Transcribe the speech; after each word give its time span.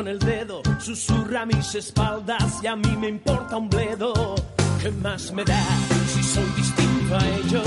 con 0.00 0.08
el 0.08 0.18
dedo, 0.18 0.62
susurra 0.78 1.42
a 1.42 1.46
mis 1.46 1.74
espaldas 1.74 2.60
y 2.62 2.66
a 2.66 2.74
mí 2.74 2.96
me 2.96 3.08
importa 3.08 3.58
un 3.58 3.68
bledo. 3.68 4.34
¿Qué 4.80 4.90
más 4.92 5.30
me 5.30 5.44
da 5.44 5.62
si 6.06 6.22
soy 6.22 6.46
distinto 6.56 7.16
a 7.18 7.28
ellos? 7.28 7.66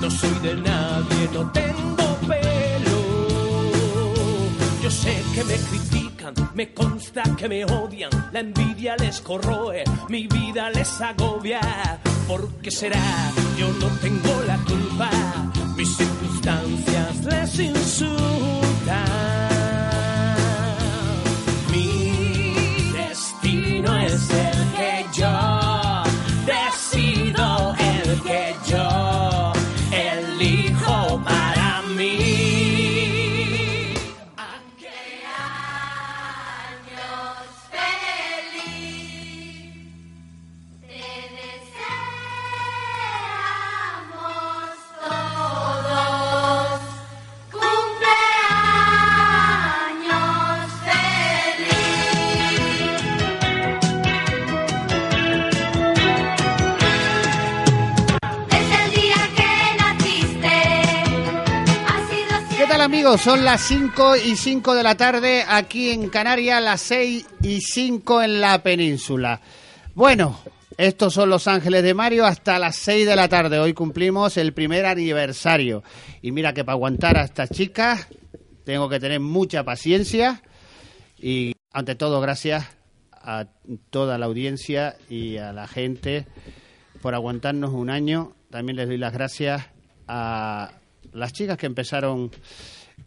No 0.00 0.10
soy 0.10 0.34
de 0.42 0.56
nadie, 0.56 1.28
no 1.32 1.48
tengo 1.52 2.16
pelo. 2.26 3.00
Yo 4.82 4.90
sé 4.90 5.22
que 5.32 5.44
me 5.44 5.54
critican, 5.54 6.34
me 6.54 6.74
consta 6.74 7.22
que 7.36 7.48
me 7.48 7.64
odian, 7.64 8.10
la 8.32 8.40
envidia 8.40 8.96
les 8.96 9.20
corroe, 9.20 9.84
mi 10.08 10.26
vida 10.26 10.70
les 10.70 11.00
agobia. 11.00 11.60
¿Por 12.26 12.48
qué 12.62 12.72
será? 12.72 13.30
Yo 13.56 13.68
no 13.74 13.86
tengo 14.02 14.42
la 14.44 14.56
culpa, 14.64 15.08
mis 15.76 15.96
circunstancias 15.96 17.24
les 17.26 17.60
insultan. 17.60 19.39
Son 63.18 63.44
las 63.44 63.62
5 63.62 64.16
y 64.16 64.36
5 64.36 64.72
de 64.72 64.82
la 64.84 64.94
tarde 64.94 65.44
aquí 65.46 65.90
en 65.90 66.08
Canarias, 66.10 66.62
las 66.62 66.80
6 66.82 67.26
y 67.42 67.60
5 67.60 68.22
en 68.22 68.40
la 68.40 68.62
península. 68.62 69.40
Bueno, 69.94 70.38
estos 70.78 71.12
son 71.14 71.28
Los 71.28 71.48
Ángeles 71.48 71.82
de 71.82 71.92
Mario 71.92 72.24
hasta 72.24 72.58
las 72.60 72.76
6 72.76 73.06
de 73.06 73.16
la 73.16 73.28
tarde. 73.28 73.58
Hoy 73.58 73.74
cumplimos 73.74 74.36
el 74.36 74.52
primer 74.52 74.86
aniversario. 74.86 75.82
Y 76.22 76.30
mira 76.30 76.54
que 76.54 76.62
para 76.64 76.74
aguantar 76.74 77.18
a 77.18 77.24
estas 77.24 77.50
chicas 77.50 78.06
tengo 78.64 78.88
que 78.88 79.00
tener 79.00 79.18
mucha 79.18 79.64
paciencia. 79.64 80.40
Y 81.18 81.56
ante 81.72 81.96
todo, 81.96 82.20
gracias 82.20 82.64
a 83.12 83.46
toda 83.90 84.18
la 84.18 84.26
audiencia 84.26 84.96
y 85.08 85.36
a 85.36 85.52
la 85.52 85.66
gente 85.66 86.26
por 87.02 87.14
aguantarnos 87.14 87.72
un 87.72 87.90
año. 87.90 88.36
También 88.50 88.76
les 88.76 88.86
doy 88.86 88.98
las 88.98 89.12
gracias 89.12 89.66
a 90.06 90.70
las 91.12 91.32
chicas 91.32 91.58
que 91.58 91.66
empezaron 91.66 92.30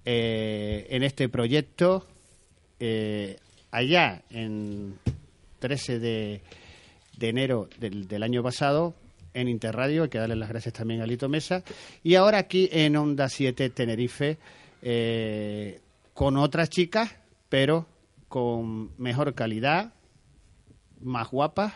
eh, 0.05 0.87
en 0.89 1.03
este 1.03 1.29
proyecto 1.29 2.05
eh, 2.79 3.37
allá 3.71 4.21
en 4.29 4.97
13 5.59 5.99
de, 5.99 6.41
enero 7.19 7.69
del, 7.79 8.07
del 8.07 8.23
año 8.23 8.43
pasado 8.43 8.95
en 9.33 9.47
Interradio, 9.47 10.03
hay 10.03 10.09
que 10.09 10.17
darle 10.17 10.35
las 10.35 10.49
gracias 10.49 10.73
también 10.73 11.01
a 11.01 11.07
Lito 11.07 11.29
Mesa, 11.29 11.63
y 12.03 12.15
ahora 12.15 12.37
aquí 12.37 12.69
en 12.71 12.95
Onda 12.95 13.29
7 13.29 13.69
Tenerife 13.71 14.37
eh, 14.81 15.79
con 16.13 16.37
otras 16.37 16.69
chicas, 16.69 17.15
pero 17.49 17.87
con 18.27 18.91
mejor 19.01 19.33
calidad, 19.33 19.93
más 20.99 21.29
guapas, 21.29 21.73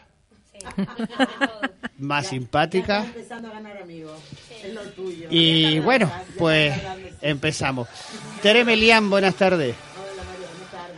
más 1.97 2.28
simpáticas. 2.28 3.06
empezando 3.06 3.50
a 3.50 3.51
ganar 3.53 3.78
amigos. 3.78 4.19
Es 4.63 4.73
lo 4.73 4.81
tuyo. 4.91 5.28
Y 5.29 5.79
bueno, 5.79 6.12
pues 6.38 6.73
empezamos. 7.22 7.88
Tere 8.41 8.63
Melián, 8.63 9.09
buenas 9.09 9.35
tardes. 9.35 9.75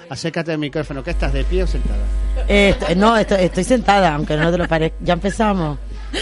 Acércate 0.09 0.52
al 0.52 0.58
micrófono, 0.58 1.03
¿qué 1.03 1.12
estás, 1.12 1.31
de 1.34 1.44
pie 1.44 1.64
o 1.64 1.68
sentada? 1.68 2.00
Eh, 2.48 2.75
no, 2.98 3.16
estoy, 3.16 3.44
estoy 3.44 3.64
sentada, 3.64 4.16
aunque 4.16 4.36
no 4.36 4.52
te 4.52 4.58
lo 4.58 4.68
parezca. 4.68 4.98
Ya 5.02 5.14
empezamos. 5.14 5.78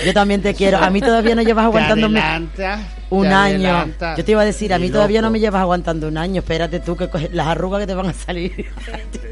Yo 0.06 0.14
también 0.14 0.42
te 0.42 0.54
quiero. 0.54 0.78
A 0.78 0.90
mí 0.90 1.00
todavía 1.00 1.36
no 1.36 1.42
llevas 1.42 1.66
aguantándome 1.66 2.22
un 3.10 3.28
año. 3.28 3.86
Yo 4.18 4.26
te 4.26 4.32
iba 4.32 4.42
a 4.42 4.46
decir, 4.46 4.74
a 4.74 4.80
mí 4.80 4.90
todavía 4.90 5.22
no 5.22 5.32
me 5.32 5.40
llevas 5.40 5.62
aguantando 5.62 6.08
un 6.10 6.18
año. 6.18 6.40
Espérate 6.40 6.82
tú, 6.82 6.98
que 6.98 7.08
las 7.32 7.48
arrugas 7.48 7.82
que 7.82 7.88
te 7.88 7.96
van 7.96 8.08
a 8.08 8.14
salir. 8.14 8.66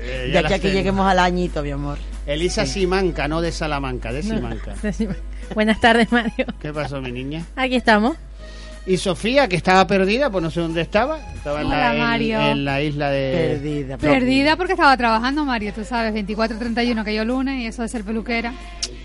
Eh, 0.08 0.28
de 0.28 0.32
ya 0.32 0.40
aquí 0.40 0.54
a 0.54 0.56
que 0.58 0.68
tengo. 0.68 0.76
lleguemos 0.76 1.08
al 1.10 1.20
añito, 1.20 1.64
mi 1.64 1.72
amor. 1.72 1.98
Elisa 2.26 2.66
Simanca, 2.66 3.28
no 3.28 3.42
de 3.42 3.52
Salamanca, 3.52 4.12
de 4.12 4.24
Simanca. 4.24 4.74
Buenas 5.54 5.80
tardes, 5.80 6.12
Mario. 6.12 6.46
¿Qué 6.60 6.74
pasó, 6.74 7.00
mi 7.02 7.12
niña? 7.12 7.46
Aquí 7.56 7.76
estamos. 7.76 8.18
Y 8.88 8.98
Sofía, 8.98 9.48
que 9.48 9.56
estaba 9.56 9.88
perdida, 9.88 10.30
pues 10.30 10.44
no 10.44 10.52
sé 10.52 10.60
dónde 10.60 10.82
estaba. 10.82 11.18
Estaba 11.34 11.62
en, 11.62 11.70
la, 11.70 11.94
en- 11.94 12.00
Mario. 12.02 12.40
en 12.42 12.66
la 12.66 12.82
isla 12.84 13.10
de... 13.10 13.58
Perdida. 13.60 13.98
Perdida 13.98 14.56
porque 14.58 14.74
estaba 14.74 14.96
trabajando, 14.96 15.44
Mario, 15.44 15.74
tú 15.74 15.84
sabes, 15.84 16.14
24-31 16.14 17.04
que 17.04 17.16
yo 17.16 17.26
lunes 17.26 17.62
y 17.62 17.66
eso 17.68 17.82
de 17.82 17.88
ser 17.90 18.04
peluquera 18.04 18.54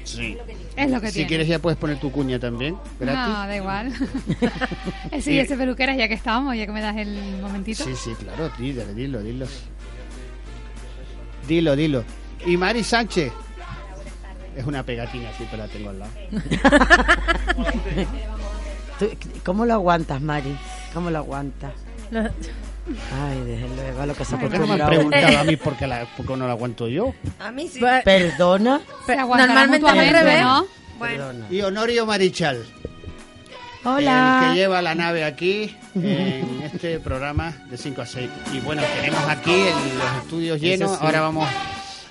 Sí. 0.04 0.36
es 0.76 0.91
lo 0.91 1.00
que 1.00 1.09
Si 1.09 1.14
tiene. 1.14 1.28
quieres 1.28 1.48
ya 1.48 1.59
puedes 1.60 1.78
poner 1.78 1.98
tu 1.98 2.10
cuña 2.12 2.38
también, 2.38 2.76
gratis. 2.98 3.32
No, 3.34 3.47
da 3.47 3.56
igual. 3.56 3.92
Sí, 5.22 5.38
ese 5.38 5.56
peluquera 5.56 5.94
ya 5.97 6.09
que 6.09 6.14
estamos, 6.14 6.54
ya 6.56 6.66
que 6.66 6.72
me 6.72 6.80
das 6.82 6.97
el 6.98 7.41
momentito. 7.41 7.82
Sí, 7.84 7.92
sí, 7.97 8.10
claro, 8.19 8.50
dilo, 8.59 8.84
dilo, 8.94 9.22
dilo. 9.22 9.47
Dilo, 11.48 11.75
dilo. 11.76 12.04
Y 12.47 12.56
Mari 12.56 12.83
Sánchez. 12.84 13.33
Es 14.56 14.65
una 14.67 14.83
pegatina, 14.83 15.31
sí, 15.39 15.47
pero 15.51 15.62
la 15.65 15.69
tengo 15.69 15.91
al 15.91 15.99
lado. 16.01 16.11
¿Cómo 19.45 19.65
lo 19.65 19.75
aguantas, 19.75 20.21
Mari? 20.21 20.56
¿Cómo 20.93 21.11
lo 21.11 21.19
aguantas? 21.19 21.73
Lo- 22.11 22.21
Ay, 22.23 23.41
desde 23.47 23.69
luego, 23.77 24.01
a 24.03 24.06
lo 24.06 24.15
que 24.15 24.25
se 24.25 24.37
¿Por 24.37 24.51
qué 24.51 24.59
no 24.59 24.67
me 24.67 24.83
han 24.83 24.89
preguntado 24.89 25.39
a 25.39 25.45
mí 25.45 25.56
por 25.65 25.77
qué, 25.77 25.87
la, 25.87 26.06
por 26.17 26.27
qué 26.27 26.37
no 26.37 26.47
la 26.47 26.53
aguanto 26.53 26.89
yo? 26.89 27.15
A 27.39 27.53
mí 27.53 27.69
sí. 27.69 27.81
Perdona. 28.04 28.81
Aguantará 29.07 29.66
Normalmente 29.66 29.89
al 29.89 30.10
revés. 30.10 30.43
¿no? 30.43 30.66
Bueno. 30.98 31.25
Y 31.51 31.60
Honorio 31.63 32.04
Marichal, 32.04 32.57
el 32.57 32.63
que 33.83 33.89
Hola. 33.89 34.53
lleva 34.54 34.83
la 34.83 34.95
nave 34.95 35.25
aquí 35.25 35.75
en 35.95 36.63
este 36.65 36.98
programa 37.01 37.53
de 37.71 37.77
5 37.78 38.03
a 38.03 38.07
6. 38.07 38.28
Y 38.53 38.60
bueno, 38.60 38.83
tenemos 38.97 39.22
aquí 39.28 39.65
los 39.97 40.22
estudios 40.25 40.60
llenos. 40.60 41.01
Ahora 41.01 41.21
vamos 41.21 41.48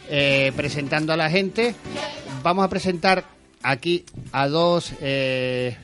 eh, 0.09 0.51
presentando 0.55 1.13
a 1.13 1.17
la 1.17 1.29
gente. 1.29 1.75
Vamos 2.43 2.65
a 2.65 2.69
presentar 2.69 3.25
aquí 3.61 4.05
a 4.31 4.47
dos 4.47 4.93
eh, 5.01 5.77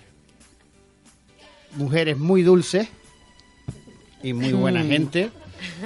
mujeres 1.75 2.17
muy 2.17 2.43
dulces 2.43 2.87
y 4.23 4.33
muy 4.33 4.53
buena 4.53 4.83
gente. 4.83 5.29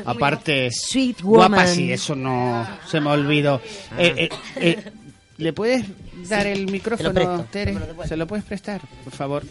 Aparte, 0.05 0.69
Sweet 0.71 1.21
woman. 1.21 1.51
guapas, 1.51 1.71
sí, 1.71 1.91
eso 1.91 2.15
no 2.15 2.67
se 2.87 2.99
me 2.99 3.09
olvidó. 3.09 3.61
Eh, 3.97 4.13
eh, 4.17 4.29
eh, 4.55 4.91
¿Le 5.37 5.53
puedes 5.53 5.85
dar 6.27 6.47
el 6.47 6.69
micrófono, 6.71 7.13
presto, 7.13 7.45
Tere? 7.51 7.77
¿Se 8.05 8.17
lo 8.17 8.27
puedes 8.27 8.45
prestar, 8.45 8.81
por 9.03 9.13
favor? 9.13 9.43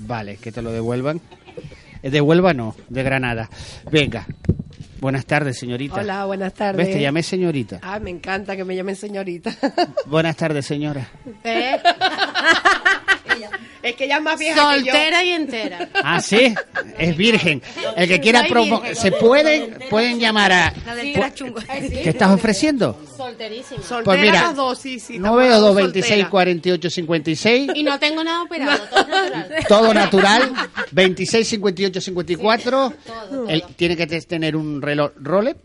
Vale, 0.00 0.36
que 0.36 0.52
te 0.52 0.62
lo 0.62 0.72
devuelvan. 0.72 1.20
Devuelva 2.02 2.54
no, 2.54 2.76
de 2.88 3.02
Granada. 3.02 3.50
Venga. 3.90 4.26
Buenas 5.00 5.26
tardes, 5.26 5.58
señorita. 5.58 5.96
Hola, 5.96 6.24
buenas 6.24 6.54
tardes. 6.54 6.86
¿Ves? 6.86 6.96
Te 6.96 7.00
llamé 7.00 7.22
señorita. 7.22 7.78
Ah, 7.82 8.00
me 8.00 8.10
encanta 8.10 8.56
que 8.56 8.64
me 8.64 8.74
llamen 8.74 8.96
señorita. 8.96 9.54
Buenas 10.06 10.36
tardes, 10.36 10.66
señora. 10.66 11.06
¿Eh? 11.44 11.76
es 13.82 13.94
que 13.94 14.04
ella 14.04 14.16
es 14.16 14.22
más 14.22 14.38
vieja 14.38 14.74
que 14.74 14.84
yo. 14.84 14.92
Soltera 14.92 15.24
y 15.24 15.30
entera. 15.30 15.88
Ah, 16.02 16.20
sí, 16.20 16.54
es 16.98 17.16
virgen. 17.16 17.62
El 17.96 18.08
que 18.08 18.20
quiera 18.20 18.40
Soy 18.40 18.50
promo 18.50 18.80
virgen. 18.80 18.96
se 18.96 19.12
pueden 19.12 19.78
pueden 19.88 20.18
llamar 20.18 20.52
a 20.52 20.72
La 20.84 20.94
del 20.94 21.12
tera 21.12 21.32
chungo. 21.32 21.60
¿Qué 21.60 22.08
estás 22.08 22.30
ofreciendo? 22.30 23.00
Solterísima. 23.28 23.82
Soltera 23.82 24.04
Pues 24.04 24.20
mira, 24.20 24.42
las 24.42 24.56
dos, 24.56 24.78
sí, 24.78 24.98
sí. 25.00 25.18
No 25.18 25.36
veo 25.36 25.46
estamos 25.46 25.68
226 25.74 26.06
solteras. 26.08 26.30
48 26.30 26.90
56. 26.90 27.70
Y 27.74 27.82
no 27.82 27.98
tengo 27.98 28.24
nada 28.24 28.42
operado, 28.42 28.78
todo 28.88 29.06
natural. 29.06 29.64
Todo 29.68 29.94
natural, 29.94 30.52
26, 30.92 31.48
58, 31.48 32.00
54. 32.00 32.92
El- 33.48 33.62
tiene 33.76 33.96
que 33.96 34.06
te- 34.06 34.20
tener 34.22 34.56
un 34.56 34.80
reloj 34.82 35.12
Rolex, 35.16 35.58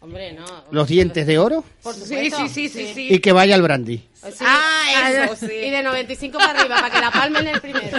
Hombre, 0.00 0.34
no. 0.34 0.44
los 0.70 0.86
dientes 0.86 1.26
de 1.26 1.38
oro 1.38 1.64
Por 1.82 1.92
Sí, 1.94 2.00
supuesto. 2.30 2.48
sí, 2.48 2.48
sí, 2.48 2.68
sí, 2.68 2.92
sí. 2.94 3.08
y 3.14 3.18
que 3.18 3.32
vaya 3.32 3.54
al 3.56 3.62
brandy. 3.62 3.96
Sí. 3.96 4.44
Ah, 4.44 5.10
eso, 5.30 5.46
sí. 5.46 5.52
Y 5.52 5.70
de 5.70 5.82
95 5.82 6.38
para 6.38 6.60
arriba, 6.60 6.76
para 6.76 6.90
que 6.90 7.00
la 7.00 7.10
palmen 7.10 7.46
el 7.48 7.60
primero. 7.60 7.86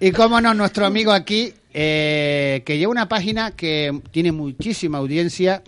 Y 0.00 0.12
cómo 0.12 0.40
no, 0.40 0.54
nuestro 0.54 0.86
amigo 0.86 1.10
aquí, 1.12 1.52
eh, 1.74 2.62
que 2.64 2.78
lleva 2.78 2.90
una 2.92 3.08
página 3.08 3.50
que 3.52 4.00
tiene 4.12 4.30
muchísima 4.32 4.98
audiencia, 4.98 5.62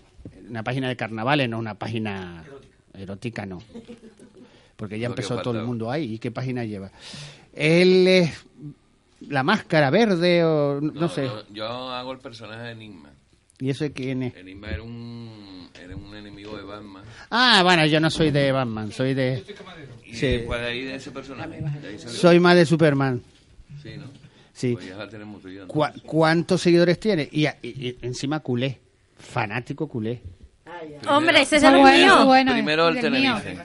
una 0.50 0.62
página 0.62 0.88
de 0.88 0.96
carnavales, 0.96 1.48
no 1.48 1.58
una 1.58 1.74
página 1.74 2.44
erótica, 2.94 3.46
no. 3.46 3.62
Porque 4.76 4.98
ya 4.98 5.06
empezó 5.08 5.40
todo 5.42 5.58
el 5.58 5.64
mundo 5.66 5.90
ahí. 5.90 6.14
¿Y 6.14 6.18
qué 6.18 6.30
página 6.30 6.64
lleva? 6.64 6.90
Él 7.54 8.06
es 8.06 8.44
la 9.28 9.42
máscara 9.42 9.90
verde 9.90 10.44
o 10.44 10.80
no, 10.80 11.08
sé. 11.08 11.24
Yo, 11.26 11.42
yo 11.52 11.66
hago 11.66 12.12
el 12.12 12.18
personaje 12.18 12.62
de 12.62 12.70
Enigma. 12.72 13.10
¿Y 13.58 13.68
eso 13.70 13.84
de 13.84 13.92
quién 13.92 14.22
es? 14.22 14.34
Enigma 14.36 14.70
era 14.70 14.82
un, 14.82 15.68
era 15.78 15.94
un 15.94 16.16
enemigo 16.16 16.56
de 16.56 16.62
Batman. 16.62 17.04
Ah, 17.30 17.60
bueno, 17.62 17.84
yo 17.86 18.00
no 18.00 18.08
soy 18.10 18.30
de 18.30 18.50
Batman, 18.52 18.90
soy 18.90 19.12
de... 19.12 19.44
Y 20.06 20.14
Sí. 20.14 20.26
después 20.28 20.60
de 20.60 20.66
ahí 20.66 20.84
de 20.84 20.94
ese 20.94 21.10
personaje. 21.10 21.60
de 21.60 21.88
ahí 21.88 21.98
salió. 21.98 22.18
Soy 22.18 22.40
más 22.40 22.56
de 22.56 22.64
Superman. 22.64 23.22
Sí, 23.82 23.90
¿no? 23.98 24.06
Sí. 24.54 24.72
Pues 24.72 24.86
ya 24.88 24.96
la 24.96 25.08
tenemos 25.08 25.42
tú 25.42 25.48
y 25.48 25.56
yo. 25.56 25.66
¿no? 25.66 25.68
Cua- 25.68 25.92
¿Cuántos 26.02 26.62
seguidores 26.62 26.98
tiene? 26.98 27.28
Y, 27.30 27.46
y- 27.46 27.50
y 27.62 27.98
encima 28.02 28.40
culé. 28.40 28.80
Fanático 29.18 29.86
culé. 29.86 30.22
Hombre, 31.08 31.42
ese 31.42 31.56
es 31.56 31.62
de 31.62 31.70
los 31.70 31.80
bueno, 31.80 31.96
míos. 31.98 32.16
muy 32.18 32.26
bueno. 32.26 32.52
Primero 32.52 32.88
el. 32.88 33.00
Tenerife. 33.00 33.58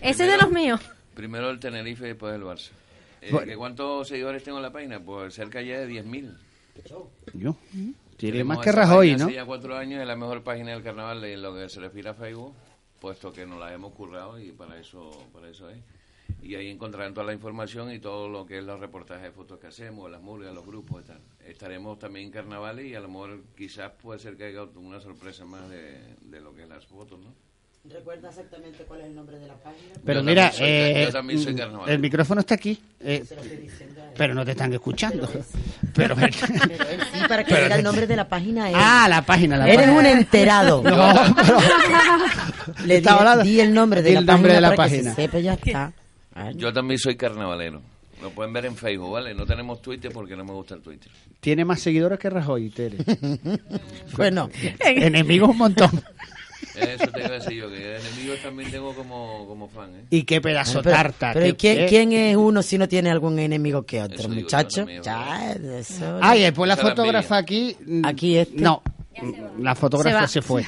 Ese 0.00 0.24
es 0.24 0.30
de 0.30 0.36
los 0.36 0.50
míos. 0.50 0.80
Primero 1.14 1.50
el 1.50 1.58
Tenerife 1.60 2.04
y 2.04 2.08
después 2.08 2.34
el 2.34 2.42
Barça. 2.42 2.70
Eh, 3.20 3.28
Bueno. 3.30 3.46
¿que 3.46 3.56
¿Cuántos 3.56 4.08
seguidores 4.08 4.42
tengo 4.42 4.58
en 4.58 4.62
la 4.62 4.72
página? 4.72 4.98
Pues 5.00 5.34
cerca 5.34 5.60
ya 5.62 5.78
de 5.80 5.88
10.000. 5.88 6.36
Yo. 7.34 7.56
Tiene 8.16 8.44
más 8.44 8.58
que 8.58 8.72
Rajoy, 8.72 9.08
página 9.08 9.18
¿no? 9.18 9.24
Hace 9.26 9.34
ya 9.34 9.44
cuatro 9.44 9.76
años 9.76 10.00
es 10.00 10.06
la 10.06 10.16
mejor 10.16 10.42
página 10.42 10.70
del 10.72 10.82
carnaval 10.82 11.24
en 11.24 11.42
lo 11.42 11.54
que 11.54 11.68
se 11.68 11.80
refiere 11.80 12.08
a 12.08 12.14
Facebook, 12.14 12.54
puesto 13.00 13.32
que 13.32 13.44
nos 13.46 13.58
la 13.58 13.72
hemos 13.72 13.92
currado 13.92 14.38
y 14.40 14.52
para 14.52 14.78
eso, 14.78 15.26
para 15.32 15.48
eso 15.48 15.68
es. 15.70 15.78
Y 16.42 16.56
ahí 16.56 16.68
encontrarán 16.68 17.14
toda 17.14 17.26
la 17.26 17.32
información 17.32 17.92
y 17.92 18.00
todo 18.00 18.28
lo 18.28 18.44
que 18.46 18.58
es 18.58 18.64
los 18.64 18.80
reportajes 18.80 19.22
de 19.24 19.30
fotos 19.30 19.60
que 19.60 19.68
hacemos, 19.68 20.10
las 20.10 20.20
murgas, 20.20 20.52
los 20.52 20.66
grupos 20.66 21.04
tal. 21.04 21.20
Estaremos 21.46 21.98
también 22.00 22.26
en 22.26 22.32
carnavales 22.32 22.86
y 22.86 22.94
a 22.96 23.00
lo 23.00 23.08
mejor 23.08 23.40
quizás 23.56 23.92
puede 24.02 24.18
ser 24.18 24.36
que 24.36 24.46
haya 24.46 24.64
una 24.74 25.00
sorpresa 25.00 25.44
más 25.44 25.68
de, 25.70 26.00
de 26.22 26.40
lo 26.40 26.52
que 26.54 26.62
es 26.64 26.68
las 26.68 26.84
fotos, 26.84 27.20
¿no? 27.20 27.32
¿Recuerda 27.84 28.28
exactamente 28.28 28.84
cuál 28.84 29.00
es 29.00 29.06
el 29.06 29.14
nombre 29.16 29.38
de 29.40 29.46
la 29.48 29.54
página? 29.54 29.92
Pero 30.04 30.20
Yo 30.20 30.24
mira, 30.24 30.52
soy- 30.52 30.66
eh, 30.68 31.10
el 31.88 31.98
micrófono 31.98 32.40
está 32.40 32.54
aquí, 32.54 32.80
eh, 33.00 33.24
pero 34.16 34.34
no 34.34 34.44
te 34.44 34.52
están 34.52 34.72
escuchando. 34.72 35.28
Pero, 35.94 36.14
Pero 36.16 36.26
él 36.26 36.32
sí, 36.32 37.20
para 37.28 37.42
que 37.44 37.52
Pero- 37.52 37.64
diga 37.64 37.76
el 37.76 37.82
nombre 37.82 38.06
de 38.06 38.14
la 38.16 38.28
página. 38.28 38.68
él. 38.68 38.74
ah, 38.78 39.06
la 39.08 39.22
página. 39.22 39.56
La 39.56 39.66
Eres 39.68 39.86
página. 39.86 39.98
un 39.98 40.06
enterado. 40.06 40.82
No, 40.84 41.34
pero- 41.34 42.86
Le 42.86 43.00
di, 43.00 43.08
di 43.42 43.60
el 43.60 43.74
nombre 43.74 44.02
de 44.02 44.12
la 44.12 44.20
el 44.20 44.26
nombre 44.26 44.52
de 44.54 44.60
la 44.60 44.74
para 44.74 44.88
que 44.88 44.96
página. 44.96 45.14
se 45.14 45.22
sepa 45.22 45.38
y 45.38 45.42
ya 45.42 45.54
está. 45.54 45.92
Ay, 46.34 46.54
Yo 46.56 46.72
también 46.72 46.98
soy 46.98 47.16
carnavalero. 47.16 47.80
Lo 48.20 48.30
pueden 48.30 48.52
ver 48.52 48.66
en 48.66 48.76
Facebook, 48.76 49.10
¿vale? 49.12 49.34
No 49.34 49.44
tenemos 49.44 49.82
Twitter 49.82 50.12
porque 50.12 50.36
no 50.36 50.44
me 50.44 50.52
gusta 50.52 50.74
el 50.76 50.80
Twitter. 50.80 51.10
Tiene 51.40 51.64
más 51.64 51.80
seguidores 51.80 52.18
que 52.20 52.30
Rajoy, 52.30 52.70
Tere. 52.70 52.98
Bueno, 54.16 54.48
Enemigos 54.80 55.50
un 55.50 55.58
montón. 55.58 55.90
Eso 56.76 57.06
te 57.08 57.18
iba 57.20 57.28
a 57.28 57.32
decir 57.32 57.54
yo, 57.54 57.68
que 57.68 57.96
enemigos 57.96 58.38
también 58.42 58.70
tengo 58.70 58.94
como, 58.94 59.44
como 59.46 59.68
fan, 59.68 59.94
¿eh? 59.96 60.04
Y 60.10 60.22
qué 60.22 60.40
pedazo 60.40 60.80
tarta. 60.80 61.32
pero 61.34 61.46
¿y 61.46 61.52
qué- 61.54 61.56
quién, 61.56 61.78
eh. 61.80 61.86
quién 61.88 62.12
es 62.12 62.36
uno 62.36 62.62
si 62.62 62.78
no 62.78 62.88
tiene 62.88 63.10
algún 63.10 63.38
enemigo 63.40 63.82
que 63.82 64.00
otro, 64.00 64.16
digo 64.28 64.34
muchacho? 64.34 64.76
también, 64.82 65.02
Ya, 65.02 65.52
eso. 65.52 66.18
Ah, 66.22 66.36
y 66.36 66.42
después 66.42 66.68
la 66.68 66.76
fotógrafa 66.76 67.36
aquí. 67.38 67.76
mm, 67.84 68.04
Aquí 68.06 68.36
este. 68.38 68.60
No, 68.62 68.82
la 69.58 69.74
fotógrafa 69.74 70.26
Se 70.28 70.40
fue. 70.40 70.64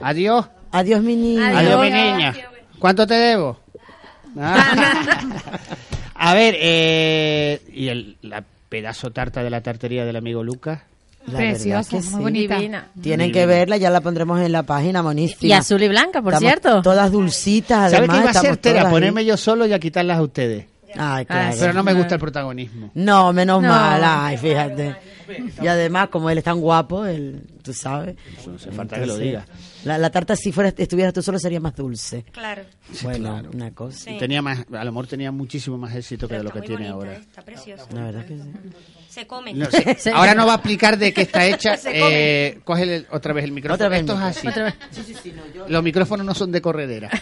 Adiós. 0.00 0.46
Adiós, 0.70 1.02
mi 1.02 1.16
niña. 1.16 1.48
Adiós. 1.58 1.72
Adiós, 1.72 1.80
mi 1.82 1.90
niña. 1.90 2.36
¿Cuánto 2.78 3.06
te 3.06 3.14
debo? 3.14 3.58
Ah. 4.38 5.20
A 6.18 6.34
ver, 6.34 6.54
eh, 6.58 7.60
y 7.72 7.88
el, 7.88 8.16
la 8.22 8.42
pedazo 8.68 9.10
tarta 9.10 9.42
de 9.42 9.50
la 9.50 9.60
tartería 9.60 10.04
del 10.04 10.16
amigo 10.16 10.42
Lucas. 10.42 10.80
La 11.26 11.38
Preciosa, 11.38 11.90
que 11.90 11.96
muy 11.96 12.04
sí. 12.04 12.14
bonita. 12.16 12.54
Divina. 12.56 12.86
Tienen 13.02 13.32
que 13.32 13.46
verla, 13.46 13.76
ya 13.76 13.90
la 13.90 14.00
pondremos 14.00 14.40
en 14.40 14.52
la 14.52 14.62
página, 14.62 15.02
monísima. 15.02 15.48
Y 15.48 15.52
azul 15.52 15.82
y 15.82 15.88
blanca, 15.88 16.22
por 16.22 16.34
Estamos 16.34 16.40
cierto. 16.52 16.82
Todas 16.82 17.10
dulcitas, 17.10 17.90
¿Sabes 17.90 18.08
además. 18.08 18.16
qué 18.16 18.20
iba 18.20 18.26
a 18.28 18.30
hacer, 18.30 18.42
estamos 18.52 18.60
Tere? 18.60 18.78
A 18.78 18.82
todas 18.82 18.86
ahí. 18.86 18.92
ponerme 18.94 19.24
yo 19.24 19.36
solo 19.36 19.66
y 19.66 19.72
a 19.72 19.78
quitarlas 19.80 20.18
a 20.18 20.22
ustedes. 20.22 20.66
Ay, 20.96 21.26
claro. 21.26 21.56
Pero 21.58 21.72
no 21.74 21.82
me 21.82 21.92
gusta 21.94 22.14
el 22.14 22.20
protagonismo. 22.20 22.90
No, 22.94 23.32
menos 23.32 23.60
No. 23.60 23.68
mal, 23.68 24.00
ay, 24.04 24.36
fíjate. 24.38 24.96
Y 25.62 25.66
además, 25.66 26.08
como 26.08 26.30
él 26.30 26.38
es 26.38 26.44
tan 26.44 26.60
guapo, 26.60 27.04
él, 27.06 27.42
tú 27.62 27.72
sabes. 27.72 28.16
No 28.46 28.54
hace 28.54 28.70
falta 28.72 28.98
que 28.98 29.06
lo 29.06 29.16
diga. 29.16 29.46
La, 29.84 29.98
la 29.98 30.10
tarta, 30.10 30.34
si 30.34 30.50
fuera, 30.52 30.72
estuvieras 30.76 31.14
tú 31.14 31.22
solo, 31.22 31.38
sería 31.38 31.60
más 31.60 31.74
dulce. 31.76 32.24
Claro. 32.32 32.62
bueno, 33.02 33.42
una 33.52 33.70
cosa. 33.72 33.98
Sí. 33.98 34.16
Tenía 34.18 34.42
más, 34.42 34.64
a 34.72 34.84
lo 34.84 34.92
mejor 34.92 35.06
tenía 35.06 35.30
muchísimo 35.30 35.78
más 35.78 35.94
éxito 35.94 36.26
que 36.26 36.34
de 36.34 36.42
lo 36.42 36.50
que 36.50 36.58
muy 36.58 36.66
tiene 36.66 36.92
bonita, 36.92 36.94
ahora. 36.94 37.12
¿eh? 37.14 37.20
Está 37.20 37.42
preciosa. 37.42 37.86
La 37.92 38.04
verdad 38.04 38.24
que 38.26 38.36
sí. 38.36 38.42
Se 39.08 39.26
come. 39.26 39.54
No 39.54 39.66
Ahora 40.14 40.34
no 40.34 40.46
va 40.46 40.52
a 40.52 40.56
explicar 40.56 40.98
de 40.98 41.12
qué 41.14 41.22
está 41.22 41.44
hecha. 41.46 41.76
Eh, 41.86 42.60
cógele 42.64 43.06
otra 43.10 43.32
vez 43.32 43.44
el 43.44 43.52
micrófono. 43.52 43.74
Otra 43.76 43.88
vez 43.88 44.00
el 44.00 44.10
Esto 44.10 44.14
es 44.14 44.36
así. 44.36 44.46
micrófono. 45.32 45.66
Los 45.68 45.82
micrófonos 45.82 46.26
no 46.26 46.34
son 46.34 46.52
de 46.52 46.60
corredera. 46.60 47.10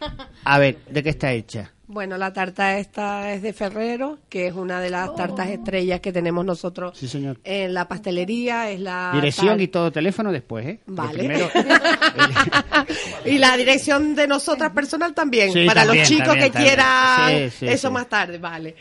A 0.44 0.58
ver, 0.58 0.78
¿de 0.90 1.02
qué 1.02 1.10
está 1.10 1.32
hecha? 1.32 1.72
Bueno, 1.88 2.18
la 2.18 2.32
tarta 2.32 2.78
esta 2.78 3.32
es 3.32 3.42
de 3.42 3.52
Ferrero, 3.52 4.18
que 4.28 4.48
es 4.48 4.54
una 4.54 4.80
de 4.80 4.90
las 4.90 5.14
tartas 5.14 5.48
estrellas 5.50 6.00
que 6.00 6.12
tenemos 6.12 6.44
nosotros 6.44 6.98
Sí, 6.98 7.06
señor. 7.06 7.38
en 7.44 7.72
la 7.74 7.86
pastelería. 7.86 8.68
Es 8.70 8.80
la 8.80 9.12
Dirección 9.14 9.50
tar- 9.50 9.60
y 9.60 9.68
todo 9.68 9.92
teléfono 9.92 10.32
después, 10.32 10.66
¿eh? 10.66 10.80
Vale. 10.86 11.18
primero- 11.18 11.48
y 13.24 13.38
la 13.38 13.56
dirección 13.56 14.14
de 14.14 14.26
nosotras 14.26 14.72
personal 14.72 15.14
también, 15.14 15.52
Sí, 15.52 15.64
para 15.66 15.84
también, 15.84 16.00
los 16.02 16.08
chicos 16.08 16.26
también, 16.26 16.44
que 16.46 16.52
también. 16.52 16.74
quieran 16.74 17.50
Sí, 17.50 17.56
sí, 17.58 17.66
eso 17.68 17.88
sí. 17.88 17.94
más 17.94 18.08
tarde, 18.08 18.38
vale. 18.38 18.74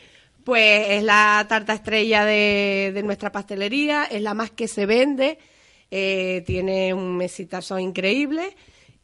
Pues 0.43 0.87
es 0.89 1.03
la 1.03 1.45
tarta 1.49 1.73
estrella 1.73 2.23
de, 2.25 2.91
de 2.93 3.03
nuestra 3.03 3.31
pastelería, 3.31 4.05
es 4.05 4.21
la 4.21 4.33
más 4.33 4.51
que 4.51 4.67
se 4.67 4.85
vende, 4.85 5.37
eh, 5.89 6.43
tiene 6.45 6.93
un 6.93 7.17
mesitazo 7.17 7.77
increíble 7.79 8.55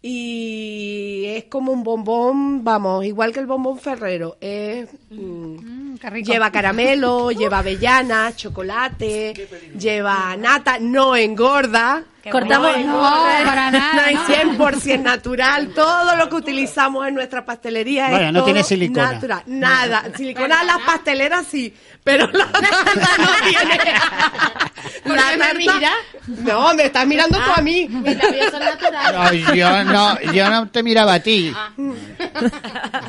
y 0.01 1.25
es 1.27 1.43
como 1.45 1.71
un 1.71 1.83
bombón, 1.83 2.63
vamos, 2.63 3.05
igual 3.05 3.31
que 3.31 3.39
el 3.39 3.45
bombón 3.47 3.77
Ferrero, 3.79 4.37
es... 4.41 4.89
mm, 5.11 5.91
Mm, 5.91 5.97
qué 5.97 6.09
rico. 6.09 6.31
Lleva 6.31 6.51
caramelo, 6.51 7.31
lleva 7.37 7.59
avellana, 7.59 8.35
chocolate, 8.35 9.33
lleva 9.77 10.35
nata, 10.37 10.79
no 10.79 11.15
engorda. 11.15 12.03
Cortamos. 12.29 12.77
No, 12.85 13.01
para 13.45 13.71
nada. 13.71 14.11
no. 14.11 14.25
100% 14.27 15.01
natural, 15.01 15.69
todo 15.69 16.15
lo 16.15 16.29
que 16.29 16.35
utilizamos 16.35 17.07
en 17.07 17.15
nuestra 17.15 17.43
pastelería 17.45 18.09
Vaya, 18.09 18.27
es 18.27 18.33
no 18.33 18.39
todo 18.39 18.45
tiene 18.45 18.63
silicona. 18.63 19.13
natural. 19.13 19.43
Nada, 19.47 20.03
silicona 20.15 20.63
las 20.63 20.79
pasteleras 20.79 21.45
sí, 21.49 21.73
pero 22.03 22.27
la 22.31 22.45
tarta 22.51 23.09
no 23.17 23.29
tiene. 23.49 23.93
¿Por 25.03 25.15
qué 25.15 25.37
me 25.37 25.37
tarta- 25.37 25.53
mira? 25.57 25.91
No, 26.27 26.73
me 26.75 26.83
estás 26.85 27.07
mirando 27.07 27.37
tú 27.37 27.51
a 27.55 27.61
mí. 27.61 27.87
Mis 27.89 28.17
labios 28.17 28.51
son 28.51 28.59
naturales. 28.59 29.43
No, 29.47 29.53
yo 29.55 29.83
no, 29.83 30.19
yo 30.33 30.49
no 30.49 30.67
te 30.69 30.83
miraba 30.83 31.13
a 31.15 31.19
ti. 31.19 31.51
Ah. 31.55 31.69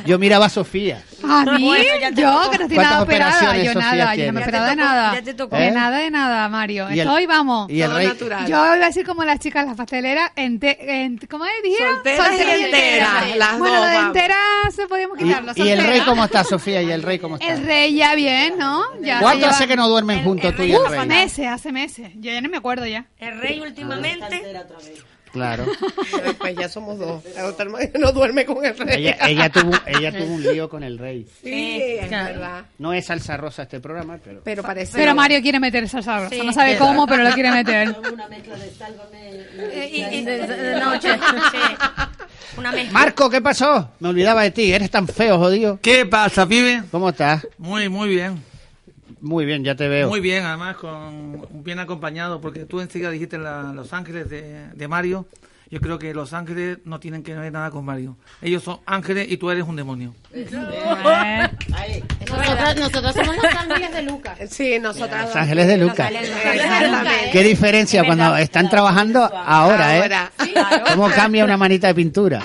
Yo 0.05 0.17
miraba 0.19 0.47
a 0.47 0.49
Sofía. 0.49 1.01
A 1.23 1.45
mí, 1.45 1.63
Bueno, 1.65 1.83
yo 2.01 2.51
que 2.51 2.57
no 2.57 2.63
estoy 2.63 2.75
¿Cuántas 2.75 2.77
nada 2.91 3.01
operada. 3.03 3.03
operaciones, 3.03 3.63
Yo 3.65 3.73
Sofía, 3.73 3.91
nada, 3.95 4.15
yo 4.15 4.25
no 4.25 4.33
me 4.33 4.39
he 4.39 4.43
operado 4.43 4.65
de 4.67 4.75
nada. 4.75 5.13
ya 5.15 5.21
te 5.21 5.33
tocó. 5.33 5.55
De 5.55 5.71
nada, 5.71 5.97
de 5.97 6.11
nada, 6.11 6.49
Mario. 6.49 6.89
Y 6.91 6.99
el- 6.99 7.07
Estoy, 7.07 7.25
vamos. 7.25 7.69
Y 7.69 7.81
el 7.81 7.87
Todo 7.89 7.97
rey, 7.97 8.07
natural. 8.07 8.41
Yo 8.47 8.47
iba 8.65 8.73
a 8.73 8.75
decir 8.87 9.02
como 9.03 9.23
las 9.23 9.39
chicas, 9.39 9.65
las 9.65 9.75
pasteleras, 9.75 10.31
ente, 10.35 10.77
ent- 10.81 11.27
¿cómo 11.27 11.45
es? 11.45 11.51
¿Dijeron? 11.63 11.95
Solteras 11.97 12.59
y 12.59 12.63
enteras, 12.63 13.35
las 13.37 13.59
Bueno, 13.59 13.75
dos, 13.75 13.85
lo 13.85 13.91
de 13.91 13.97
enteras 14.07 14.37
se 14.75 14.87
podíamos 14.87 15.19
y, 15.19 15.23
quitarlo. 15.25 15.51
y 15.55 15.69
el 15.69 15.83
rey 15.85 16.01
cómo 16.01 16.25
está, 16.25 16.43
Sofía? 16.43 16.81
¿Y 16.81 16.91
el 16.91 17.03
rey 17.03 17.19
cómo 17.19 17.35
está? 17.35 17.53
El 17.53 17.65
rey 17.65 17.95
ya 17.95 18.15
bien, 18.15 18.57
¿no? 18.57 18.83
Ya 19.01 19.19
¿Cuánto 19.19 19.47
hace 19.47 19.67
que 19.67 19.75
no 19.75 19.87
duermen 19.87 20.23
juntos 20.23 20.55
tú 20.55 20.63
y 20.63 20.73
el 20.73 20.85
rey? 20.89 21.07
meses, 21.07 21.47
hace 21.47 21.71
meses. 21.71 22.11
Yo 22.15 22.31
ya 22.31 22.41
no 22.41 22.49
me 22.49 22.57
acuerdo 22.57 22.85
ya. 22.85 23.05
El 23.19 23.39
rey 23.39 23.59
últimamente 23.59 24.43
Claro. 25.33 25.65
Después 26.23 26.55
ya 26.55 26.69
somos 26.69 26.97
dos. 26.99 27.23
La 27.35 27.45
otra 27.47 27.65
hermana 27.65 27.89
no 27.99 28.11
duerme 28.11 28.45
con 28.45 28.63
el 28.63 28.77
rey. 28.77 29.07
Ella, 29.07 29.17
ella 29.27 29.49
tuvo, 29.49 29.71
ella 29.87 30.11
tuvo 30.17 30.33
un 30.35 30.43
lío 30.43 30.69
con 30.69 30.83
el 30.83 30.97
rey. 30.99 31.27
Sí, 31.43 31.97
es 31.99 32.09
verdad. 32.09 32.65
No 32.77 32.93
es 32.93 33.05
salsa 33.07 33.35
rosa 33.35 33.63
este 33.63 33.79
programa, 33.79 34.19
pero... 34.23 34.41
Pero 34.43 34.61
parece. 34.63 34.93
Pero 34.95 35.15
Mario 35.15 35.41
quiere 35.41 35.59
meter 35.59 35.83
esa 35.85 36.01
sabrosa. 36.03 36.35
Sí. 36.35 36.41
no 36.45 36.53
sabe 36.53 36.77
cómo, 36.77 37.07
pero 37.07 37.23
lo 37.23 37.31
quiere 37.31 37.51
meter. 37.51 37.95
Una 38.13 38.27
mezcla 38.27 38.55
de 38.55 38.69
sálvame. 38.71 39.31
Eh, 39.57 39.89
y- 39.91 40.15
y 40.17 40.23
de, 40.23 40.47
de- 40.47 40.55
de 40.55 40.79
noche. 40.79 41.09
Sí. 41.51 41.57
Una 42.57 42.71
mezcla. 42.71 42.93
Marco, 42.93 43.29
¿qué 43.29 43.41
pasó? 43.41 43.89
Me 43.99 44.09
olvidaba 44.09 44.43
de 44.43 44.51
ti. 44.51 44.71
Eres 44.71 44.91
tan 44.91 45.07
feo, 45.07 45.39
jodido. 45.39 45.79
¿Qué 45.81 46.05
pasa, 46.05 46.47
pibe? 46.47 46.83
¿Cómo 46.91 47.09
estás? 47.09 47.47
Muy, 47.57 47.89
muy 47.89 48.09
bien. 48.09 48.43
Muy 49.23 49.45
bien, 49.45 49.63
ya 49.63 49.73
te 49.75 49.87
veo. 49.87 50.09
Muy 50.09 50.19
bien, 50.19 50.43
además, 50.45 50.75
con 50.75 51.47
bien 51.63 51.79
acompañado, 51.79 52.41
porque 52.41 52.65
tú 52.65 52.81
enseguida 52.81 53.09
dijiste 53.09 53.37
la- 53.37 53.71
Los 53.73 53.93
Ángeles 53.93 54.29
de, 54.29 54.67
de 54.73 54.87
Mario. 54.89 55.25
Yo 55.71 55.79
creo 55.79 55.97
que 55.97 56.13
Los 56.13 56.33
Ángeles 56.33 56.79
no 56.85 56.99
tienen 56.99 57.23
que 57.23 57.33
ver 57.33 57.51
nada 57.51 57.71
con 57.71 57.83
Mario. 57.85 58.15
Ellos 58.43 58.61
son 58.61 58.81
ángeles 58.85 59.25
y 59.31 59.37
tú 59.37 59.49
eres 59.49 59.63
un 59.63 59.75
demonio. 59.75 60.13
Eh, 60.31 61.49
Nosotros, 62.29 62.75
nosotros 62.75 63.13
somos 63.15 63.35
los 63.37 63.45
ángeles 63.55 63.91
de 63.93 64.01
Lucas. 64.03 64.37
Sí, 64.51 64.77
nosotras. 64.79 65.25
Los 65.27 65.35
ángeles 65.35 65.67
de 65.67 65.77
Lucas. 65.77 66.11
Qué 67.31 67.43
diferencia 67.43 68.03
cuando 68.03 68.35
están 68.37 68.69
trabajando 68.69 69.23
ahora, 69.23 69.97
¿eh? 69.97 70.01
Ahora. 70.03 70.31
¿Cómo 70.91 71.09
cambia 71.09 71.43
una 71.45 71.57
manita 71.57 71.87
de 71.87 71.95
pintura? 71.95 72.39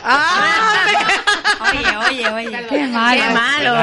Oye, 1.60 1.96
oye, 2.08 2.30
oye. 2.30 2.66
Qué 2.68 2.86
malo. 2.86 3.22
Qué 3.22 3.34
malo. 3.34 3.76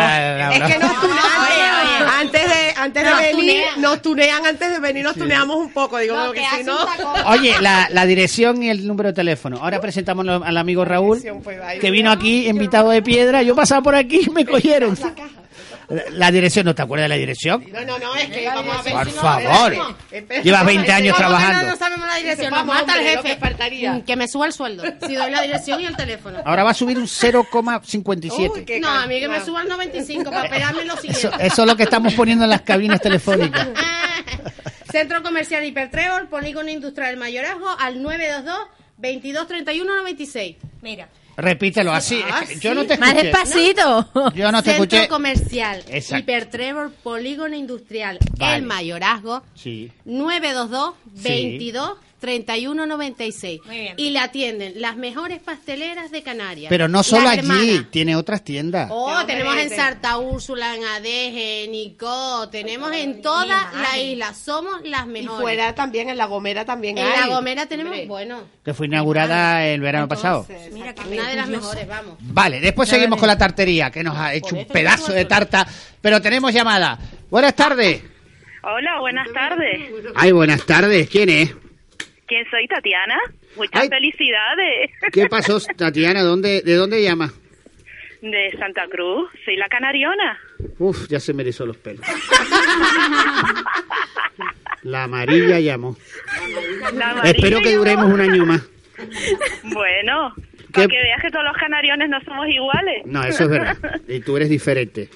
Es 0.53 0.59
que. 0.63 0.77
Oye, 0.77 1.65
oye. 1.81 2.05
Antes 2.19 2.43
de, 2.49 2.64
antes 2.85 3.03
de 3.03 3.09
Nos 3.09 3.19
venir, 3.19 3.35
tunean. 3.39 3.81
nos 3.81 4.01
tunean 4.01 4.45
antes 4.45 4.71
de 4.71 4.79
venir, 4.79 5.03
nos 5.03 5.15
tuneamos 5.15 5.57
un 5.57 5.71
poco. 5.71 5.97
Digo, 5.97 6.15
No, 6.15 6.31
que 6.31 6.41
si 6.57 6.63
no. 6.63 6.77
Oye, 7.27 7.55
la, 7.61 7.87
la 7.91 8.05
dirección 8.05 8.63
y 8.63 8.69
el 8.69 8.87
número 8.87 9.09
de 9.09 9.13
teléfono. 9.13 9.57
Ahora 9.61 9.79
presentamos 9.81 10.25
al 10.27 10.57
amigo 10.57 10.85
Raúl, 10.85 11.21
que 11.81 11.91
vino 11.91 12.11
aquí 12.11 12.47
invitado 12.47 12.89
de 12.91 13.01
piedra. 13.01 13.43
Yo 13.43 13.55
pasaba 13.55 13.81
por 13.81 13.95
aquí 13.95 14.21
y 14.27 14.29
me 14.29 14.45
cogieron. 14.45 14.97
La 15.01 15.13
dirección, 16.31 16.65
¿no 16.65 16.75
te 16.75 16.81
acuerdas 16.81 17.05
de 17.05 17.09
la 17.09 17.15
dirección? 17.15 17.63
No, 17.71 17.81
no, 17.81 17.99
no, 17.99 18.15
es 18.15 18.29
que 18.29 18.45
vamos 18.47 18.77
a 18.77 18.81
ver. 18.81 18.93
Por 18.93 19.09
favor. 19.11 19.95
Espera. 20.11 20.41
Llevas 20.43 20.65
20 20.65 20.91
años 20.91 21.15
¿Cómo 21.15 21.27
que 21.27 21.33
trabajando. 21.33 21.63
No, 21.63 21.69
no 21.71 21.75
sabemos 21.77 22.07
la 22.07 22.15
dirección, 22.15 22.49
nos 22.51 22.59
Vamos, 22.59 22.75
mata 22.75 22.99
el 22.99 23.07
jefe. 23.07 23.29
que 23.29 23.35
faltaría. 23.37 23.93
Mm, 23.93 24.01
Que 24.03 24.15
me 24.15 24.27
suba 24.27 24.45
el 24.47 24.53
sueldo. 24.53 24.83
Si 25.05 25.15
doy 25.15 25.31
la 25.31 25.41
dirección 25.41 25.81
y 25.81 25.85
el 25.85 25.95
teléfono. 25.95 26.39
Ahora 26.45 26.63
va 26.63 26.71
a 26.71 26.73
subir 26.73 26.97
un 26.97 27.07
0,57. 27.07 28.51
Uy, 28.51 28.65
qué 28.65 28.79
No, 28.79 28.89
a 28.89 29.05
mí 29.07 29.19
que 29.19 29.27
me 29.27 29.43
suba 29.43 29.61
el 29.61 29.69
95 29.69 30.29
para 30.31 30.49
pegarme 30.49 30.85
lo 30.85 30.95
siguiente. 30.97 31.29
eso 31.39 31.61
es 31.61 31.67
lo 31.67 31.75
que 31.75 31.83
estamos 31.83 32.13
poniendo 32.13 32.43
en 32.43 32.49
las 32.49 32.61
cabinas 32.61 32.99
telefónicas. 33.01 33.67
Centro 34.91 35.21
Comercial 35.23 35.63
Hipertrébol, 35.65 36.27
Polígono 36.29 36.69
Industrial 36.69 37.17
Mayorazgo, 37.17 37.67
al 37.79 38.01
922 38.01 38.57
22 38.97 39.47
31 39.47 39.95
96. 39.97 40.55
Mira. 40.81 41.09
Repítelo 41.37 41.91
así. 41.93 42.23
es 42.41 42.49
que 42.49 42.59
yo 42.59 42.73
no 42.73 42.85
te 42.85 42.97
Más 42.97 43.09
escuché. 43.09 43.27
despacito. 43.27 44.09
Yo 44.35 44.51
no 44.51 44.63
te 44.63 44.71
Centro 44.71 44.83
escuché. 44.97 45.07
Comercial 45.07 45.83
Exacto. 45.89 46.17
Hipertrébol, 46.19 46.91
Polígono 46.91 47.55
Industrial 47.55 48.17
Vale. 48.37 48.55
El 48.57 48.63
Mayorazgo, 48.63 49.43
Sí. 49.53 49.91
922 50.05 50.93
Sí. 51.15 51.21
22 51.23 51.97
31 52.25 52.87
96. 52.87 53.61
Muy 53.65 53.77
bien. 53.77 53.93
Y 53.97 54.09
le 54.09 54.17
atienden 54.19 54.81
las 54.81 54.97
mejores 54.97 55.39
pasteleras 55.41 56.09
de 56.09 56.23
Canarias. 56.23 56.69
Pero 56.69 56.87
no 56.87 57.03
solo 57.03 57.29
allí, 57.29 57.85
tiene 57.91 58.15
otras 58.15 58.43
tiendas. 58.43 58.89
Oh, 58.91 59.23
tenemos 59.27 59.55
en. 59.57 59.69
Santa 59.69 60.17
Úrsula, 60.17 60.73
en 60.75 60.83
Adeje, 60.85 61.65
en 61.65 61.75
tenemos 62.49 62.91
en 62.93 63.21
toda 63.21 63.45
la 63.73 63.99
isla, 63.99 64.33
somos 64.33 64.81
las 64.83 65.05
Y 65.05 65.09
mejores. 65.09 65.41
fuera 65.41 65.75
también, 65.75 66.09
en 66.09 66.17
La 66.17 66.25
Gomera 66.25 66.65
también 66.65 66.97
en 66.97 67.05
hay. 67.05 67.19
La 67.29 67.35
Gomera 67.35 67.67
tenemos, 67.67 67.91
Hombre. 67.91 68.07
bueno, 68.07 68.43
Que 68.63 68.73
fue 68.73 68.87
inaugurada 68.87 69.67
el 69.67 69.81
verano 69.81 70.07
pasado. 70.07 70.47
mira 70.71 70.95
que 70.95 71.07
una 71.07 71.27
de 71.29 71.35
las 71.35 71.47
mejores, 71.47 71.87
vamos. 71.87 72.17
Vale, 72.21 72.59
después 72.59 72.89
seguimos 72.89 73.19
con 73.19 73.27
la 73.27 73.37
tartería, 73.37 73.91
que 73.91 74.03
nos 74.03 74.17
ha 74.17 74.33
hecho 74.33 74.55
un 74.55 74.65
pedazo 74.65 75.13
de 75.13 75.25
tarta. 75.25 75.67
Pero 76.01 76.21
tenemos 76.21 76.51
llamada. 76.53 76.97
Buenas 77.29 77.55
tardes. 77.55 78.01
Hola, 78.63 78.99
buenas 78.99 79.27
tardes. 79.31 79.79
Ay, 80.15 80.31
buenas 80.31 80.65
tardes. 80.65 81.07
¿Quién 81.09 81.29
es? 81.29 81.53
¿Quién 82.27 82.43
soy, 82.49 82.67
Tatiana? 82.67 83.17
Muchas 83.55 83.83
Ay. 83.83 83.89
felicidades. 83.89 84.91
¿Qué 85.11 85.25
pasó, 85.29 85.59
Tatiana? 85.77 86.21
¿Dónde, 86.23 86.61
¿De 86.61 86.73
dónde 86.75 87.01
llama? 87.03 87.31
De 88.21 88.51
Santa 88.57 88.87
Cruz, 88.89 89.29
soy 89.43 89.55
la 89.55 89.67
canariona. 89.69 90.39
Uf, 90.79 91.07
ya 91.07 91.19
se 91.19 91.33
me 91.33 91.43
erizó 91.43 91.65
los 91.65 91.77
pelos. 91.77 92.03
La 94.83 95.03
amarilla 95.03 95.59
llamó. 95.59 95.95
La 96.93 97.11
amarilla 97.11 97.31
Espero 97.35 97.61
que 97.61 97.75
duremos 97.75 98.11
un 98.11 98.21
año 98.21 98.45
más. 98.45 98.61
Bueno, 99.63 100.33
¿Qué? 100.35 100.71
para 100.73 100.87
que 100.87 101.01
veas 101.01 101.21
que 101.21 101.29
todos 101.31 101.45
los 101.45 101.57
canariones 101.57 102.09
no 102.09 102.19
somos 102.21 102.47
iguales. 102.47 103.03
No, 103.05 103.23
eso 103.23 103.43
es 103.43 103.49
verdad. 103.49 103.77
Y 104.07 104.19
tú 104.21 104.37
eres 104.37 104.49
diferente. 104.49 105.09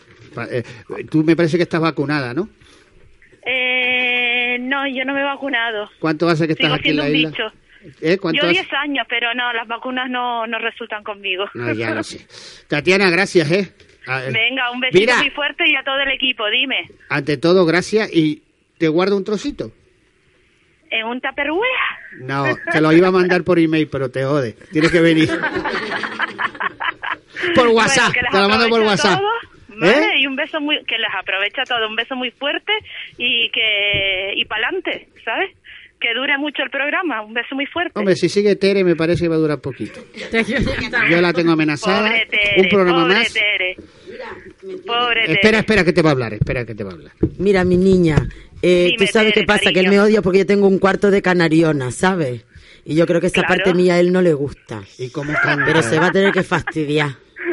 Eh, 0.51 0.63
Tú 1.09 1.23
me 1.23 1.35
parece 1.35 1.57
que 1.57 1.63
estás 1.63 1.81
vacunada, 1.81 2.33
¿no? 2.33 2.49
eh, 3.45 4.28
no, 4.57 4.87
yo 4.87 5.05
no 5.05 5.13
me 5.13 5.21
he 5.21 5.23
vacunado. 5.23 5.89
¿Cuánto 5.99 6.27
hace 6.29 6.47
que 6.47 6.53
estás 6.53 6.65
Sigo 6.67 6.75
aquí 6.75 6.89
en 6.89 6.95
la 6.97 7.03
un 7.03 7.15
isla? 7.15 7.29
bicho. 7.29 7.43
¿Eh? 8.01 8.17
¿Cuánto 8.17 8.41
Yo 8.41 8.47
hace? 8.49 8.61
10 8.61 8.73
años, 8.73 9.05
pero 9.09 9.33
no, 9.35 9.53
las 9.53 9.67
vacunas 9.67 10.09
no, 10.09 10.47
no 10.47 10.57
resultan 10.59 11.03
conmigo. 11.03 11.45
No, 11.53 11.71
ya 11.73 11.91
lo 11.91 12.03
sé. 12.03 12.25
Tatiana, 12.67 13.09
gracias, 13.09 13.51
¿eh? 13.51 13.73
A- 14.07 14.23
eh, 14.25 14.31
Venga, 14.31 14.71
un 14.71 14.79
besito 14.79 14.99
Mira, 14.99 15.17
muy 15.17 15.29
fuerte 15.29 15.67
y 15.69 15.75
a 15.75 15.83
todo 15.83 15.99
el 15.99 16.09
equipo, 16.11 16.49
dime. 16.49 16.89
ante 17.09 17.37
todo, 17.37 17.65
gracias 17.65 18.09
y 18.11 18.41
te 18.77 18.87
guardo 18.87 19.15
un 19.15 19.23
trocito. 19.23 19.71
¿En 20.91 21.05
un 21.05 21.21
tupperware? 21.21 21.69
No, 22.21 22.45
te 22.71 22.81
lo 22.81 22.91
iba 22.91 23.09
a 23.09 23.11
mandar 23.11 23.43
por 23.43 23.59
email, 23.59 23.87
pero 23.91 24.09
te 24.09 24.23
jode. 24.23 24.53
Tienes 24.71 24.91
que 24.91 24.99
venir. 25.01 25.29
por 27.55 27.67
WhatsApp, 27.67 28.13
Bueno, 28.13 28.29
te 28.31 28.37
lo 28.39 28.49
mando 28.49 28.69
por 28.69 28.81
WhatsApp. 28.81 29.19
todos, 29.19 29.58
¿vale? 29.79 29.93
¿Eh? 30.15 30.19
Y 30.21 30.27
un 30.27 30.35
beso 30.35 30.59
muy, 30.61 30.77
que 30.85 30.97
les 30.97 31.09
aprovecha 31.19 31.63
todo, 31.67 31.87
un 31.87 31.95
beso 31.95 32.15
muy 32.15 32.31
fuerte 32.31 32.71
y 33.17 33.49
que, 33.51 34.33
y 34.35 34.45
pa'lante, 34.45 35.07
¿sabes? 35.25 35.51
Que 35.99 36.13
dure 36.13 36.37
mucho 36.37 36.63
el 36.63 36.69
programa, 36.69 37.21
un 37.21 37.33
beso 37.33 37.55
muy 37.55 37.65
fuerte. 37.65 37.91
Hombre, 37.99 38.15
si 38.15 38.29
sigue 38.29 38.55
Tere, 38.55 38.85
me 38.85 38.95
parece 38.95 39.23
que 39.23 39.27
va 39.27 39.35
a 39.35 39.39
durar 39.39 39.59
poquito. 39.59 39.99
Yo 41.09 41.19
la 41.21 41.33
tengo 41.33 41.51
amenazada. 41.51 42.07
Pobre 42.09 42.25
Tere, 42.27 42.61
un 42.61 42.69
programa 42.69 43.01
pobre 43.03 43.15
más. 43.15 43.33
Tere. 43.33 43.75
Pobre 44.85 45.21
Tere. 45.21 45.33
Espera, 45.33 45.59
espera 45.59 45.83
que 45.83 45.93
te 45.93 46.01
va 46.01 46.09
a 46.09 46.13
hablar, 46.13 46.33
espera 46.33 46.65
que 46.65 46.73
te 46.75 46.83
va 46.83 46.91
a 46.91 46.93
hablar. 46.93 47.11
Mira, 47.37 47.63
mi 47.65 47.75
niña, 47.77 48.15
eh, 48.61 48.85
Dime, 48.91 48.97
tú 48.97 49.07
sabes 49.07 49.33
Tere, 49.33 49.41
qué 49.41 49.47
pasa, 49.47 49.71
que 49.73 49.79
él 49.81 49.89
me 49.89 49.99
odia 49.99 50.21
porque 50.21 50.39
yo 50.39 50.45
tengo 50.45 50.67
un 50.67 50.79
cuarto 50.79 51.11
de 51.11 51.21
canariona, 51.21 51.91
¿sabes? 51.91 52.45
Y 52.85 52.95
yo 52.95 53.05
creo 53.05 53.19
que 53.21 53.27
esa 53.27 53.41
Claro. 53.43 53.49
parte 53.55 53.73
mía 53.73 53.95
a 53.95 53.99
él 53.99 54.11
no 54.13 54.21
le 54.21 54.33
gusta. 54.33 54.81
¿Y 54.97 55.09
cómo 55.11 55.33
canta? 55.43 55.65
Pero 55.65 55.81
se 55.81 55.99
va 55.99 56.07
a 56.07 56.11
tener 56.11 56.31
que 56.31 56.43
fastidiar. 56.43 57.09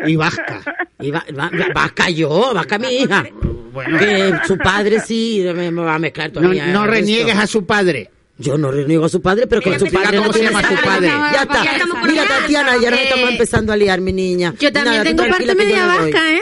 Y 0.07 0.17
vasca. 0.17 0.61
Y 1.01 1.11
va, 1.11 1.25
va- 1.39 1.51
va- 1.51 1.73
vasca 1.75 2.11
yo, 2.11 2.53
vasca 2.55 2.79
mi 2.79 2.89
hija. 2.89 3.25
Bueno. 3.73 3.99
Que 3.99 4.33
su 4.47 4.57
padre 4.59 5.01
sí 5.01 5.43
me, 5.55 5.71
me 5.71 5.83
va 5.83 5.95
a 5.97 5.99
mezclar 5.99 6.29
No, 6.29 6.41
todavía. 6.41 6.67
no 6.69 6.85
el 6.85 6.91
reniegues 6.91 7.37
a 7.37 7.47
su 7.47 7.67
padre. 7.67 8.11
Yo 8.39 8.59
no 8.59 8.71
reniego 8.71 9.07
a 9.07 9.09
su 9.09 9.23
padre, 9.23 9.47
pero 9.47 9.63
con 9.63 9.79
su 9.79 9.87
padre 9.91 10.19
no 10.19 10.25
se 10.33 10.41
tiene 10.41 10.49
llama 10.49 10.63
nada. 10.63 10.77
su 10.77 10.85
padre. 10.85 11.07
Ya 11.09 11.43
está. 11.43 11.63
Mira. 12.07 12.25
Tatiana, 12.27 12.77
ya 12.81 12.91
nos 12.91 13.01
estamos 13.01 13.31
empezando 13.31 13.73
a 13.73 13.77
liar, 13.77 14.01
mi 14.01 14.13
niña. 14.13 14.53
Yo 14.61 14.71
también 14.73 15.03
tengo 15.05 15.27
parte 15.29 15.55
media 15.55 15.87
vasca, 15.87 16.33
¿eh? 16.33 16.41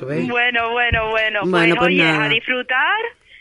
Bueno, 0.00 0.70
bueno, 0.70 1.10
bueno. 1.10 1.40
Bueno, 1.44 1.50
pues, 1.50 1.74
pues 1.76 1.86
oye, 1.88 2.02
nada. 2.02 2.24
a 2.24 2.28
disfrutar 2.30 2.96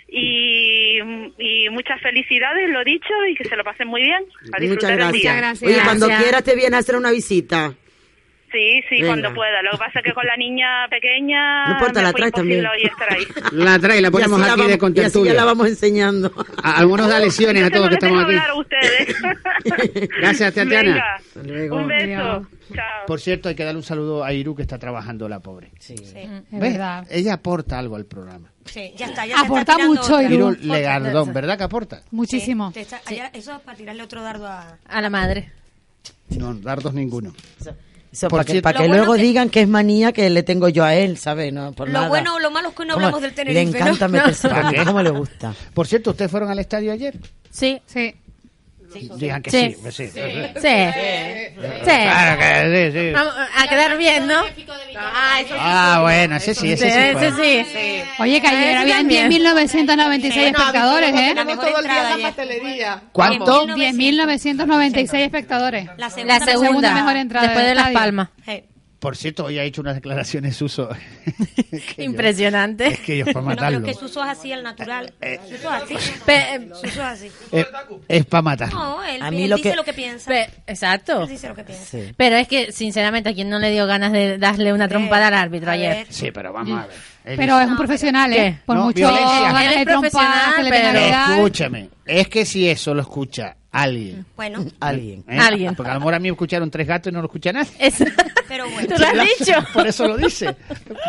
y, 0.08 0.98
y 1.38 1.70
muchas 1.70 2.02
felicidades, 2.02 2.70
lo 2.70 2.84
dicho, 2.84 3.14
y 3.32 3.36
que 3.36 3.46
se 3.48 3.56
lo 3.56 3.64
pasen 3.64 3.88
muy 3.88 4.02
bien. 4.02 4.24
A 4.52 4.60
disfrutar 4.60 4.94
Muchas 4.94 5.14
el 5.14 5.22
día. 5.22 5.36
gracias. 5.36 5.70
Oye, 5.72 5.82
cuando 5.84 6.08
Gracias. 6.08 6.24
quieras 6.24 6.44
te 6.44 6.56
viene 6.56 6.76
a 6.76 6.80
hacer 6.80 6.96
una 6.96 7.12
visita. 7.12 7.74
Sí, 8.52 8.82
sí, 8.90 8.96
Venga. 8.96 9.08
cuando 9.10 9.34
pueda. 9.36 9.62
Lo 9.62 9.72
que 9.72 9.78
pasa 9.78 10.00
es 10.00 10.06
que 10.06 10.12
con 10.14 10.26
la 10.26 10.36
niña 10.36 10.88
pequeña 10.90 11.66
No 11.68 11.72
importa, 11.74 12.00
me 12.00 12.08
la 12.08 12.14
traes 12.14 12.32
también. 12.34 12.66
hoy 12.66 12.82
estar 12.84 13.14
ahí. 13.14 13.24
La 13.52 13.78
trae, 13.78 14.02
la 14.02 14.10
ponemos 14.10 14.40
la 14.40 14.46
aquí 14.48 14.56
de 14.56 14.58
vamos- 14.62 14.72
ya 14.72 14.78
contertulia. 14.80 15.34
la 15.36 15.44
vamos 15.46 15.68
enseñando. 15.68 16.34
A- 16.64 16.78
Algunos 16.80 17.08
da 17.10 17.20
lesiones 17.20 17.64
a 17.64 17.70
todos 17.70 17.90
que 17.90 17.94
estamos 17.96 18.24
aquí. 18.24 18.32
hablar 18.34 18.50
a 18.50 18.56
ustedes. 18.56 19.16
Gracias, 20.20 20.54
Tatiana. 20.54 21.18
Venga, 21.36 21.76
un 21.76 21.88
beso. 21.88 22.48
Chao. 22.74 23.06
Por 23.08 23.20
cierto, 23.20 23.50
hay 23.50 23.56
que 23.56 23.64
darle 23.64 23.78
un 23.78 23.84
saludo 23.84 24.24
a 24.24 24.32
Iru 24.34 24.56
que 24.56 24.62
está 24.62 24.78
trabajando 24.78 25.28
la 25.30 25.40
pobre. 25.40 25.72
Sí. 25.80 25.96
Es 25.96 26.14
¿Ves? 26.14 26.34
verdad. 26.52 27.06
Ella 27.10 27.34
aporta 27.34 27.80
algo 27.80 27.96
al 27.96 28.06
programa. 28.06 28.52
Sí, 28.66 28.94
ya 28.96 29.08
está. 29.08 29.26
Ya 29.26 29.40
Aporta 29.42 29.74
está 29.74 29.86
mucho. 29.88 30.22
Iru. 30.22 30.34
Iru. 30.52 30.58
Legardón, 30.74 31.34
¿verdad 31.34 31.58
que 31.58 31.64
aporta? 31.64 32.02
Muchísimo. 32.12 32.72
Te 32.72 32.82
está- 32.82 33.02
allá- 33.06 33.32
eso 33.34 33.54
es 33.56 33.60
para 33.62 33.78
tirarle 33.78 34.04
otro 34.04 34.22
dardo 34.22 34.46
a... 34.48 34.78
A 34.88 35.02
la 35.02 35.10
madre. 35.10 35.52
No, 36.38 36.54
dardos 36.54 36.94
ninguno. 36.94 37.34
Eso, 37.60 37.76
Por 38.22 38.30
para 38.32 38.44
que, 38.44 38.52
cierto- 38.54 38.64
para 38.64 38.78
que 38.80 38.84
Lo 38.84 38.90
bueno 38.90 39.04
luego 39.06 39.16
que- 39.18 39.22
digan 39.22 39.50
que 39.50 39.62
es 39.62 39.68
manía 39.68 40.12
que 40.12 40.30
le 40.30 40.42
tengo 40.44 40.68
yo 40.70 40.84
a 40.84 40.96
él, 40.96 41.18
¿sabes? 41.18 41.54
No, 41.54 41.72
por 41.74 41.88
Lo 41.88 41.94
nada. 41.94 42.08
bueno 42.10 42.36
o 42.36 42.40
lo 42.40 42.50
malo 42.50 42.70
es 42.70 42.76
que 42.76 42.86
no 42.86 42.96
¿Cómo? 42.96 43.06
hablamos 43.06 43.22
del 43.22 43.34
Tenerife, 43.34 43.64
Le 43.64 43.70
encanta 43.78 44.08
¿no? 44.08 44.14
meterse 44.14 44.48
¿Para 44.50 44.62
conmigo, 44.64 44.82
qué? 44.84 44.88
¿cómo 44.88 45.02
le 45.04 45.10
gusta? 45.12 45.54
Por 45.74 45.86
cierto, 45.88 46.10
¿ustedes 46.12 46.32
fueron 46.32 46.50
al 46.50 46.58
estadio 46.60 46.92
ayer? 46.92 47.18
Sí. 47.52 47.80
Sí. 47.86 48.16
Digan 49.18 49.42
que 49.42 49.52
Sí. 49.52 49.76
sí. 49.92 49.92
sí. 49.92 50.12
Sí. 50.60 50.70
Sí. 51.60 51.84
Claro 51.84 52.40
que 52.40 52.92
sí, 52.92 52.98
sí. 53.00 53.12
Vamos 53.12 53.34
a 53.58 53.68
quedar 53.68 53.98
bien, 53.98 54.28
¿no? 54.28 54.42
Ah, 54.98 55.40
eso 55.42 55.50
sí. 55.54 55.60
Ah, 55.60 56.00
bueno, 56.02 56.36
ese 56.38 56.56
sí, 56.56 56.72
ese 56.72 56.90
sí. 56.90 56.98
Ese 56.98 57.32
fue. 57.32 57.66
sí. 57.72 58.04
Oye, 58.20 58.42
que 58.42 58.48
ayer 58.48 58.68
Ese 58.70 58.78
habían 58.78 58.98
también. 59.00 59.32
10.996 59.32 60.38
espectadores, 60.38 61.10
¿eh? 61.14 61.34
Tenemos 61.36 61.56
todo 61.60 61.78
el 61.80 61.84
día 61.84 62.14
en 62.14 62.22
la 62.22 62.28
pastelería. 62.30 63.02
¿Cuánto? 63.12 63.68
10.996 63.68 65.14
espectadores. 65.20 65.88
La 65.98 66.10
segunda, 66.10 66.40
La 66.40 66.46
segunda, 66.46 66.94
mejor 66.94 67.16
entrada 67.18 67.48
después 67.48 67.66
de 67.66 67.76
Las 67.76 67.84
estadio. 67.88 68.00
Palmas. 68.00 68.30
Hey. 68.46 68.64
Por 69.00 69.16
cierto, 69.16 69.46
hoy 69.46 69.58
ha 69.58 69.64
hecho 69.64 69.80
unas 69.80 69.96
declaraciones 69.96 70.62
uso. 70.62 70.90
que 71.56 71.80
yo- 71.98 72.04
Impresionante. 72.04 72.88
es 72.88 73.00
que 73.00 73.18
yo 73.20 73.26
para 73.26 73.40
No, 73.42 73.48
pero 73.48 73.56
matarlo. 73.56 73.84
que 73.84 73.94
Suso 73.94 74.22
es 74.24 74.30
así, 74.30 74.52
el 74.52 74.62
natural. 74.62 75.14
Eh, 75.22 75.40
Suso 75.50 75.74
es 75.74 75.84
así. 75.84 75.96
Pe- 76.26 76.68
Suso 76.74 76.88
es 76.88 77.00
así. 77.00 77.32
Es, 78.10 78.26
para 78.26 78.42
matar. 78.42 78.74
No, 78.74 79.02
él, 79.06 79.22
A 79.22 79.32
mí 79.32 79.44
él 79.44 79.50
lo 79.52 79.56
dice 79.56 79.70
que- 79.72 79.76
lo 79.78 79.84
que 79.86 79.94
piensa. 79.94 80.30
pe- 80.30 80.50
exacto. 80.68 81.24
Él 81.24 81.30
dice 81.30 81.48
lo 81.48 81.56
que 81.56 81.64
piensa. 81.64 81.86
Sí. 81.86 82.12
Pero 82.18 82.36
es 82.36 82.48
que, 82.50 82.72
sinceramente, 82.74 83.30
a 83.30 83.34
quien 83.34 83.50
no 83.50 83.58
le 83.60 83.72
dio 83.72 83.88
ganas 83.88 84.12
de 84.12 84.38
darle 84.38 84.74
una 84.74 84.88
trompada 84.90 85.28
al 85.28 85.34
árbitro 85.34 85.72
ayer. 85.72 86.06
Sí, 86.10 86.32
pero 86.32 86.52
vamos 86.52 86.78
a 86.78 86.88
ver. 86.88 86.96
Él 87.26 87.38
Pero 87.38 87.54
dice- 87.56 87.64
es 87.66 87.72
un 87.72 87.78
profesional, 87.78 88.34
¿eh? 88.34 88.60
Por 88.66 88.76
No, 88.76 88.84
mucho 88.86 88.98
violencia. 88.98 89.64
Él 89.72 89.78
es 89.80 89.86
profesional, 89.86 90.68
pero-. 90.70 91.34
Escúchame, 91.36 91.90
es 92.06 92.28
que 92.28 92.46
si 92.46 92.68
eso 92.68 92.94
lo 92.94 93.02
escucha 93.02 93.56
alguien. 93.72 94.26
Bueno, 94.36 94.66
Alguien. 94.80 95.24
¿eh? 95.28 95.38
Alguien. 95.40 95.76
Porque 95.76 95.92
a 95.92 95.94
lo 95.96 96.00
mejor 96.00 96.14
a 96.16 96.20
mí 96.20 96.24
me 96.30 96.34
escucharon 96.34 96.70
tres 96.72 96.88
gatos 96.88 97.12
y 97.12 97.14
no 97.14 97.22
lo 97.22 97.28
escucha 97.28 97.52
nadie. 97.54 97.70
Pero 98.48 98.70
bueno. 98.70 98.88
¿Tú 98.96 99.00
lo 99.02 99.08
has 99.08 99.28
dicho? 99.40 99.54
Por 99.74 99.88
eso 99.88 100.08
lo 100.08 100.18
dice. 100.18 100.56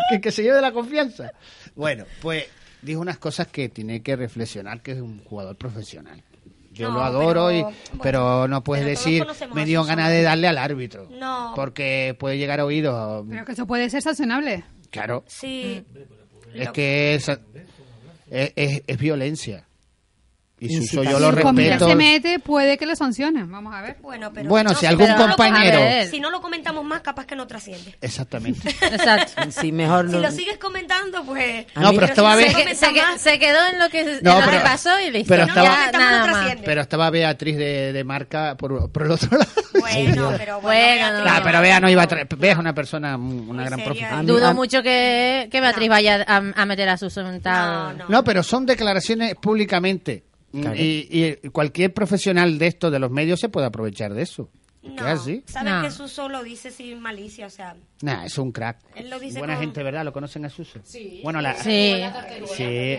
Que, 0.09 0.21
que 0.21 0.31
se 0.31 0.43
lleve 0.43 0.61
la 0.61 0.71
confianza. 0.71 1.31
Bueno, 1.75 2.05
pues 2.21 2.45
dijo 2.81 2.99
unas 3.01 3.17
cosas 3.17 3.47
que 3.47 3.69
tiene 3.69 4.01
que 4.01 4.15
reflexionar 4.15 4.81
que 4.81 4.91
es 4.93 5.01
un 5.01 5.23
jugador 5.23 5.55
profesional. 5.55 6.21
Yo 6.73 6.87
No, 6.89 6.95
lo 6.99 7.03
adoro, 7.03 7.47
pero, 7.47 7.51
y, 7.51 7.61
bueno, 7.63 7.77
pero 8.01 8.47
no 8.47 8.63
puedes 8.63 8.85
pero 8.85 9.25
decir, 9.27 9.47
me 9.53 9.65
dio 9.65 9.83
ganas 9.83 10.09
de 10.09 10.21
darle 10.21 10.47
al 10.47 10.57
árbitro. 10.57 11.09
No. 11.11 11.51
Porque 11.55 12.15
puede 12.17 12.37
llegar 12.37 12.59
a 12.61 12.65
oídos. 12.65 13.25
Pero 13.29 13.43
que 13.45 13.51
eso 13.51 13.67
puede 13.67 13.89
ser 13.89 14.01
sancionable. 14.01 14.63
Claro, 14.89 15.23
Sí. 15.27 15.83
es 16.53 16.69
que 16.71 17.15
es, 17.15 17.27
es, 18.29 18.53
es- 18.55 18.83
es 18.87 18.97
violencia. 18.97 19.65
Y 20.63 20.67
Suso 20.67 20.81
Incitación. 21.01 21.13
yo 21.13 21.19
lo 21.19 21.29
si 21.31 21.35
respeto. 21.43 21.87
se 21.89 21.95
mete, 21.95 22.37
puede 22.39 22.77
que 22.77 22.85
lo 22.85 22.95
sancionen. 22.95 23.49
Vamos 23.51 23.73
a 23.73 23.81
ver. 23.81 23.97
Bueno, 23.99 24.31
pero 24.31 24.47
Bueno, 24.47 24.69
no 24.69 24.75
si 24.75 24.85
algún 24.85 25.07
pero 25.07 25.17
no 25.17 25.27
compañero- 25.29 25.79
comentamos- 25.79 26.09
Si 26.11 26.19
no 26.19 26.29
lo 26.29 26.39
comentamos 26.39 26.85
más, 26.85 27.01
capaz 27.01 27.25
que 27.25 27.35
no 27.35 27.47
trasciende. 27.47 27.97
Exactamente. 27.99 28.69
Exacto. 28.81 29.41
Sí, 29.49 29.71
mejor 29.71 30.05
Si 30.07 30.15
no. 30.17 30.21
lo 30.21 30.29
sigues 30.29 30.59
comentando, 30.59 31.23
pues... 31.23 31.65
No, 31.75 31.89
pero 31.93 32.05
si 32.05 32.11
estaba 32.11 32.31
no 32.33 32.37
bien. 32.37 32.51
se 32.53 32.63
que- 32.63 32.75
se 32.75 32.93
que- 32.93 33.01
más, 33.01 33.19
se 33.21 33.39
quedó 33.39 33.57
en 33.73 33.79
lo 33.79 33.89
que, 33.89 34.01
en 34.01 34.19
No, 34.21 34.35
lo 34.39 34.45
que 34.45 34.51
pero- 34.51 34.63
pasó 34.63 34.99
y 34.99 35.09
listo. 35.09 35.29
pero 35.29 35.45
Ya 35.45 35.49
estaba- 35.49 35.91
nada 35.93 36.27
no 36.27 36.31
más. 36.33 36.55
Pero 36.63 36.81
estaba 36.81 37.09
Beatriz 37.09 37.57
de, 37.57 37.91
de 37.91 38.03
marca 38.03 38.55
por, 38.55 38.91
por 38.91 39.01
el 39.07 39.11
otro 39.13 39.35
lado. 39.39 39.51
Bueno, 39.79 40.33
pero 40.37 40.61
bueno, 40.61 41.11
no. 41.11 41.25
Nah, 41.25 41.41
pero 41.43 41.59
Bea 41.61 41.79
no 41.79 41.89
iba 41.89 42.03
a. 42.03 42.07
Bea 42.37 42.51
es 42.51 42.57
una 42.59 42.75
persona, 42.75 43.17
una 43.17 43.65
gran 43.65 43.79
profesional. 43.83 44.27
Dudo 44.27 44.47
a- 44.49 44.53
mucho 44.53 44.83
que, 44.83 45.49
que 45.51 45.59
Beatriz 45.59 45.89
vaya 45.89 46.23
a, 46.27 46.35
a 46.37 46.65
meter 46.67 46.87
a. 46.87 46.97
No, 47.01 47.93
no. 47.93 48.05
No, 48.09 48.23
pero 48.23 48.43
son 48.43 48.67
declaraciones 48.67 49.33
públicamente. 49.41 50.23
Claro. 50.51 50.75
Y, 50.75 51.07
y 51.43 51.49
cualquier 51.49 51.93
profesional 51.93 52.57
de 52.59 52.67
esto, 52.67 52.91
de 52.91 52.99
los 52.99 53.11
medios, 53.11 53.39
se 53.39 53.49
puede 53.49 53.67
aprovechar 53.67 54.13
de 54.13 54.23
eso. 54.23 54.49
No, 54.83 55.05
así. 55.05 55.43
sabes 55.45 55.71
No. 55.71 55.83
que 55.83 55.91
Suso 55.91 56.27
lo 56.27 56.41
dice 56.43 56.71
sin 56.71 56.99
malicia, 56.99 57.45
o 57.45 57.49
sea... 57.51 57.75
Nah, 58.01 58.25
es 58.25 58.35
un 58.39 58.51
crack. 58.51 58.79
Él 58.95 59.11
lo 59.11 59.19
dice 59.19 59.37
Buena 59.37 59.53
con- 59.53 59.63
gente, 59.63 59.83
¿verdad? 59.83 60.03
¿Lo 60.03 60.11
conocen 60.11 60.43
a 60.45 60.49
Suso? 60.49 60.79
Sí. 60.83 61.19
Bueno, 61.23 61.39
la, 61.39 61.53
Sí. 61.53 61.93
sí. 62.55 62.97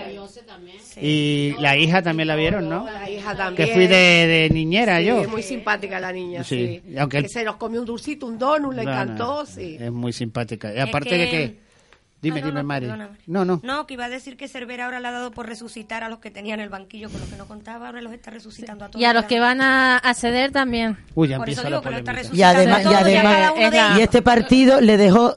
Y 1.00 1.54
la 1.58 1.76
hija 1.76 2.02
también 2.02 2.28
la 2.28 2.36
vieron, 2.36 2.68
¿no? 2.68 2.84
La 2.84 3.08
hija 3.10 3.34
también. 3.36 3.68
Que 3.68 3.74
fui 3.74 3.86
de, 3.86 3.96
de 4.26 4.50
niñera 4.52 4.98
Sí, 5.00 5.06
yo. 5.06 5.22
Es 5.22 5.28
muy 5.28 5.42
simpática 5.42 5.98
la 6.00 6.12
niña, 6.12 6.44
Sí, 6.44 6.80
aunque 6.98 7.22
Que 7.22 7.28
se 7.28 7.44
nos 7.44 7.56
comió 7.56 7.80
un 7.80 7.86
dulcito, 7.86 8.26
un 8.26 8.38
donut, 8.38 8.74
le 8.74 8.84
No, 8.84 8.90
no, 8.90 9.02
encantó, 9.02 9.46
sí. 9.46 9.76
Es 9.80 9.90
muy 9.92 10.12
simpática. 10.12 10.72
Y 10.72 10.76
Es 10.78 10.82
aparte 10.84 11.10
que- 11.10 11.18
de 11.18 11.30
que... 11.30 11.61
Dime, 12.22 12.38
Ah, 12.38 12.40
no, 12.42 12.46
dime, 12.46 12.60
no, 12.62 12.66
Mari. 12.66 12.86
No, 13.26 13.44
no. 13.44 13.60
No, 13.64 13.86
que 13.86 13.94
iba 13.94 14.04
a 14.04 14.08
decir 14.08 14.36
que 14.36 14.46
Cervera 14.48 14.84
ahora 14.84 15.00
le 15.00 15.08
ha 15.08 15.10
dado 15.10 15.32
por 15.32 15.46
resucitar 15.48 16.04
a 16.04 16.08
los 16.08 16.20
que 16.20 16.30
tenían 16.30 16.60
el 16.60 16.68
banquillo 16.68 17.10
con 17.10 17.20
los 17.20 17.28
que 17.28 17.36
no 17.36 17.46
contaba, 17.46 17.88
ahora 17.88 18.00
los 18.00 18.12
está 18.12 18.30
resucitando 18.30 18.84
a 18.84 18.88
todos. 18.88 19.02
Y 19.02 19.04
a 19.04 19.12
los 19.12 19.24
que 19.24 19.40
van 19.40 19.60
a 19.60 19.98
acceder 19.98 20.52
también. 20.52 20.96
Uy, 21.16 21.28
ya 21.28 21.38
Por 21.38 21.48
eso 21.50 21.62
empieza 21.62 21.62
la 21.62 21.68
digo 21.68 21.82
que 21.82 21.90
lo 21.90 21.98
está 21.98 22.12
polémica. 22.12 22.36
Y 22.36 22.42
además, 22.42 22.82
y 22.84 22.94
además, 22.94 23.98
este 24.00 24.22
partido 24.22 24.80
le 24.80 24.96
dejó 24.96 25.36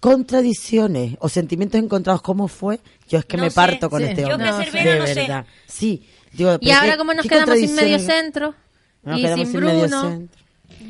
contradicciones 0.00 1.16
o 1.20 1.28
sentimientos 1.28 1.80
encontrados. 1.80 2.22
¿Cómo 2.22 2.48
fue? 2.48 2.80
Yo 3.08 3.18
es 3.18 3.24
que 3.24 3.36
No 3.36 3.44
me 3.44 3.50
sé, 3.50 3.54
parto 3.56 3.90
con 3.90 4.00
sí. 4.02 4.08
este 4.08 4.22
Yo 4.22 4.34
hombre. 4.34 4.50
que 4.50 4.64
Cervera 4.64 4.92
de 4.92 4.98
no 5.00 5.06
sé. 5.06 5.14
verdad. 5.14 5.46
Sí. 5.66 6.08
Digo, 6.32 6.58
Y 6.60 6.70
ahora 6.70 6.96
como 6.96 7.14
nos 7.14 7.26
quedamos 7.26 7.58
sin 7.58 7.74
medio 7.74 7.98
centro 7.98 8.54
Nos 9.02 9.18
y 9.18 9.26
sin 9.26 9.52
Bruno, 9.52 10.02
centro. 10.10 10.36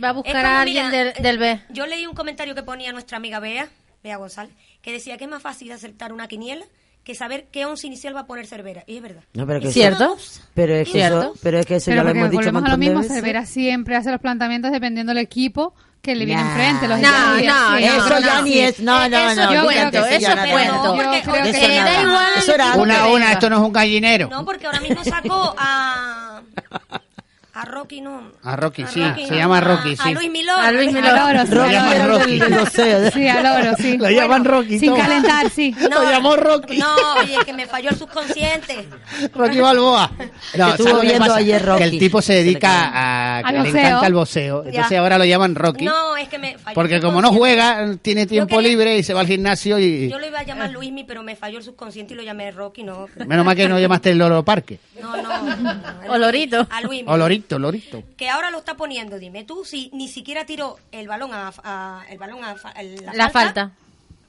va 0.02 0.08
a 0.08 0.12
buscar 0.12 0.34
como, 0.34 0.46
a 0.46 0.60
alguien 0.60 0.86
mira, 0.86 1.04
del, 1.04 1.22
del 1.22 1.38
B. 1.38 1.60
Yo 1.70 1.86
leí 1.86 2.06
un 2.06 2.14
comentario 2.14 2.54
que 2.54 2.62
ponía 2.62 2.92
nuestra 2.92 3.16
amiga 3.18 3.38
Bea, 3.38 3.68
Bea 4.06 4.16
González, 4.16 4.54
que 4.82 4.92
decía 4.92 5.16
que 5.18 5.24
es 5.24 5.30
más 5.30 5.42
fácil 5.42 5.70
acertar 5.72 6.12
una 6.12 6.28
quiniela 6.28 6.64
que 7.04 7.14
saber 7.14 7.46
qué 7.52 7.66
once 7.66 7.86
inicial 7.86 8.16
va 8.16 8.20
a 8.20 8.26
poner 8.26 8.46
Cervera. 8.46 8.82
Y 8.86 8.96
es 8.96 9.02
verdad. 9.02 9.22
No, 9.34 9.46
pero 9.46 9.60
que 9.60 9.70
¿Cierto? 9.70 10.16
eso- 10.18 10.40
pero 10.54 10.74
es 10.74 10.86
que 10.86 10.92
¿Cierto? 10.92 11.20
eso, 11.20 11.32
pero 11.42 11.58
es 11.60 11.66
que 11.66 11.76
eso 11.76 11.90
Pero 11.90 11.98
ya 11.98 12.02
lo 12.04 12.10
hemos 12.10 12.30
dicho 12.30 12.48
a 12.48 12.52
lo 12.68 12.76
mismo, 12.78 13.00
veces. 13.00 13.14
Cervera 13.14 13.46
siempre 13.46 13.94
hace 13.96 14.10
los 14.10 14.20
planteamientos 14.20 14.72
dependiendo 14.72 15.10
del 15.10 15.22
equipo 15.22 15.74
que 16.02 16.14
le 16.16 16.24
viene 16.24 16.42
Nah. 16.42 16.50
enfrente. 16.50 16.88
Los 16.88 17.00
No, 17.00 17.10
no, 17.10 17.38
sí, 17.38 17.46
no, 17.46 17.76
Eso 17.76 18.18
ya 18.20 18.34
no. 18.36 18.42
ni 18.42 18.58
es, 18.58 18.80
no, 18.80 19.08
no, 19.08 19.16
Eso 19.18 19.34
no, 19.42 19.50
dígate 19.50 19.64
cuento, 19.64 20.06
eso 20.06 20.32
cuento. 20.52 20.96
Yo. 20.96 22.80
Una, 22.80 23.06
una, 23.08 23.32
esto 23.32 23.50
no 23.50 23.56
es 23.56 23.62
un 23.62 23.72
gallinero. 23.72 24.28
No, 24.28 24.44
porque 24.44 24.66
ahora 24.66 24.80
mismo 24.80 25.02
sacó 25.04 25.54
a. 25.58 26.42
A 27.58 27.64
Rocky, 27.64 28.02
no. 28.02 28.20
A 28.42 28.54
Rocky, 28.54 28.84
sí, 28.86 29.02
Rocky, 29.02 29.24
se 29.24 29.30
no, 29.30 29.36
llama 29.38 29.56
a- 29.58 29.60
Rocky, 29.62 29.92
A 29.92 29.96
sí. 29.96 30.02
Luis. 30.12 30.16
A 30.16 30.20
Luis 30.20 30.30
Milón. 30.30 30.60
Al 30.60 30.76
oro, 31.36 31.46
sí, 31.46 31.54
Lo 31.54 31.62
al 31.62 31.70
llaman 31.72 32.00
oro. 32.02 32.18
Rocky. 32.18 32.38
Boxeo. 32.40 33.10
Sí, 33.12 33.28
al 33.28 33.46
oro, 33.46 33.76
sí. 33.78 33.96
Lo 33.96 34.10
llaman 34.10 34.44
Rocky. 34.44 34.78
Sin 34.78 34.90
toma. 34.90 35.02
calentar, 35.04 35.48
sí. 35.50 35.74
Lo 35.90 36.02
llamó 36.10 36.36
Rocky. 36.36 36.76
No, 36.76 36.94
oye, 37.20 37.38
que 37.46 37.52
me 37.54 37.66
falló 37.66 37.90
el 37.90 37.96
subconsciente. 37.96 38.86
Rocky 39.34 39.60
Balboa. 39.60 40.10
No, 40.56 40.68
estuvo 40.68 40.88
¿sabes 40.88 40.92
lo 40.92 41.00
que 41.00 41.06
viendo 41.06 41.34
ayer 41.34 41.64
Rocky. 41.64 41.78
Que 41.78 41.84
el 41.84 41.98
tipo 41.98 42.20
se 42.20 42.26
Se 42.26 42.32
le 42.34 42.44
dedica 42.44 42.90
a... 43.38 43.42
que 43.42 43.48
Al 43.56 43.62
le 43.62 43.68
encanta 43.70 44.06
el 44.06 44.14
boxeo. 44.14 44.64
Entonces 44.66 44.90
Ya. 44.90 45.00
ahora 45.00 45.16
lo 45.16 45.24
llaman 45.24 45.54
Rocky. 45.54 45.84
No, 45.86 46.16
es 46.16 46.28
que 46.28 46.38
me 46.38 46.58
falló. 46.58 46.74
Porque 46.74 47.00
como 47.00 47.22
no 47.22 47.32
juega, 47.32 47.96
tiene 48.02 48.26
tiempo 48.26 48.56
quería- 48.56 48.68
libre 48.68 48.98
y 48.98 49.02
se 49.02 49.14
va 49.14 49.20
al 49.20 49.26
gimnasio 49.26 49.78
y... 49.78 50.10
Yo 50.10 50.18
lo 50.18 50.26
iba 50.26 50.40
a 50.40 50.42
llamar 50.42 50.70
Luismi, 50.70 51.04
pero 51.04 51.22
me 51.22 51.36
falló 51.36 51.56
el 51.58 51.64
subconsciente 51.64 52.12
y 52.12 52.16
lo 52.18 52.22
llamé 52.22 52.50
Rocky, 52.50 52.82
no. 52.82 53.06
Menos 53.26 53.46
mal 53.46 53.56
que 53.56 53.66
no 53.68 53.78
llamaste 53.78 54.10
el 54.10 54.18
Loro 54.18 54.44
Parque. 54.44 54.78
No, 55.00 55.16
no. 55.16 55.42
no, 55.56 55.70
el 56.04 56.10
Olorito. 56.10 56.66
A 56.68 56.80
Luismi. 56.80 57.08
Olorito, 57.10 57.45
Que 58.16 58.28
ahora 58.28 58.50
lo 58.50 58.58
está 58.58 58.76
poniendo, 58.76 59.18
dime 59.18 59.44
tú, 59.44 59.64
si 59.64 59.90
ni 59.92 60.08
siquiera 60.08 60.44
tiró 60.46 60.76
el 60.92 61.08
balón 61.08 61.32
a, 61.32 61.52
a- 61.62 62.04
el 62.10 62.18
balón 62.18 62.44
a, 62.44 62.54
fa- 62.56 62.72
el- 62.72 63.04
la, 63.04 63.12
La 63.14 63.30
falta. 63.30 63.72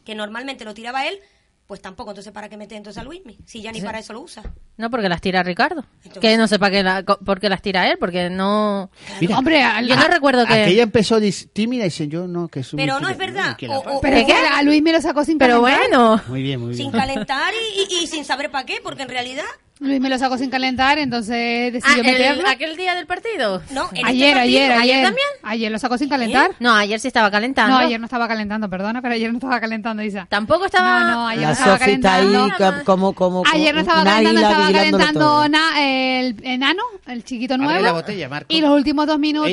que 0.06 0.16
normalmente 0.16 0.64
lo 0.66 0.74
tiraba 0.74 1.06
él, 1.08 1.20
pues 1.66 1.82
tampoco. 1.82 2.12
Entonces, 2.12 2.32
¿para 2.32 2.48
qué 2.48 2.56
mete 2.56 2.78
entonces 2.78 3.02
a 3.02 3.04
Luismi? 3.04 3.38
Si 3.46 3.62
ya 3.62 3.74
ni 3.74 3.80
Sí. 3.82 3.86
para 3.86 4.00
eso 4.00 4.14
lo 4.14 4.22
usa. 4.22 4.42
No, 4.78 4.90
porque 4.90 5.10
las 5.10 5.20
tira 5.20 5.44
Ricardo. 5.44 5.84
Que 6.22 6.38
no 6.38 6.48
sepa 6.48 6.70
que 6.72 6.82
la, 6.82 7.04
co- 7.04 7.18
por 7.20 7.42
qué 7.42 7.50
las 7.50 7.62
tira 7.62 7.90
él, 7.92 7.98
porque 8.00 8.30
no... 8.30 8.90
Mira, 9.20 9.38
Hombre, 9.38 9.62
al- 9.64 9.86
Yo 9.86 9.98
no 9.98 10.08
recuerdo 10.08 10.46
que... 10.46 10.54
aquella 10.54 10.84
empezó 10.84 11.20
tímida 11.52 11.82
y 11.82 11.88
dice 11.88 12.08
yo 12.08 12.26
no, 12.26 12.48
que 12.48 12.62
es 12.62 12.72
un 12.72 12.78
Pero 12.78 13.02
no 13.02 13.10
es 13.10 13.18
verdad. 13.18 13.58
O- 13.70 13.98
o- 13.98 14.02
pero 14.02 14.16
es 14.16 14.26
que 14.26 14.34
a 14.34 14.64
Luis 14.64 14.82
me 14.82 14.94
lo 14.94 15.02
sacó 15.02 15.26
sin 15.26 15.38
Pero 15.38 15.62
calentar. 15.62 15.90
bueno, 15.90 16.22
Muy 16.30 16.42
bien, 16.42 16.62
muy 16.62 16.74
sin 16.74 16.90
calentar 16.92 17.54
y, 17.54 17.82
y- 17.96 18.04
y 18.04 18.08
sin 18.08 18.24
saber 18.24 18.50
para 18.50 18.66
qué, 18.66 18.80
porque 18.82 19.04
en 19.04 19.10
realidad, 19.10 19.44
Luis 19.80 20.00
me 20.02 20.10
lo 20.10 20.18
sacó 20.18 20.38
sin 20.40 20.50
calentar, 20.50 20.98
entonces 20.98 21.68
Ah, 21.68 21.72
decidió 21.72 22.02
el- 22.02 22.06
meterlo. 22.06 22.50
aquel 22.50 22.76
día 22.76 22.96
del 22.96 23.06
partido. 23.06 23.62
no, 23.72 23.90
en 23.92 23.98
este 23.98 24.10
Ayer, 24.10 24.34
partido- 24.34 24.40
ayer, 24.58 24.72
ayer. 24.72 24.82
¿Ayer 24.82 25.04
también? 25.06 25.28
Ayer 25.44 25.72
lo 25.72 25.80
sacó 25.80 25.98
sin 25.98 26.10
calentar. 26.10 26.52
No, 26.60 26.74
ayer 26.74 27.00
sí 27.00 27.08
estaba 27.08 27.30
calentando. 27.30 27.76
No, 27.78 27.86
ayer 27.86 28.00
no 28.00 28.06
estaba 28.06 28.28
calentando, 28.28 28.70
perdona, 28.70 29.02
pero 29.02 29.14
ayer 29.14 29.32
no 29.32 29.38
estaba 29.38 29.60
calentando, 29.60 30.02
Isa. 30.04 30.26
Tampoco 30.30 30.66
estaba... 30.66 31.02
No, 31.02 31.08
no, 31.12 31.28
ayer 31.28 31.42
no 31.44 31.48
La 31.50 31.54
estaba 31.54 31.78
Sofi 31.78 31.92
está 31.92 32.16
ahí 32.16 32.26
calentando. 32.26 32.84
como, 32.86 33.14
como, 33.14 33.44
como 33.44 33.44
Ayer 33.54 33.76
no 33.76 33.82
estaba 33.82 34.04
calentando, 34.04 34.42
estaba 34.42 34.72
calentando 34.72 35.50
na- 35.50 35.82
el 35.84 36.36
enano, 36.44 36.82
el 37.08 37.24
chiquito 37.24 37.54
Abre 37.54 37.66
nuevo. 37.68 37.84
la 37.84 37.92
botella, 37.92 38.30
Marco. 38.30 38.48
Y 38.54 38.62
los 38.62 38.72
últimos 38.72 39.06
dos 39.06 39.20
minutos 39.20 39.52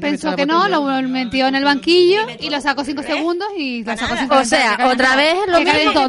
pensó 0.00 0.34
que 0.34 0.46
no, 0.46 0.68
lo 0.68 0.82
metió 1.08 1.46
en 1.46 1.54
el 1.54 1.64
banquillo 1.64 2.20
y 2.40 2.50
lo 2.50 2.60
sacó 2.60 2.82
cinco 2.84 3.02
segundos 3.02 3.48
y 3.56 3.84
lo 3.84 3.96
sacó 3.96 4.16
sin 4.16 4.24
O 4.24 4.28
calentar. 4.28 4.46
sea, 4.46 4.70
¿Qué 4.72 4.76
calentó? 4.78 4.94
otra 5.04 5.16
vez 5.16 5.34
lo 5.46 5.58
¿Qué 5.58 5.64
mismo 5.64 5.72
calentó? 5.72 6.08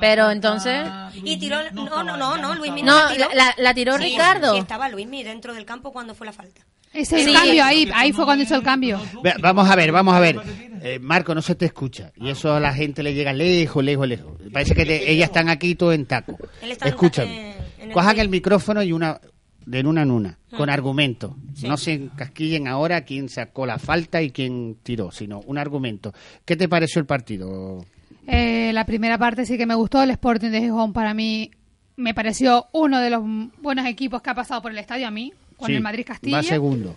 Pero 0.00 0.30
entonces... 0.30 0.86
Y 1.14 1.36
tiró, 1.38 1.58
no, 1.72 2.02
no, 2.04 2.16
no, 2.16 2.36
no, 2.36 2.54
Luismi 2.54 2.82
No, 2.82 2.96
la 2.98 3.08
tiró. 3.12 3.28
la, 3.30 3.34
la- 3.34 3.54
la 3.58 3.74
tiró 3.74 3.96
Sí, 3.98 4.04
Ricardo. 4.04 4.52
Sí, 4.54 4.58
estaba 4.60 4.88
Luismi 4.88 5.22
dentro 5.22 5.54
del 5.54 5.64
campo 5.64 5.92
cuando 5.92 6.14
fue 6.14 6.26
la 6.26 6.32
falta. 6.32 6.60
Ese 6.92 7.16
es 7.16 7.24
Sí. 7.24 7.30
el 7.30 7.36
cambio 7.36 7.64
ahí, 7.64 7.90
ahí 7.92 8.12
fue 8.12 8.24
cuando 8.24 8.44
hizo 8.44 8.54
el 8.54 8.62
cambio. 8.62 9.00
Vamos 9.40 9.68
a 9.68 9.74
ver, 9.74 9.90
vamos 9.90 10.14
a 10.14 10.20
ver. 10.20 10.40
Eh, 10.80 10.98
Marco, 11.00 11.34
no 11.34 11.42
se 11.42 11.54
te 11.56 11.66
escucha. 11.66 12.12
Y 12.16 12.28
eso 12.30 12.54
a 12.54 12.60
la 12.60 12.72
gente 12.72 13.02
le 13.02 13.14
llega 13.14 13.32
lejos, 13.32 13.82
lejos, 13.82 14.06
lejos. 14.06 14.32
Parece 14.52 14.74
que 14.76 14.86
te- 14.86 15.10
ellas 15.10 15.28
están 15.28 15.48
aquí 15.48 15.74
todo 15.74 15.92
en 15.92 16.06
taco. 16.06 16.38
Él 16.62 16.70
está 16.72 16.86
en- 16.86 16.94
Escúchame. 16.94 17.54
Cojan 17.92 18.18
el 18.20 18.28
micrófono 18.28 18.82
y 18.82 18.92
una 18.92 19.20
de 19.66 19.78
en 19.80 19.86
una 19.86 20.02
en 20.02 20.10
una, 20.10 20.38
Mm. 20.52 20.56
con 20.56 20.68
argumento. 20.70 21.36
Sí. 21.54 21.66
No 21.66 21.76
se 21.78 21.94
encasquillen 21.94 22.68
ahora 22.68 23.00
quién 23.04 23.28
sacó 23.30 23.64
la 23.66 23.78
falta 23.78 24.20
y 24.22 24.30
quién 24.30 24.76
tiró, 24.82 25.10
sino 25.10 25.40
un 25.40 25.56
argumento. 25.58 26.12
¿Qué 26.44 26.54
te 26.54 26.68
pareció 26.68 27.00
el 27.00 27.06
partido? 27.06 27.84
Eh, 28.26 28.70
la 28.72 28.84
primera 28.86 29.18
parte 29.18 29.44
sí 29.46 29.56
que 29.58 29.66
me 29.66 29.74
gustó. 29.74 30.02
El 30.02 30.10
Sporting 30.10 30.50
de 30.50 30.60
Gijón 30.60 30.92
para 30.92 31.14
mí 31.14 31.50
me 31.96 32.14
pareció 32.14 32.66
uno 32.72 32.98
de 33.00 33.10
los 33.10 33.22
buenos 33.60 33.86
equipos 33.86 34.22
que 34.22 34.30
ha 34.30 34.34
pasado 34.34 34.62
por 34.62 34.70
el 34.72 34.78
estadio 34.78 35.06
a 35.06 35.10
mí. 35.10 35.32
Con 35.56 35.68
Sí, 35.68 35.74
el 35.76 35.82
Madrid 35.82 36.04
Castilla. 36.06 36.38
Va 36.38 36.42
segundo. 36.42 36.94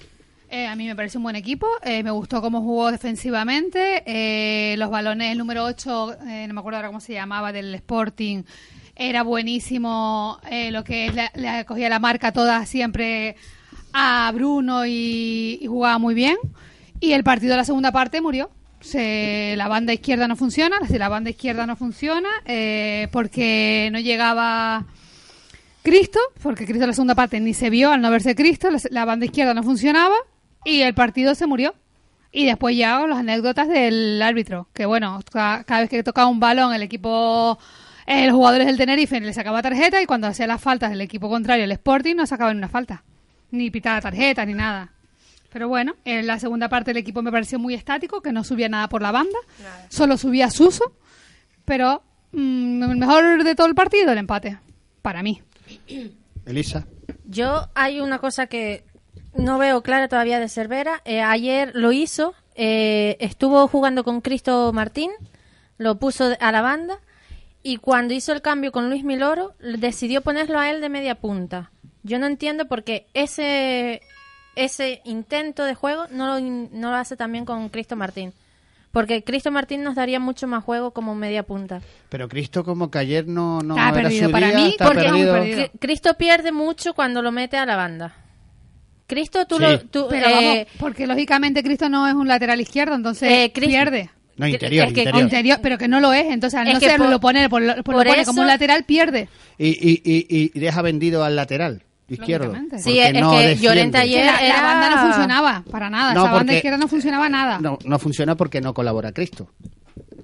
Eh, 0.50 0.66
a 0.66 0.76
mí 0.76 0.88
me 0.88 0.96
parece 0.96 1.18
un 1.18 1.24
buen 1.24 1.36
equipo. 1.36 1.68
eh, 1.84 2.02
me 2.04 2.12
gustó 2.12 2.42
cómo 2.42 2.62
jugó 2.62 2.92
defensivamente. 2.92 4.04
eh, 4.06 4.76
los 4.78 4.90
balones, 4.90 5.32
el 5.34 5.38
número 5.38 5.66
8, 5.66 6.16
no 6.48 6.54
me 6.54 6.60
acuerdo 6.60 6.78
ahora 6.78 6.88
cómo 6.88 7.02
se 7.02 7.14
llamaba, 7.14 7.52
del 7.52 7.76
Sporting, 7.76 8.44
era 8.96 9.24
buenísimo. 9.24 10.40
eh, 10.50 10.72
lo 10.72 10.84
que 10.84 11.08
es, 11.08 11.16
la- 11.16 11.32
le 11.36 11.66
cogía 11.66 11.90
la 11.90 12.00
marca 12.00 12.32
toda 12.32 12.66
siempre 12.66 13.36
a 13.94 14.32
Bruno 14.34 14.86
y, 14.86 15.60
y 15.62 15.68
jugaba 15.68 15.98
muy 15.98 16.14
bien. 16.14 16.38
Y 17.00 17.12
el 17.12 17.24
partido 17.24 17.52
de 17.52 17.58
la 17.58 17.66
segunda 17.66 17.92
parte 17.92 18.22
murió. 18.22 18.50
Se, 18.80 19.56
la 19.58 19.68
banda 19.68 19.94
izquierda 19.94 20.28
no 20.28 20.36
funciona. 20.36 20.78
Si 20.88 20.98
la 20.98 21.10
banda 21.10 21.30
izquierda 21.30 21.66
no 21.66 21.76
funciona, 21.76 22.30
eh, 22.46 23.08
porque 23.12 23.90
no 23.92 24.00
llegaba. 24.00 24.86
Cristo, 25.84 26.20
porque 26.44 26.66
Cristo 26.66 26.84
en 26.84 26.90
la 26.90 26.94
segunda 26.94 27.16
parte 27.16 27.40
ni 27.40 27.54
se 27.54 27.70
vio 27.70 27.92
al 27.92 28.02
no 28.02 28.12
verse 28.12 28.36
Cristo, 28.36 28.68
la, 28.92 29.06
banda 29.06 29.26
izquierda 29.26 29.54
no 29.54 29.64
funcionaba 29.64 30.16
y 30.66 30.82
el 30.82 30.94
partido 30.94 31.34
se 31.34 31.48
murió. 31.48 31.76
Y 32.32 32.46
después 32.46 32.76
ya 32.76 33.00
las 33.08 33.20
anécdotas 33.20 33.70
del 33.70 34.22
árbitro, 34.22 34.68
que 34.74 34.86
bueno, 34.86 35.22
ca- 35.32 35.64
cada 35.66 35.82
vez 35.82 35.90
que 35.90 36.04
tocaba 36.04 36.28
un 36.28 36.42
balón 36.42 36.74
el 36.74 36.82
equipo, 36.84 37.58
los 38.06 38.32
jugadores 38.34 38.68
del 38.68 38.76
Tenerife 38.78 39.20
le 39.22 39.32
sacaba 39.32 39.62
tarjeta 39.62 40.02
y 40.02 40.06
cuando 40.06 40.28
hacía 40.28 40.46
las 40.46 40.62
faltas 40.62 40.90
del 40.92 41.00
equipo 41.00 41.30
contrario, 41.30 41.64
el 41.64 41.72
Sporting, 41.72 42.16
no 42.16 42.28
sacaban 42.28 42.58
una 42.58 42.68
falta. 42.68 43.04
Ni 43.52 43.72
pitaba 43.72 44.02
tarjeta, 44.02 44.46
ni 44.46 44.54
nada. 44.56 44.92
Pero 45.52 45.68
bueno, 45.68 45.96
en 46.06 46.28
la 46.28 46.40
segunda 46.40 46.70
parte 46.70 46.92
el 46.92 46.98
equipo 46.98 47.22
me 47.22 47.32
pareció 47.32 47.58
muy 47.60 47.74
estático, 47.74 48.22
que 48.22 48.32
no 48.32 48.44
subía 48.44 48.70
nada 48.70 48.90
por 48.90 49.02
la 49.02 49.12
banda, 49.12 49.38
solo 49.90 50.18
subía 50.18 50.50
Suso, 50.50 50.94
pero 51.66 52.04
mm, 52.32 52.84
el 52.84 52.98
mejor 52.98 53.44
de 53.44 53.56
todo 53.56 53.68
el 53.68 53.76
partido, 53.76 54.12
el 54.12 54.18
empate, 54.18 54.60
para 55.02 55.24
mí. 55.24 55.42
Elisa. 56.46 56.86
Yo 57.26 57.70
hay 57.76 58.00
una 58.00 58.20
cosa 58.20 58.48
que 58.48 58.84
no 59.36 59.58
veo 59.58 59.82
clara 59.84 60.08
todavía 60.08 60.40
de 60.40 60.50
Cervera. 60.50 61.02
Eh, 61.06 61.22
ayer 61.22 61.72
lo 61.74 61.92
hizo, 61.92 62.34
eh, 62.56 63.18
estuvo 63.20 63.68
jugando 63.68 64.04
con 64.04 64.22
Cristo 64.22 64.72
Martín, 64.74 65.12
lo 65.78 66.00
puso 66.00 66.36
a 66.40 66.52
la 66.52 66.62
banda 66.62 67.00
y 67.64 67.78
cuando 67.78 68.14
hizo 68.14 68.32
el 68.32 68.42
cambio 68.42 68.72
con 68.72 68.90
Luis 68.90 69.04
Miloro 69.04 69.54
decidió 69.60 70.22
ponerlo 70.22 70.60
a 70.60 70.70
él 70.70 70.82
de 70.82 70.90
media 70.90 71.16
punta. 71.16 71.72
Yo 72.04 72.20
no 72.20 72.26
entiendo 72.26 72.68
por 72.68 72.84
qué 72.84 73.08
ese 73.14 74.02
ese 74.58 75.02
intento 75.06 75.64
de 75.64 75.74
juego 75.76 76.06
no 76.12 76.28
lo, 76.28 76.40
no 76.42 76.92
lo 76.92 76.96
hace 76.98 77.16
también 77.16 77.46
con 77.46 77.70
Cristo 77.70 77.96
Martín. 77.96 78.34
Porque 78.92 79.24
Cristo 79.24 79.52
Martín 79.52 79.84
nos 79.84 79.96
daría 79.96 80.20
mucho 80.20 80.48
más 80.48 80.64
juego 80.64 80.92
como 80.92 81.14
media 81.14 81.44
punta. 81.44 81.82
Pero 82.10 82.28
Cristo 82.28 82.64
como 82.64 82.90
que 82.90 82.98
ayer 82.98 83.28
no, 83.28 83.60
no 83.62 83.76
Está 83.76 83.90
era 83.90 84.02
perdido. 84.04 84.26
su 84.26 84.32
Para 84.32 84.48
día, 84.48 84.58
mí, 84.58 84.70
está 84.70 84.86
porque- 84.86 85.02
perdido. 85.04 85.68
Cristo 85.80 86.14
pierde 86.16 86.52
mucho 86.52 86.94
cuando 86.94 87.22
lo 87.22 87.32
mete 87.32 87.58
a 87.58 87.66
la 87.66 87.76
banda. 87.76 88.16
Cristo, 89.06 89.46
tú 89.46 89.58
Sí. 89.58 89.62
lo... 89.62 89.80
tú, 89.82 90.08
Pero 90.10 90.28
eh, 90.28 90.34
vamos, 90.34 90.68
porque 90.80 91.08
lógicamente 91.08 91.64
Cristo 91.64 91.88
no 91.90 92.08
es 92.08 92.14
un 92.14 92.28
lateral 92.28 92.60
izquierdo, 92.60 92.96
entonces 92.96 93.30
Eh, 93.32 93.52
Cristo- 93.54 93.70
pierde. 93.72 94.10
No, 94.36 94.48
interior, 94.48 94.88
Es 94.88 94.94
que 94.94 95.00
interior. 95.02 95.24
Interior, 95.24 95.60
pero 95.64 95.78
que 95.78 95.88
no 95.88 96.00
lo 96.00 96.14
es, 96.14 96.26
entonces 96.28 96.60
al 96.60 96.68
Es 96.68 96.74
no 96.76 96.80
serlo 96.80 97.06
por- 97.06 97.10
lo 97.12 97.20
pone, 97.20 97.50
por, 97.50 97.66
por- 97.66 97.84
por 97.84 97.96
lo 97.96 98.04
pone 98.12 98.26
como 98.26 98.42
un 98.42 98.48
eso- 98.48 98.54
lateral, 98.54 98.84
pierde. 98.84 99.30
Y, 99.58 99.70
y, 99.70 100.02
y, 100.06 100.52
y 100.54 100.60
deja 100.60 100.82
vendido 100.82 101.24
al 101.24 101.36
lateral 101.36 101.84
izquierdo. 102.10 102.54
Sí, 102.78 103.00
es 103.00 103.14
no 103.14 103.32
que. 103.32 103.56
Llorente 103.58 103.98
ayer 103.98 104.26
la, 104.26 104.34
la 104.34 104.42
era- 104.46 104.62
banda 104.62 104.90
no 104.90 105.02
funcionaba 105.04 105.64
para 105.70 105.90
nada, 105.90 106.14
No, 106.14 106.22
esa 106.22 106.32
banda 106.32 106.40
porque- 106.40 106.56
izquierda 106.56 106.78
no 106.78 106.88
funcionaba 106.88 107.30
nada. 107.30 107.60
No, 107.60 107.78
no 107.84 108.00
funciona 108.00 108.36
porque 108.36 108.62
no 108.62 108.74
colabora 108.74 109.12
Cristo. 109.12 109.50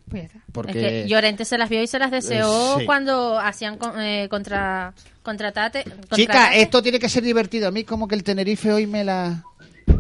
Pues. 0.10 0.30
Porque 0.52 0.72
Es 0.72 1.04
que 1.04 1.10
Llorente 1.10 1.44
se 1.46 1.58
las 1.58 1.70
vio 1.70 1.82
y 1.82 1.88
se 1.88 1.98
las 1.98 2.12
deseó 2.12 2.76
Eh, 2.76 2.80
sí. 2.82 2.86
cuando 2.86 3.40
hacían 3.40 3.78
con- 3.78 4.00
eh, 4.00 4.28
contra 4.30 4.94
contra 5.24 5.52
Tate. 5.52 5.84
contra 5.86 6.16
Chica, 6.16 6.54
esto 6.54 6.84
tiene 6.84 7.00
que 7.00 7.10
ser 7.10 7.24
divertido. 7.24 7.68
A 7.68 7.72
mí 7.72 7.84
como 7.84 8.08
que 8.08 8.16
el 8.16 8.24
Tenerife 8.24 8.72
hoy 8.72 8.86
me 8.88 9.04
la... 9.04 9.44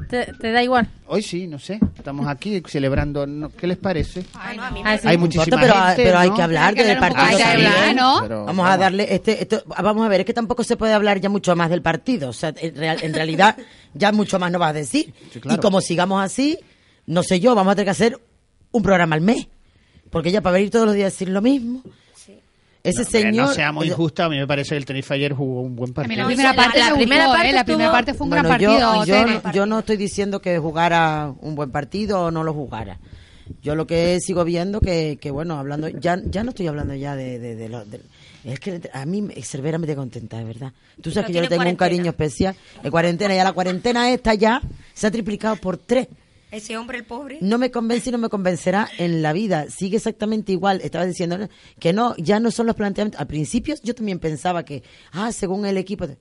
te, 0.09 0.33
te 0.33 0.51
da 0.51 0.63
igual. 0.63 0.87
Hoy 1.07 1.21
sí, 1.21 1.47
no 1.47 1.59
sé. 1.59 1.79
Estamos 1.97 2.27
aquí 2.27 2.61
celebrando. 2.67 3.25
¿no? 3.27 3.49
¿Qué 3.49 3.67
les 3.67 3.77
parece? 3.77 4.23
Ay, 4.33 4.57
no, 4.57 4.63
a 4.63 4.71
mí 4.71 4.81
Ah, 4.85 4.97
sí. 4.97 5.07
Hay 5.07 5.17
No 5.17 5.21
muchísima 5.21 5.59
pero, 5.59 5.73
gente, 5.73 6.03
pero 6.03 6.19
hay 6.19 6.29
¿no? 6.29 6.35
que 6.35 6.41
hablar 6.41 6.69
Hay 6.69 6.75
que 6.75 6.83
del 6.83 6.95
hablar 6.97 7.13
partido. 7.13 7.27
hay 7.29 7.37
que 7.37 7.43
también. 7.43 7.71
hablar, 7.71 7.95
¿no? 7.95 8.19
Pero 8.23 8.45
Vamos 8.45 8.69
a 8.69 8.77
darle 8.77 9.13
este, 9.13 9.41
esto, 9.41 9.63
vamos 9.81 10.05
a 10.05 10.09
ver, 10.09 10.19
es 10.21 10.25
que 10.25 10.33
tampoco 10.33 10.63
se 10.63 10.77
puede 10.77 10.93
hablar 10.93 11.19
ya 11.19 11.29
mucho 11.29 11.55
más 11.55 11.69
del 11.69 11.81
partido, 11.81 12.29
o 12.29 12.33
sea, 12.33 12.53
en, 12.57 12.75
real- 12.75 12.99
en 13.01 13.13
realidad 13.13 13.57
ya 13.93 14.11
mucho 14.11 14.39
más 14.39 14.51
no 14.51 14.59
vas 14.59 14.69
a 14.71 14.73
decir. 14.73 15.13
Sí, 15.31 15.39
claro. 15.39 15.57
Y 15.57 15.61
como 15.61 15.81
sigamos 15.81 16.23
así, 16.23 16.57
no 17.05 17.23
sé 17.23 17.39
yo, 17.39 17.55
vamos 17.55 17.71
a 17.71 17.75
tener 17.75 17.85
que 17.87 17.91
hacer 17.91 18.19
un 18.71 18.81
programa 18.83 19.15
al 19.15 19.21
mes, 19.21 19.47
porque 20.09 20.31
ya 20.31 20.41
para 20.41 20.53
venir 20.53 20.69
todos 20.69 20.85
los 20.85 20.95
días 20.95 21.07
a 21.07 21.11
decir 21.11 21.29
lo 21.29 21.41
mismo. 21.41 21.81
Ese 22.83 23.03
No, 23.03 23.09
señor 23.09 23.33
No 23.47 23.53
sea 23.53 23.71
muy 23.71 23.87
injusto. 23.87 24.23
A 24.23 24.29
mí 24.29 24.37
me 24.37 24.45
parece 24.45 24.71
que 24.71 24.77
el 24.77 24.85
Tenerife 24.85 25.13
ayer 25.13 25.33
jugó 25.33 25.61
un 25.61 25.75
buen 25.75 25.91
A 25.91 25.91
mí 25.91 25.93
partido. 25.93 26.17
la 26.21 26.25
primera 26.27 26.53
parte 26.53 26.79
la 26.79 26.89
me 26.89 26.95
primera 26.97 27.23
gustó, 27.25 27.37
parte 27.37 27.49
¿eh? 27.49 27.53
La 27.53 27.63
primera 27.65 27.91
parte 27.91 28.13
fue 28.13 28.25
un 28.25 28.31
gran 28.31 28.43
Bueno, 28.45 28.59
yo, 28.59 28.69
partido. 28.79 29.05
yo, 29.05 29.25
no- 29.41 29.51
yo 29.53 29.65
no 29.65 29.79
estoy 29.79 29.97
diciendo 29.97 30.41
que 30.41 30.57
jugara 30.59 31.33
un 31.39 31.55
buen 31.55 31.71
partido 31.71 32.23
o 32.25 32.31
no 32.31 32.43
lo 32.43 32.53
jugara. 32.53 32.99
Yo 33.61 33.75
lo 33.75 33.87
que 33.87 34.19
sigo 34.21 34.43
viendo 34.45 34.79
que, 34.81 35.17
que 35.21 35.31
bueno, 35.31 35.57
hablando, 35.59 35.87
ya, 35.87 36.19
ya 36.25 36.43
no 36.43 36.49
estoy 36.49 36.67
hablando 36.67 36.93
ya 36.95 37.15
de, 37.15 37.39
de, 37.39 37.55
de 37.55 37.69
lo- 37.69 37.85
de- 37.85 38.01
es 38.45 38.59
que 38.59 38.81
a 38.93 39.05
mí 39.05 39.21
me- 39.21 39.41
Cervera 39.43 39.77
me 39.77 39.85
tiene 39.87 39.99
contenta, 39.99 40.37
de 40.37 40.43
verdad. 40.43 40.73
Tú 41.01 41.09
sabes 41.11 41.13
Pero 41.13 41.27
que 41.27 41.33
yo 41.33 41.41
le 41.41 41.47
tengo 41.47 41.69
un 41.69 41.75
cariño 41.77 42.09
especial. 42.11 42.53
En 42.83 42.91
cuarentena, 42.91 43.33
ya 43.35 43.43
la 43.45 43.53
cuarentena 43.53 44.09
esta 44.11 44.33
ya 44.33 44.61
se 44.93 45.07
ha 45.07 45.11
triplicado 45.11 45.55
por 45.55 45.77
tres. 45.77 46.07
Ese 46.53 46.77
hombre, 46.77 46.99
el 46.99 47.03
pobre. 47.03 47.39
No 47.41 47.57
me 47.57 47.71
convence 47.71 48.09
y 48.09 48.11
no 48.11 48.17
me 48.19 48.29
convencerá 48.29 48.87
en 48.99 49.21
la 49.23 49.33
vida. 49.33 49.65
Sigue 49.69 49.97
exactamente 49.97 50.51
igual. 50.51 50.81
Estaba 50.83 51.05
diciendo 51.05 51.37
que 51.79 51.93
no, 51.93 52.15
ya 52.17 52.39
no 52.39 52.51
son 52.51 52.67
los 52.67 52.75
planteamientos. 52.75 53.19
Al 53.19 53.27
principio 53.27 53.75
yo 53.83 53.95
también 53.95 54.19
pensaba 54.19 54.63
que, 54.63 54.83
ah, 55.13 55.31
según 55.31 55.65
el 55.65 55.77
equipo. 55.77 56.05
de- 56.07 56.17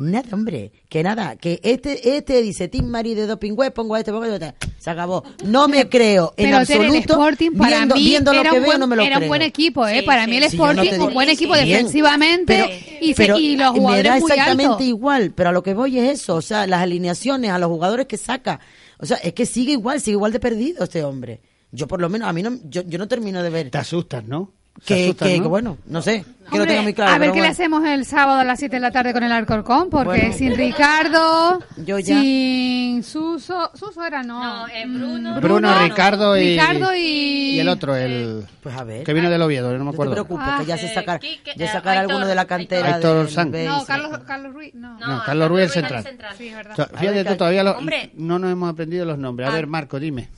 Nada, 0.00 0.28
hombre, 0.32 0.70
que 0.88 1.02
nada, 1.02 1.34
que 1.34 1.58
este, 1.64 2.16
este 2.16 2.40
dice 2.40 2.68
Team 2.68 2.86
Mari 2.86 3.14
de 3.14 3.26
Doping 3.26 3.54
Web, 3.56 3.72
pongo 3.72 3.96
a 3.96 3.98
este, 3.98 4.12
pongo 4.12 4.22
a 4.24 4.28
este, 4.32 4.54
se 4.78 4.90
acabó. 4.90 5.24
No 5.44 5.66
me 5.66 5.88
creo 5.88 6.34
en 6.36 6.50
Pero 6.50 6.58
el. 6.84 6.94
Sporting 7.00 7.50
para 7.56 7.78
viendo, 7.78 7.94
mí 7.96 8.04
viendo 8.04 8.32
lo 8.32 8.40
era, 8.40 8.50
que 8.50 8.56
un 8.58 8.62
veo, 8.62 8.68
buen, 8.70 8.80
no 8.80 8.86
me 8.86 8.94
lo 8.94 9.02
era 9.02 9.16
un 9.16 9.20
creo. 9.22 9.28
buen 9.28 9.42
equipo, 9.42 9.88
¿eh? 9.88 9.98
Sí, 9.98 10.06
para 10.06 10.24
sí, 10.26 10.30
mí 10.30 10.36
el 10.36 10.44
sí, 10.50 10.56
yo 10.56 10.72
no 10.72 10.82
Sporting, 10.82 11.00
un 11.04 11.14
buen 11.14 11.28
equipo 11.30 11.54
defensivamente 11.56 12.46
pero- 12.64 12.68
y, 13.00 13.08
se- 13.08 13.14
pero 13.16 13.38
y 13.38 13.56
los 13.56 13.58
me 13.58 13.64
da 13.64 13.70
jugadores 13.80 14.20
muy 14.20 14.30
exactamente 14.30 14.84
igual, 14.84 15.32
pero 15.34 15.48
a 15.48 15.52
lo 15.52 15.64
que 15.64 15.74
voy 15.74 15.98
es 15.98 16.20
eso, 16.20 16.36
o 16.36 16.42
sea, 16.42 16.68
las 16.68 16.80
alineaciones, 16.80 17.50
a 17.50 17.58
los 17.58 17.68
jugadores 17.68 18.06
que 18.06 18.16
saca, 18.16 18.60
o 18.98 19.06
sea, 19.06 19.16
es 19.18 19.32
que 19.32 19.46
sigue 19.46 19.72
igual, 19.72 20.00
sigue 20.00 20.16
igual 20.16 20.32
de 20.32 20.40
perdido 20.40 20.84
este 20.84 21.04
hombre. 21.04 21.40
Yo 21.70 21.86
por 21.86 22.00
lo 22.00 22.08
menos, 22.08 22.28
a 22.28 22.32
mí 22.32 22.42
no, 22.42 22.58
yo, 22.64 22.82
yo 22.82 22.98
no 22.98 23.08
termino 23.08 23.42
de 23.42 23.50
ver 23.50 23.70
Te 23.70 23.78
asustas, 23.78 24.24
¿no? 24.24 24.54
Que, 24.84 25.04
asustas, 25.04 25.28
que, 25.28 25.36
¿no? 25.38 25.42
que, 25.42 25.48
bueno, 25.48 25.78
no 25.86 26.00
sé, 26.02 26.24
que 26.50 26.58
lo 26.58 26.66
tenga 26.66 26.82
muy 26.82 26.94
claro. 26.94 27.12
a 27.12 27.18
ver 27.18 27.32
qué 27.32 27.40
le 27.42 27.48
hacemos 27.48 27.84
el 27.84 28.04
sábado 28.04 28.38
a 28.40 28.44
las 28.44 28.58
7 28.58 28.76
de 28.76 28.80
la 28.80 28.90
tarde 28.90 29.12
con 29.12 29.22
el 29.22 29.32
Alcorcón, 29.32 29.90
porque 29.90 30.20
Bueno. 30.20 30.34
sin 30.34 30.56
Ricardo, 30.56 31.58
Yo 31.78 31.98
ya- 31.98 32.20
sin 32.20 33.02
Suso, 33.02 33.70
Suso 33.74 34.04
era 34.04 34.22
no, 34.22 34.42
No, 34.42 34.68
eh, 34.68 34.86
Mm, 34.86 34.94
Bruno. 34.98 35.40
Bruno, 35.40 35.78
Ricardo 35.82 36.36
y, 36.36 36.52
Ricardo 36.52 36.94
y, 36.94 37.00
y 37.00 37.60
el 37.60 37.68
otro, 37.68 37.94
el 37.96 38.44
Pues 38.62 38.74
a 38.76 38.84
ver. 38.84 39.04
que 39.04 39.12
vino 39.12 39.28
del 39.30 39.42
Oviedo, 39.42 39.72
no 39.72 39.78
me 39.78 39.84
No 39.84 39.90
te 39.90 39.94
acuerdo. 39.96 40.12
preocupes, 40.12 40.46
que 40.60 40.66
ya 40.66 40.78
se 40.78 40.86
Eh, 40.86 40.94
sacar, 40.94 41.20
Quique, 41.20 41.52
ya 41.56 41.66
eh, 41.66 41.68
sacar 41.68 41.98
Aitor, 41.98 42.10
alguno 42.12 42.26
de 42.26 42.34
la 42.34 42.44
cantera. 42.46 42.94
Aitor. 42.96 43.26
Betis. 43.50 43.68
No, 43.68 43.84
Carlos, 43.84 44.18
Carlos 44.26 44.54
Ruiz, 44.54 44.74
no. 44.74 44.98
No, 44.98 45.22
Carlos 45.24 45.48
Ruiz 45.48 45.64
el 45.64 45.70
central. 45.70 46.04
Sí. 46.38 46.52
To- 46.76 46.86
Fíjate 46.98 47.24
tú, 47.24 47.36
todavía 47.36 47.62
lo- 47.64 47.72
Hombre. 47.78 48.10
no 48.14 48.38
nos 48.38 48.50
hemos 48.52 48.70
aprendido 48.70 49.04
los 49.04 49.18
nombres. 49.18 49.48
A 49.48 49.52
Ah. 49.52 49.54
ver, 49.54 49.66
Marco, 49.66 49.98
dime. 50.00 50.28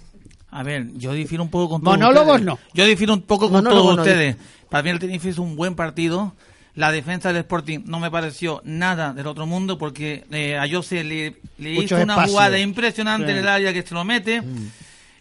A 0.50 0.62
ver, 0.62 0.88
yo 0.94 1.12
difiero 1.12 1.44
un 1.44 1.50
poco 1.50 1.68
con 1.70 1.82
todos 1.82 1.96
Monólogos 1.98 2.40
ustedes. 2.40 2.46
no. 2.46 2.58
Yo 2.74 2.84
difiero 2.86 3.14
un 3.14 3.22
poco 3.22 3.46
con 3.46 3.52
Monólogos 3.64 3.82
todos 3.82 3.96
no. 3.96 4.02
ustedes. 4.02 4.36
Para 4.68 4.82
mí 4.82 4.90
el 4.90 4.98
Tenerife 4.98 5.28
hizo 5.30 5.42
un 5.42 5.56
buen 5.56 5.74
partido. 5.74 6.34
La 6.74 6.92
defensa 6.92 7.28
del 7.32 7.38
Sporting 7.42 7.80
no 7.86 7.98
me 7.98 8.10
pareció 8.10 8.60
nada 8.64 9.12
del 9.12 9.26
otro 9.26 9.44
mundo 9.46 9.76
porque 9.76 10.24
eh, 10.30 10.56
a 10.56 10.68
Jose 10.70 11.02
le, 11.04 11.36
hizo 11.58 11.94
una 11.96 12.02
espacios. 12.14 12.30
jugada 12.30 12.58
impresionante 12.58 13.26
Sí. 13.26 13.32
en 13.32 13.38
el 13.38 13.48
área 13.48 13.72
que 13.72 13.82
se 13.82 13.94
lo 13.94 14.04
mete. 14.04 14.42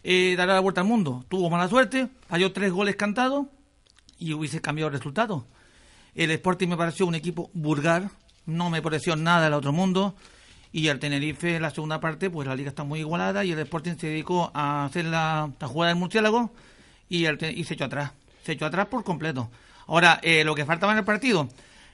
Eh, 0.03 0.35
dará 0.37 0.53
la 0.53 0.59
vuelta 0.61 0.81
al 0.81 0.87
mundo. 0.87 1.25
Tuvo 1.27 1.49
mala 1.49 1.67
suerte, 1.67 2.07
falló 2.27 2.51
tres 2.53 2.71
goles 2.71 2.95
cantados 2.95 3.47
y 4.17 4.33
hubiese 4.33 4.61
cambiado 4.61 4.87
el 4.87 4.93
resultado. 4.93 5.45
El 6.15 6.31
Sporting 6.31 6.67
me 6.69 6.77
pareció 6.77 7.05
un 7.05 7.15
equipo 7.15 7.49
vulgar, 7.53 8.09
no 8.45 8.69
me 8.69 8.81
pareció 8.81 9.15
nada 9.15 9.43
del 9.43 9.53
otro 9.53 9.73
mundo. 9.73 10.15
Y 10.71 10.87
el 10.87 10.99
Tenerife, 10.99 11.55
en 11.55 11.63
la 11.63 11.71
segunda 11.71 11.99
parte, 11.99 12.29
pues 12.29 12.47
la 12.47 12.55
liga 12.55 12.69
está 12.69 12.83
muy 12.83 12.99
igualada 12.99 13.43
y 13.43 13.51
el 13.51 13.59
Sporting 13.59 13.95
se 13.97 14.07
dedicó 14.07 14.51
a 14.53 14.85
hacer 14.85 15.05
la, 15.05 15.49
jugada 15.61 15.93
del 15.93 15.99
murciélago 15.99 16.51
y, 17.09 17.25
el, 17.25 17.37
y 17.57 17.63
se 17.63 17.73
echó 17.73 17.85
atrás. 17.85 18.11
Se 18.43 18.51
echó 18.51 18.65
atrás 18.65 18.87
por 18.87 19.03
completo. 19.03 19.49
Ahora, 19.87 20.19
eh, 20.21 20.43
lo 20.43 20.53
que 20.53 20.65
faltaba 20.65 20.91
en 20.91 20.99
el 20.99 21.05
partido, 21.05 21.49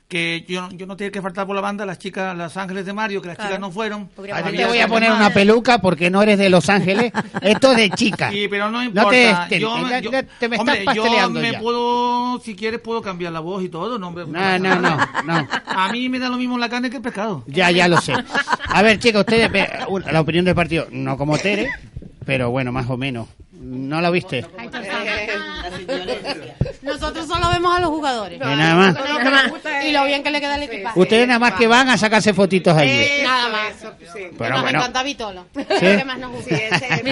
que 0.07 0.45
yo, 0.47 0.69
yo 0.71 0.85
no 0.85 0.95
tenía 0.95 1.11
que 1.11 1.21
faltar 1.21 1.47
por 1.47 1.55
la 1.55 1.61
banda 1.63 1.83
las 1.85 1.97
chicas, 1.97 2.37
las 2.37 2.55
ángeles 2.57 2.85
de 2.85 2.93
Mario, 2.93 3.21
que 3.23 3.27
las 3.29 3.37
Claro. 3.37 3.49
chicas 3.49 3.59
no 3.59 3.71
fueron. 3.71 4.09
A 4.33 4.43
ti 4.43 4.55
te 4.57 4.65
voy 4.65 4.77
a 4.79 4.87
poner 4.87 5.11
una 5.11 5.31
peluca 5.33 5.79
porque 5.79 6.11
no 6.11 6.21
eres 6.21 6.37
de 6.37 6.49
Los 6.49 6.69
Ángeles. 6.69 7.11
Esto 7.41 7.71
es 7.71 7.77
de 7.77 7.89
chica. 7.89 8.29
Sí, 8.31 8.47
pero 8.47 8.65
no 8.69 8.77
No 8.79 8.83
importa. 8.83 9.09
te 9.09 9.31
estén- 9.31 9.59
yo, 9.61 9.89
ya- 9.89 9.99
yo- 9.99 10.11
te 10.39 10.47
me 10.47 10.57
hombre, 10.57 10.79
estás 10.79 10.95
yo 10.95 11.29
me 11.31 11.51
ya. 11.53 11.59
puedo, 11.59 12.39
si 12.41 12.55
quieres, 12.55 12.79
puedo 12.81 13.01
cambiar 13.01 13.33
la 13.33 13.39
voz 13.39 13.63
y 13.63 13.69
todo. 13.69 13.97
No, 13.97 14.09
hombre, 14.09 14.25
No, 14.27 14.59
no, 14.59 14.75
no, 14.79 14.97
no. 15.25 15.47
A 15.65 15.91
mí 15.91 16.07
me 16.07 16.19
da 16.19 16.29
lo 16.29 16.37
mismo 16.37 16.57
la 16.59 16.69
carne 16.69 16.89
que 16.91 16.97
el 16.97 17.01
pescado. 17.01 17.43
Ya, 17.47 17.71
ya 17.71 17.87
lo 17.87 17.99
sé. 17.99 18.13
A 18.67 18.81
ver, 18.83 18.99
chicos, 18.99 19.21
ustedes, 19.21 19.49
la 20.11 20.21
opinión 20.21 20.45
del 20.45 20.53
partido, 20.55 20.87
no 20.91 21.17
como 21.17 21.37
Tere, 21.39 21.69
pero 22.25 22.51
bueno, 22.51 22.71
más 22.71 22.87
o 22.91 22.95
menos. 22.97 23.27
¿No 23.59 23.99
la 24.01 24.11
viste? 24.11 24.45
Nosotros 26.85 27.27
solo 27.27 27.49
vemos 27.49 27.75
a 27.75 27.79
los 27.79 27.89
jugadores. 27.89 28.37
Y 28.37 28.39
nada 28.39 28.75
más. 28.75 28.93
Lo 28.95 29.87
Y 29.87 29.91
lo 29.91 30.05
bien 30.05 30.23
que 30.23 30.29
le 30.31 30.39
queda 30.39 30.55
el 30.55 30.63
equipaje. 30.63 30.99
Ustedes 30.99 31.27
nada 31.27 31.39
más 31.39 31.53
que 31.53 31.67
van 31.67 31.89
a 31.89 31.97
sacarse 31.97 32.33
fotitos 32.33 32.75
allí. 32.77 32.91
Eh, 32.91 33.21
Nada 33.23 33.49
más. 33.49 33.73
Pero 34.37 34.49
nos 34.49 34.61
bueno. 34.61 34.79
encanta 34.79 35.03
Vitolo. 35.03 35.45
Sí. 35.53 35.61
Es 35.69 35.81
lo 35.93 35.97
que 35.99 36.05
más 36.05 36.19
nos 36.19 36.31
gusta. 36.31 36.55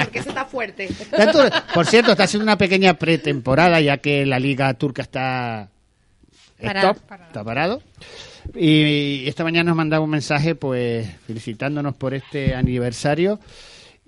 porque 0.06 0.20
ese 0.20 0.30
está 0.30 0.46
fuerte. 0.46 0.90
Por 1.74 1.86
cierto, 1.88 2.12
está 2.12 2.24
haciendo 2.26 2.44
una 2.44 2.58
pequeña 2.58 2.94
pretemporada 2.94 3.82
ya 3.82 3.98
que 3.98 4.26
la 4.26 4.40
liga 4.40 4.74
turca 4.76 5.02
está 5.02 5.70
Parado. 6.62 6.92
stop, 6.92 7.12
está 7.28 7.44
parado. 7.44 7.82
Y 8.56 9.24
esta 9.28 9.44
mañana 9.44 9.70
nos 9.70 9.78
mandaba 9.78 10.04
un 10.04 10.10
mensaje 10.12 10.54
pues 10.56 11.08
felicitándonos 11.26 11.96
por 11.96 12.14
este 12.14 12.54
aniversario 12.56 13.40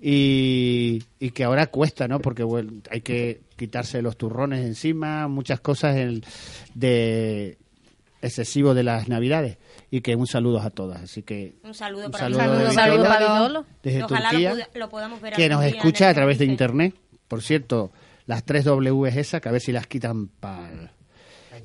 y, 0.00 1.02
y 1.18 1.30
que 1.30 1.44
ahora 1.44 1.66
cuesta, 1.66 2.06
¿no? 2.06 2.20
Porque 2.20 2.42
bueno, 2.42 2.72
hay 2.90 3.00
que 3.00 3.40
quitarse 3.56 4.02
los 4.02 4.16
turrones 4.16 4.64
encima, 4.64 5.28
muchas 5.28 5.60
cosas 5.60 5.96
el- 5.96 6.24
de 6.74 7.58
excesivo 8.22 8.74
de 8.74 8.82
las 8.82 9.08
navidades 9.08 9.58
y 9.90 10.00
que 10.00 10.16
un 10.16 10.26
saludo 10.26 10.60
a 10.60 10.70
todas. 10.70 11.02
Así 11.02 11.22
que 11.22 11.54
Un 11.62 11.74
saludo 11.74 12.06
un 12.06 12.12
para 12.12 12.24
saludo 12.24 12.66
Un 12.68 12.72
saludo 12.72 13.02
para 13.04 13.64
desde 13.82 14.02
Ojalá 14.04 14.30
Turquía, 14.30 14.68
lo, 14.74 14.88
podamos 14.88 15.20
ver 15.20 15.34
que 15.34 15.48
nos 15.48 15.62
en 15.62 15.76
escucha 15.76 16.06
a 16.06 16.08
el 16.10 16.14
través 16.14 16.38
de 16.38 16.44
internet. 16.46 16.94
Por 17.28 17.42
cierto, 17.42 17.92
las 18.26 18.44
tres 18.44 18.64
W 18.64 19.08
esas, 19.08 19.40
que 19.40 19.48
a 19.48 19.52
ver 19.52 19.60
si 19.60 19.72
las 19.72 19.86
quitan 19.86 20.28
para 20.28 20.92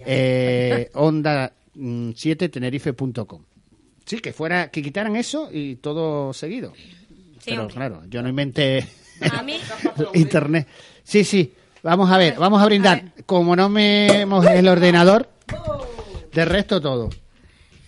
eh, 0.05 0.89
onda 0.93 1.53
7 1.73 2.49
tenerife.com. 2.49 3.43
Sí, 4.05 4.19
que 4.19 4.33
fuera 4.33 4.69
que 4.69 4.81
quitaran 4.81 5.15
eso 5.15 5.49
y 5.51 5.75
todo 5.77 6.33
seguido. 6.33 6.73
Pero 7.45 7.61
hombre. 7.61 7.75
claro, 7.75 8.03
yo 8.07 8.21
no 8.21 8.29
inventé 8.29 8.85
A 9.31 9.41
mí, 9.41 9.57
internet. 10.13 10.67
Sí, 11.03 11.23
sí. 11.23 11.53
Vamos 11.83 12.11
a 12.11 12.17
ver, 12.17 12.35
vamos 12.37 12.61
a 12.61 12.65
brindar. 12.65 13.03
Como 13.25 13.55
no 13.55 13.69
me 13.69 14.21
hemos 14.21 14.45
el 14.45 14.67
ordenador, 14.67 15.29
de 16.33 16.45
resto 16.45 16.79
todo. 16.81 17.09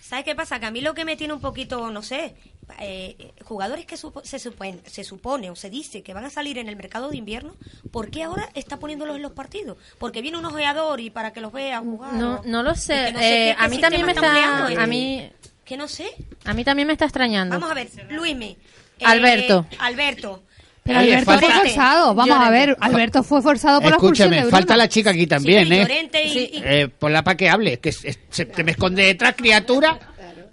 ¿sabes 0.00 0.24
qué 0.26 0.34
pasa? 0.34 0.60
Que 0.60 0.66
a 0.66 0.70
mí 0.70 0.80
lo 0.80 0.94
que 0.94 1.04
me 1.04 1.16
tiene 1.16 1.32
un 1.32 1.40
poquito, 1.40 1.90
no 1.90 2.02
sé, 2.02 2.36
eh, 2.78 3.32
jugadores 3.44 3.84
que 3.84 3.96
supo- 3.96 4.22
se, 4.24 4.38
supone, 4.38 4.78
se 4.86 5.02
supone 5.02 5.50
o 5.50 5.56
se 5.56 5.70
dice 5.70 6.02
que 6.02 6.14
van 6.14 6.24
a 6.24 6.30
salir 6.30 6.58
en 6.58 6.68
el 6.68 6.76
mercado 6.76 7.08
de 7.10 7.16
invierno, 7.16 7.56
¿por 7.90 8.10
qué 8.10 8.22
ahora 8.22 8.48
está 8.54 8.78
poniéndolos 8.78 9.16
en 9.16 9.22
los 9.22 9.32
partidos? 9.32 9.76
Porque 9.98 10.22
viene 10.22 10.38
un 10.38 10.44
ojeador 10.44 11.00
y 11.00 11.10
para 11.10 11.32
que 11.32 11.40
los 11.40 11.52
vea 11.52 11.80
jugar. 11.80 12.12
No, 12.14 12.34
o- 12.36 12.42
no 12.44 12.62
lo 12.62 12.74
sé. 12.76 13.06
que 13.06 13.12
no 13.12 13.18
sé 13.18 13.50
Eh, 13.50 13.54
qué- 13.56 13.64
a 13.64 13.68
mí 13.68 13.78
también 13.78 14.06
me 14.06 14.12
está, 14.12 14.26
empleando, 14.26 14.80
a 14.80 14.84
eh. 14.84 14.86
mí, 14.86 15.30
Que 15.64 15.76
no 15.76 15.88
sé. 15.88 16.06
a 16.44 16.54
mí 16.54 16.64
también 16.64 16.86
me 16.86 16.92
está 16.92 17.06
extrañando. 17.06 17.54
Vamos 17.56 17.70
a 17.70 17.74
ver, 17.74 17.88
Luismi. 18.10 18.56
eh, 19.00 19.04
Alberto. 19.04 19.66
Alberto. 19.80 20.42
Pero 20.84 20.98
Oye, 21.00 21.12
Alberto 21.16 21.24
falta- 21.32 21.46
fue 21.46 21.60
forzado, 21.60 22.14
vamos 22.14 22.36
a 22.38 22.50
ver, 22.50 22.76
Alberto 22.78 23.22
fue 23.22 23.40
forzado 23.40 23.80
por 23.80 23.88
la 23.90 23.96
expulsión 23.96 24.30
de 24.30 24.44
falta 24.44 24.76
la 24.76 24.86
chica 24.86 25.10
aquí 25.10 25.26
también, 25.26 25.72
¿eh? 25.72 26.10
Y- 26.26 26.62
Eh, 26.62 26.88
ponla 26.98 27.24
para 27.24 27.38
que 27.38 27.48
hable, 27.48 27.78
que 27.80 27.90
se, 27.90 28.12
te 28.44 28.62
me 28.62 28.72
esconde 28.72 29.02
detrás, 29.04 29.34
criatura. 29.34 29.98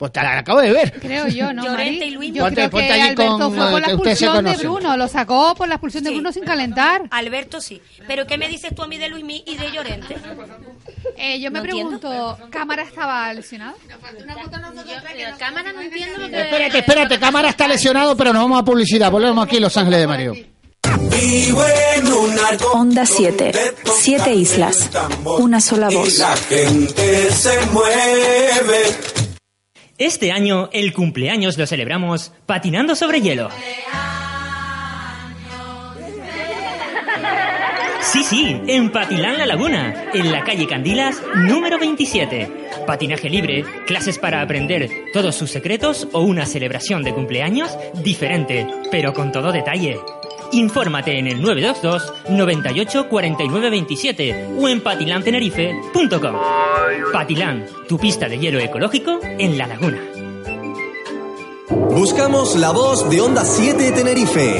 Pues 0.02 0.14
te 0.14 0.24
la 0.24 0.40
acabo 0.40 0.60
de 0.62 0.72
ver. 0.72 1.00
Creo 1.00 1.28
yo, 1.28 1.54
¿no, 1.54 1.64
Llorente 1.64 2.08
y 2.08 2.10
Luis. 2.10 2.34
Yo 2.34 2.44
Ponte- 2.44 2.56
creo 2.56 2.70
ponte 2.72 2.88
que 2.88 2.94
allí 2.94 3.02
Alberto 3.04 3.38
con 3.38 3.54
fue 3.54 3.70
por 3.70 3.82
la 3.82 3.88
expulsión 3.90 4.44
de. 4.46 4.58
Bruno, 4.58 4.98
lo 4.98 5.08
sacó 5.08 5.54
por 5.54 5.68
la 5.68 5.76
expulsión 5.76 6.04
de 6.04 6.10
Sí. 6.10 6.16
Bruno 6.16 6.32
sin 6.34 6.44
calentar. 6.44 7.04
Alberto 7.12 7.62
sí. 7.62 7.80
Pero 8.08 8.26
¿qué 8.26 8.36
me 8.40 8.50
dices 8.50 8.74
tú 8.74 8.82
a 8.82 8.88
mí 8.88 8.98
de 8.98 9.10
Luismi 9.10 9.44
y 9.46 9.58
de 9.58 9.72
Llorente? 9.72 10.16
Eh, 11.18 11.40
yo 11.40 11.52
me 11.52 11.60
No 11.60 11.66
entiendo. 11.66 12.00
pregunto, 12.00 12.38
¿Cámara 12.50 12.82
estaba 12.82 13.32
lesionado? 13.32 13.76
La 14.26 15.38
cámara 15.38 15.72
no 15.72 15.82
entiendo 15.82 16.18
lo 16.18 16.30
que... 16.30 16.42
Espérate, 16.42 16.80
espérate, 16.80 17.20
cámara 17.20 17.50
está 17.50 17.68
lesionado, 17.68 18.18
pero 18.18 18.34
nos 18.34 18.42
vamos 18.42 18.60
a 18.60 18.66
publicidad. 18.66 19.12
Volvemos 19.12 19.46
aquí 19.46 19.58
en 19.58 19.62
Los 19.62 19.78
Ángeles 19.78 20.00
de 20.00 20.08
Mario. 20.08 20.34
Onda 22.74 23.06
7. 23.06 23.52
Siete 24.00 24.34
islas. 24.34 24.90
Una 25.38 25.62
sola 25.62 25.90
voz. 25.92 26.20
gente 26.50 27.32
se 27.32 27.66
mueve. 27.68 29.31
Este 30.02 30.32
año 30.32 30.68
el 30.74 30.94
cumpleaños 30.94 31.60
lo 31.60 31.68
celebramos 31.68 32.34
patinando 32.48 32.96
sobre 32.96 33.22
hielo. 33.22 33.50
Sí, 38.02 38.24
sí, 38.24 38.60
en 38.68 38.92
Patilán 38.92 39.38
La 39.38 39.46
Laguna, 39.46 40.10
en 40.14 40.32
la 40.32 40.44
calle 40.44 40.68
Candilas, 40.68 41.22
número 41.36 41.78
27. 41.78 42.84
Patinaje 42.88 43.30
libre, 43.30 43.64
clases 43.86 44.18
para 44.18 44.42
aprender 44.42 44.90
todos 45.14 45.36
sus 45.36 45.52
secretos 45.52 46.08
o 46.12 46.22
una 46.22 46.46
celebración 46.46 47.04
de 47.04 47.14
cumpleaños 47.14 47.78
diferente, 48.04 48.68
pero 48.90 49.14
con 49.14 49.32
todo 49.32 49.52
detalle. 49.52 50.00
Infórmate 50.52 51.20
en 51.20 51.28
el 51.28 51.42
922 51.42 52.14
98 52.30 53.08
49 53.08 53.70
27 53.70 54.48
o 54.60 54.68
en 54.68 54.82
patilantenerife.com. 54.82 56.36
Patilán, 57.14 57.66
tu 57.88 57.98
pista 58.00 58.28
de 58.28 58.40
hielo 58.40 58.60
ecológico 58.60 59.20
en 59.24 59.58
La 59.58 59.68
Laguna. 59.68 60.02
Buscamos 61.70 62.56
la 62.58 62.72
voz 62.72 63.10
de 63.10 63.22
Onda 63.22 63.46
7 63.46 63.92
Tenerife. 63.92 64.60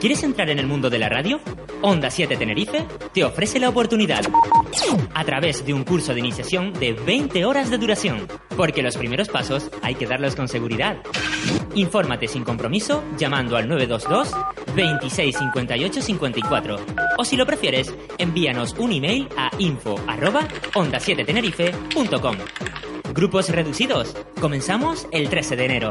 ¿Quieres 0.00 0.22
entrar 0.22 0.48
en 0.48 0.60
el 0.60 0.66
mundo 0.68 0.90
de 0.90 0.98
la 0.98 1.08
radio? 1.08 1.40
Onda 1.82 2.08
7 2.10 2.36
Tenerife 2.36 2.86
te 3.12 3.24
ofrece 3.24 3.58
la 3.58 3.68
oportunidad 3.68 4.22
a 5.12 5.24
través 5.24 5.66
de 5.66 5.74
un 5.74 5.82
curso 5.82 6.14
de 6.14 6.20
iniciación 6.20 6.72
de 6.72 6.92
20 6.92 7.44
horas 7.44 7.68
de 7.68 7.78
duración, 7.78 8.28
porque 8.56 8.82
los 8.82 8.96
primeros 8.96 9.28
pasos 9.28 9.68
hay 9.82 9.96
que 9.96 10.06
darlos 10.06 10.36
con 10.36 10.46
seguridad. 10.46 10.98
Infórmate 11.74 12.28
sin 12.28 12.44
compromiso 12.44 13.02
llamando 13.18 13.56
al 13.56 13.68
922 13.68 14.32
26 14.76 15.36
58 15.36 16.02
54 16.02 16.76
o 17.18 17.24
si 17.24 17.36
lo 17.36 17.44
prefieres, 17.44 17.92
envíanos 18.18 18.74
un 18.78 18.92
email 18.92 19.28
a 19.36 19.50
info 19.58 19.96
arroba 20.06 20.46
onda 20.74 21.00
7 21.00 21.24
tenerife.com. 21.24 22.36
Grupos 23.12 23.48
reducidos. 23.48 24.16
Comenzamos 24.40 25.08
el 25.10 25.28
13 25.28 25.56
de 25.56 25.64
enero. 25.64 25.90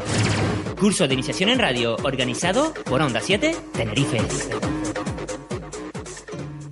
Curso 0.80 1.08
de 1.08 1.16
iniciación 1.16 1.50
en 1.50 1.58
radio 1.58 1.96
organizado 2.04 2.74
por 2.86 3.02
Onda 3.02 3.20
7 3.20 3.56
Tenerife. 3.74 4.20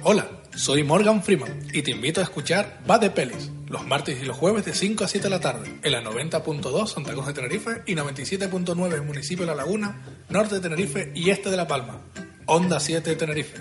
Hola, 0.04 0.30
soy 0.56 0.84
Morgan 0.84 1.24
Freeman 1.24 1.68
y 1.74 1.82
te 1.82 1.92
invito 1.92 2.22
a 2.22 2.24
escuchar 2.24 2.82
Va 2.90 3.00
de 3.00 3.10
Pelis 3.10 3.52
los 3.68 3.86
martes 3.88 4.22
y 4.22 4.26
los 4.26 4.38
jueves 4.38 4.64
de 4.64 4.76
5 4.76 5.04
a 5.04 5.08
7 5.08 5.24
de 5.24 5.30
la 5.30 5.40
tarde 5.40 5.80
en 5.82 5.92
la 5.92 6.04
90.2 6.04 6.88
Santa 6.88 7.14
Cruz 7.14 7.26
de 7.26 7.34
Tenerife 7.34 7.82
y 7.88 7.96
97.9 7.96 9.04
municipio 9.04 9.44
de 9.44 9.52
La 9.52 9.56
Laguna, 9.56 10.04
norte 10.30 10.56
de 10.56 10.62
Tenerife 10.62 11.12
y 11.16 11.32
este 11.32 11.50
de 11.50 11.58
La 11.58 11.68
Palma. 11.68 12.00
Onda 12.46 12.80
7 12.80 13.16
Tenerife. 13.16 13.58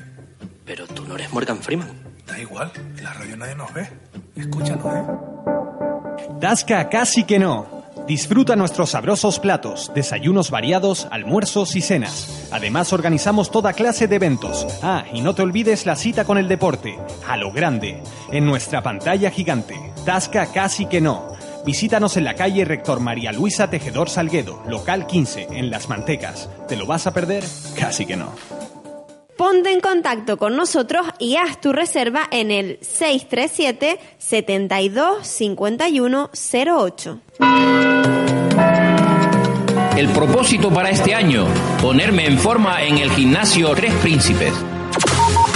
Pero 0.66 0.86
tú 0.86 1.06
no 1.06 1.14
eres 1.14 1.32
Morgan 1.32 1.62
Freeman. 1.62 1.90
Da 2.26 2.38
igual, 2.38 2.70
en 2.76 3.02
la 3.02 3.14
radio 3.14 3.36
nadie 3.36 3.54
nos 3.54 3.72
ve. 3.72 3.88
Escúchanos, 4.36 4.86
¿eh? 4.86 5.04
Tasca 6.40 6.88
casi 6.90 7.24
que 7.24 7.38
no. 7.38 7.83
Disfruta 8.06 8.54
nuestros 8.54 8.90
sabrosos 8.90 9.38
platos, 9.38 9.90
desayunos 9.94 10.50
variados, 10.50 11.08
almuerzos 11.10 11.74
y 11.74 11.80
cenas. 11.80 12.48
Además 12.52 12.92
organizamos 12.92 13.50
toda 13.50 13.72
clase 13.72 14.06
de 14.08 14.16
eventos. 14.16 14.66
Ah, 14.82 15.04
y 15.10 15.22
no 15.22 15.34
te 15.34 15.40
olvides 15.40 15.86
la 15.86 15.96
cita 15.96 16.26
con 16.26 16.36
el 16.36 16.46
deporte, 16.46 16.98
a 17.26 17.38
lo 17.38 17.50
grande, 17.50 18.02
en 18.30 18.44
nuestra 18.44 18.82
pantalla 18.82 19.30
gigante. 19.30 19.74
Tasca 20.04 20.52
casi 20.52 20.84
que 20.84 21.00
no. 21.00 21.28
Visítanos 21.64 22.18
en 22.18 22.24
la 22.24 22.34
calle 22.34 22.66
Rector 22.66 23.00
María 23.00 23.32
Luisa 23.32 23.70
Tejedor 23.70 24.10
Salguedo, 24.10 24.62
local 24.68 25.06
15, 25.06 25.48
en 25.52 25.70
Las 25.70 25.88
Mantecas. 25.88 26.50
¿Te 26.68 26.76
lo 26.76 26.84
vas 26.84 27.06
a 27.06 27.14
perder? 27.14 27.42
Casi 27.74 28.04
que 28.04 28.16
no. 28.16 28.34
Ponte 29.36 29.72
en 29.72 29.80
contacto 29.80 30.36
con 30.36 30.56
nosotros 30.56 31.06
y 31.18 31.36
haz 31.36 31.60
tu 31.60 31.72
reserva 31.72 32.28
en 32.30 32.50
el 32.50 32.78
637 32.80 33.98
72 34.18 35.26
51 35.26 36.30
08. 36.90 37.20
El 39.96 40.08
propósito 40.10 40.70
para 40.70 40.90
este 40.90 41.14
año, 41.14 41.46
ponerme 41.80 42.26
en 42.26 42.38
forma 42.38 42.82
en 42.82 42.98
el 42.98 43.10
gimnasio 43.10 43.74
Tres 43.74 43.92
Príncipes. 43.94 44.52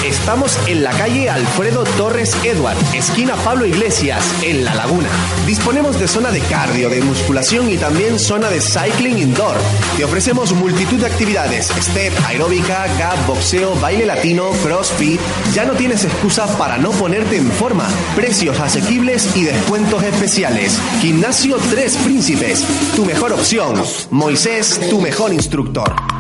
Estamos 0.09 0.59
en 0.67 0.83
la 0.83 0.91
calle 0.93 1.29
Alfredo 1.29 1.85
Torres 1.99 2.35
Edward, 2.43 2.79
esquina 2.95 3.35
Pablo 3.45 3.67
Iglesias, 3.67 4.25
en 4.43 4.65
La 4.65 4.75
Laguna. 4.75 5.11
Disponemos 5.47 6.01
de 6.01 6.09
zona 6.09 6.31
de 6.31 6.41
cardio, 6.41 6.89
de 6.89 7.03
musculación 7.03 7.69
y 7.69 7.77
también 7.77 8.19
zona 8.19 8.49
de 8.49 8.63
cycling 8.63 9.19
indoor. 9.19 9.59
Te 9.99 10.07
ofrecemos 10.07 10.55
multitud 10.55 10.97
de 10.97 11.07
actividades, 11.09 11.67
step, 11.67 12.15
aeróbica, 12.27 12.87
gap, 12.99 13.27
boxeo, 13.27 13.75
baile 13.83 14.07
latino, 14.07 14.49
crossfit. 14.65 15.21
Ya 15.53 15.67
no 15.67 15.75
tienes 15.75 16.07
excusa 16.07 16.47
para 16.57 16.79
no 16.79 16.91
ponerte 16.93 17.37
en 17.37 17.53
forma. 17.53 17.87
Precios 18.17 18.59
asequibles 18.61 19.37
y 19.37 19.45
descuentos 19.45 20.03
especiales. 20.03 20.81
Gimnasio 21.03 21.59
Tres 21.71 21.99
Príncipes, 21.99 22.65
tu 22.97 23.05
mejor 23.05 23.35
opción. 23.35 23.75
Moisés, 24.11 24.81
tu 24.89 25.03
mejor 25.03 25.35
instructor. 25.35 26.18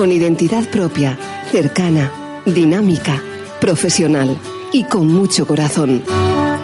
Con 0.00 0.12
identidad 0.12 0.64
propia, 0.70 1.18
cercana, 1.52 2.10
dinámica, 2.46 3.22
profesional 3.60 4.34
y 4.72 4.84
con 4.84 5.08
mucho 5.08 5.46
corazón. 5.46 6.02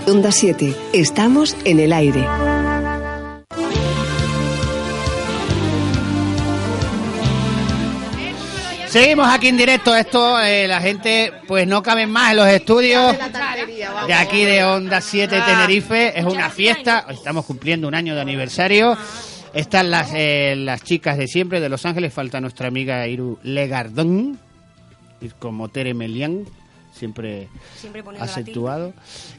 Onda 0.06 0.32
7, 0.32 0.74
estamos 0.94 1.54
en 1.66 1.80
el 1.80 1.92
aire. 1.92 2.26
Seguimos 8.88 9.28
aquí 9.28 9.48
en 9.48 9.58
directo. 9.58 9.94
Esto, 9.94 10.40
eh, 10.40 10.66
la 10.66 10.80
gente, 10.80 11.30
pues 11.46 11.66
no 11.66 11.82
cabe 11.82 12.06
más 12.06 12.30
en 12.30 12.38
los 12.38 12.48
estudios 12.48 13.14
de 14.06 14.14
aquí 14.14 14.46
de 14.46 14.64
Onda 14.64 15.02
7 15.02 15.42
Tenerife. 15.44 16.18
Es 16.18 16.24
una 16.24 16.48
fiesta. 16.48 17.04
Hoy 17.06 17.16
Estamos 17.16 17.44
cumpliendo 17.44 17.86
un 17.86 17.94
año 17.94 18.14
de 18.14 18.22
aniversario. 18.22 18.96
Están 19.56 19.90
las, 19.90 20.12
eh, 20.14 20.54
las 20.54 20.82
chicas 20.82 21.16
de 21.16 21.26
siempre 21.26 21.60
de 21.60 21.70
Los 21.70 21.86
Ángeles. 21.86 22.12
Falta 22.12 22.42
nuestra 22.42 22.68
amiga 22.68 23.08
Iru 23.08 23.38
Legardón. 23.42 24.38
Y 25.18 25.30
como 25.30 25.70
Tere 25.70 25.94
Melián. 25.94 26.44
Siempre 26.92 27.48
Siempre 27.74 28.04
acentuado. 28.20 28.92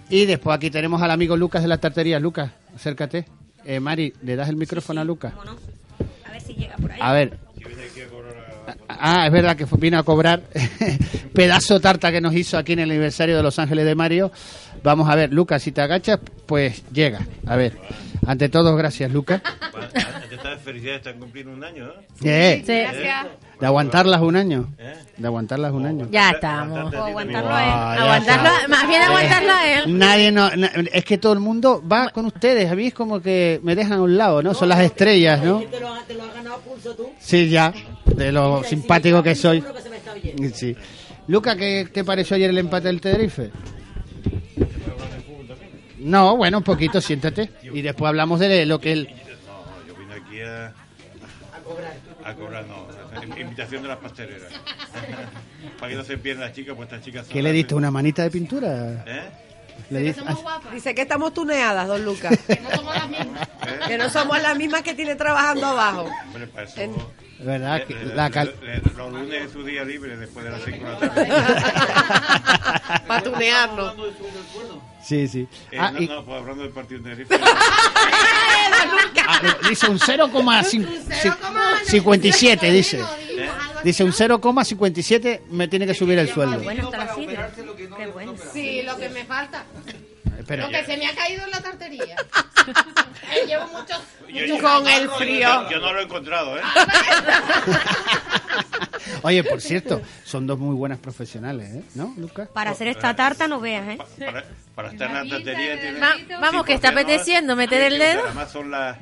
Y 0.10 0.26
después 0.26 0.58
aquí 0.58 0.72
tenemos 0.72 1.04
al 1.04 1.12
amigo 1.12 1.38
Lucas 1.38 1.62
de 1.62 1.68
la 1.68 1.78
tartería. 1.78 2.20
Lucas, 2.20 2.52
acércate. 2.76 3.26
Eh, 3.64 3.80
Mari, 3.80 4.12
¿le 4.24 4.36
das 4.36 4.50
el 4.50 4.56
micrófono 4.56 5.02
a 5.02 5.04
Lucas? 5.04 5.34
A 6.26 6.32
ver 6.32 6.42
si 6.42 6.56
llega 6.56 6.76
por 6.78 6.92
ahí. 6.92 7.00
A 7.00 7.14
ver. 7.14 7.38
Ah, 8.90 9.26
es 9.26 9.32
verdad 9.32 9.56
que 9.58 9.66
vino 9.78 9.98
a 10.00 10.04
cobrar 10.04 10.42
pedazo 11.34 11.80
tarta 11.80 12.12
que 12.12 12.22
nos 12.22 12.34
hizo 12.34 12.58
aquí 12.58 12.74
en 12.74 12.80
el 12.80 12.92
aniversario 12.92 13.36
de 13.38 13.44
Los 13.44 13.60
Ángeles 13.60 13.86
de 13.86 13.96
Mario. 13.96 14.32
Vamos 14.84 15.10
a 15.10 15.16
ver, 15.16 15.34
Lucas, 15.34 15.62
si 15.64 15.72
te 15.72 15.82
agachas, 15.82 16.20
pues 16.46 16.84
llega. 16.92 17.20
A 17.46 17.56
ver, 17.56 17.78
ante 18.26 18.48
todo, 18.50 18.76
gracias, 18.76 19.12
Lucas. 19.12 19.42
Estas 20.32 20.62
felicidades 20.62 21.00
están 21.00 21.20
cumpliendo 21.20 21.52
un 21.52 21.64
año, 21.64 21.88
¿eh? 22.24 22.64
Eh, 22.64 22.64
¿Eh? 22.68 23.08
De 23.60 23.66
aguantarlas 23.66 24.22
un 24.22 24.36
año. 24.36 24.70
De 25.18 25.26
aguantarlas 25.28 25.72
un 25.74 25.86
año. 25.86 26.08
Ya 26.12 26.30
estamos. 26.30 26.94
aguantarlo 26.94 27.50
a 27.54 27.64
él. 27.96 28.02
Aguantarlo, 28.04 28.50
más 28.70 28.88
bien 28.88 29.02
aguantarlo 29.02 29.52
a 29.52 29.72
él. 29.80 29.98
Nadie 29.98 30.32
no, 30.32 30.56
na- 30.56 30.72
es 30.94 31.04
que 31.04 31.18
todo 31.18 31.34
el 31.34 31.40
mundo 31.40 31.82
va 31.92 32.10
con 32.10 32.26
ustedes. 32.28 32.70
A 32.72 32.76
mí 32.76 32.88
es 32.88 32.94
como 32.94 33.20
que 33.20 33.60
me 33.64 33.76
dejan 33.76 33.94
a 33.94 34.02
un 34.04 34.16
lado, 34.18 34.44
¿no? 34.44 34.54
Son 34.54 34.70
las 34.70 34.80
estrellas, 34.82 35.42
¿no? 35.44 35.60
Te 35.60 35.80
lo, 35.80 35.94
te 36.08 36.14
lo 36.14 36.24
has 36.24 36.34
ganado 36.36 36.56
a 36.56 36.60
pulso 36.60 36.94
tú. 36.94 37.10
Sí, 37.20 37.50
ya. 37.50 37.74
De 38.18 38.32
lo 38.32 38.64
simpático 38.64 39.22
que 39.24 39.36
soy. 39.36 39.64
Sí. 40.54 40.76
Luca, 41.28 41.56
¿qué 41.56 41.88
te 41.92 42.04
pareció 42.04 42.36
ayer 42.36 42.50
el 42.50 42.58
empate 42.58 42.88
del 42.88 43.00
Tenerife? 43.02 43.52
No, 46.00 46.36
bueno, 46.38 46.60
un 46.60 46.64
poquito, 46.64 47.02
siéntate. 47.02 47.52
Y 47.64 47.82
después 47.82 48.10
hablamos 48.10 48.40
de 48.40 48.66
lo 48.66 48.80
que 48.80 48.92
él... 48.94 49.10
No, 49.46 49.88
yo 49.88 49.96
vine 50.00 50.14
aquí 50.16 50.42
a... 50.42 50.68
A 50.68 51.60
cobrar. 51.64 51.94
A 52.24 52.34
cobrar, 52.34 52.66
no. 52.68 52.88
in- 53.24 53.42
Invitación 53.42 53.82
de 53.82 53.90
las 53.90 53.98
pasteleras. 53.98 54.52
Para 55.80 55.90
que 55.92 55.98
no 55.98 56.04
se 56.04 56.18
pierdan 56.18 56.46
las 56.46 56.54
chicas, 56.56 56.76
pues 56.76 56.88
estas 56.88 57.04
chicas 57.04 57.26
son 57.26 57.34
¿Qué 57.34 57.42
le 57.44 57.52
diste? 57.52 57.76
¿Una 57.76 57.92
manita 57.92 58.24
de 58.24 58.32
pintura? 58.32 59.04
¿Eh? 59.06 59.22
Le 59.90 60.02
diste- 60.02 60.24
Dice 60.74 60.96
que 60.96 61.02
estamos 61.02 61.34
tuneadas, 61.34 61.88
don 61.88 62.04
Lucas. 62.06 62.38
que 62.48 62.60
no 62.62 62.70
somos 62.72 62.96
las 62.96 63.10
mismas. 63.10 63.48
Que 63.88 63.98
no 63.98 64.10
somos 64.10 64.42
las 64.42 64.58
mismas 64.58 64.82
que 64.84 64.94
tiene 64.94 65.16
trabajando 65.16 65.66
abajo. 65.68 66.10
Hombre, 66.28 66.48
para 66.48 66.68
eso... 66.68 66.80
En- 66.82 67.27
¿Verdad? 67.40 67.84
Que 67.86 67.94
le- 67.94 68.16
la 68.16 68.28
le- 68.28 68.34
cal- 68.34 68.56
le- 68.62 68.82
Los 68.98 69.12
lunes 69.14 69.44
es 69.46 69.52
su 69.52 69.64
día 69.64 69.84
libre 69.84 70.18
después 70.18 70.44
de 70.46 70.52
las 70.52 70.64
5 70.64 70.86
de 70.86 70.92
la 70.92 71.00
tarde. 71.00 71.28
Para 73.08 73.22
tunearnos. 73.24 73.94
Sí, 75.04 75.28
sí. 75.28 75.48
Eh, 75.72 75.78
Ah, 75.80 75.92
no, 75.92 76.02
y- 76.02 76.08
no, 76.08 76.26
pues 76.26 76.40
hablando 76.42 76.64
del 76.64 76.72
partido 76.72 77.00
de 77.02 77.10
Tenerife. 77.16 77.40
ah, 79.28 79.42
dice 79.70 79.88
un 79.90 80.00
0,57, 80.00 82.72
dice. 82.72 83.02
Dice 83.84 84.04
un 84.04 84.12
0,57 84.12 85.42
me 85.52 85.68
tiene 85.68 85.86
que 85.86 85.94
subir 85.94 86.18
el 86.18 86.28
sueldo. 86.30 86.60
Bueno, 86.60 86.86
está 86.86 86.98
la 87.06 87.14
sidra. 87.16 87.52
Qué 87.96 88.08
bueno. 88.08 88.34
Sí, 88.52 88.82
lo 88.84 88.98
que 88.98 89.10
me 89.10 89.24
falta. 89.26 89.66
Espera. 90.48 90.64
Lo 90.66 90.70
que 90.72 90.86
se 90.86 90.96
me 90.98 91.06
ha 91.08 91.14
caído 91.14 91.44
en 91.44 91.52
la 91.52 91.62
tartería. 91.62 92.16
Eh, 93.30 93.46
Llevo 93.46 93.68
muchos. 93.68 94.00
Yo- 94.30 94.54
muchos 94.54 94.62
yo- 94.62 94.88
años. 94.88 95.12
yo- 95.20 95.26
Yo, 95.26 95.70
yo 95.70 95.80
no 95.80 95.94
lo 95.94 96.00
he 96.00 96.04
encontrado, 96.04 96.58
¿eh? 96.58 96.62
Oye, 99.24 99.44
por 99.44 99.60
cierto, 99.62 100.02
son 100.24 100.48
dos 100.48 100.58
muy 100.58 100.74
buenas 100.76 100.98
profesionales, 101.00 101.76
¿eh? 101.76 101.84
¿No, 101.96 102.14
Lucas? 102.18 102.48
Para 102.50 102.72
hacer 102.72 102.88
esta 102.88 103.14
tarta 103.16 103.48
no 103.50 103.60
veas, 103.60 103.88
¿eh? 103.90 103.98
Para, 104.20 104.46
para 104.76 104.92
estar 104.92 105.10
en 105.10 105.14
la 105.30 105.36
tartería 105.36 105.82
tiene... 105.82 106.00
Va- 106.00 106.16
vamos, 106.40 106.66
que 106.66 106.74
está 106.74 106.92
porque 106.94 107.02
apeteciendo 107.04 107.56
meter 107.58 107.82
el 107.92 108.00
dedo. 108.00 108.24
Además 108.26 108.50
son 108.52 108.72
las, 108.72 108.98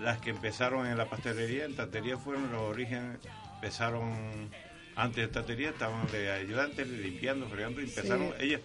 las 0.00 0.18
que 0.20 0.30
empezaron 0.30 0.86
en 0.86 0.96
la 0.96 1.04
pastelería. 1.06 1.64
En 1.66 1.76
tartería 1.76 2.16
fueron 2.16 2.50
los 2.50 2.62
orígenes. 2.62 3.18
Empezaron 3.56 4.48
antes 4.94 5.26
de 5.26 5.28
tartería, 5.28 5.68
estaban 5.70 6.06
de 6.12 6.30
ayudantes, 6.32 6.86
limpiando, 6.88 7.46
fregando. 7.48 7.80
Y 7.82 7.84
empezaron 7.84 8.32
ellas 8.40 8.60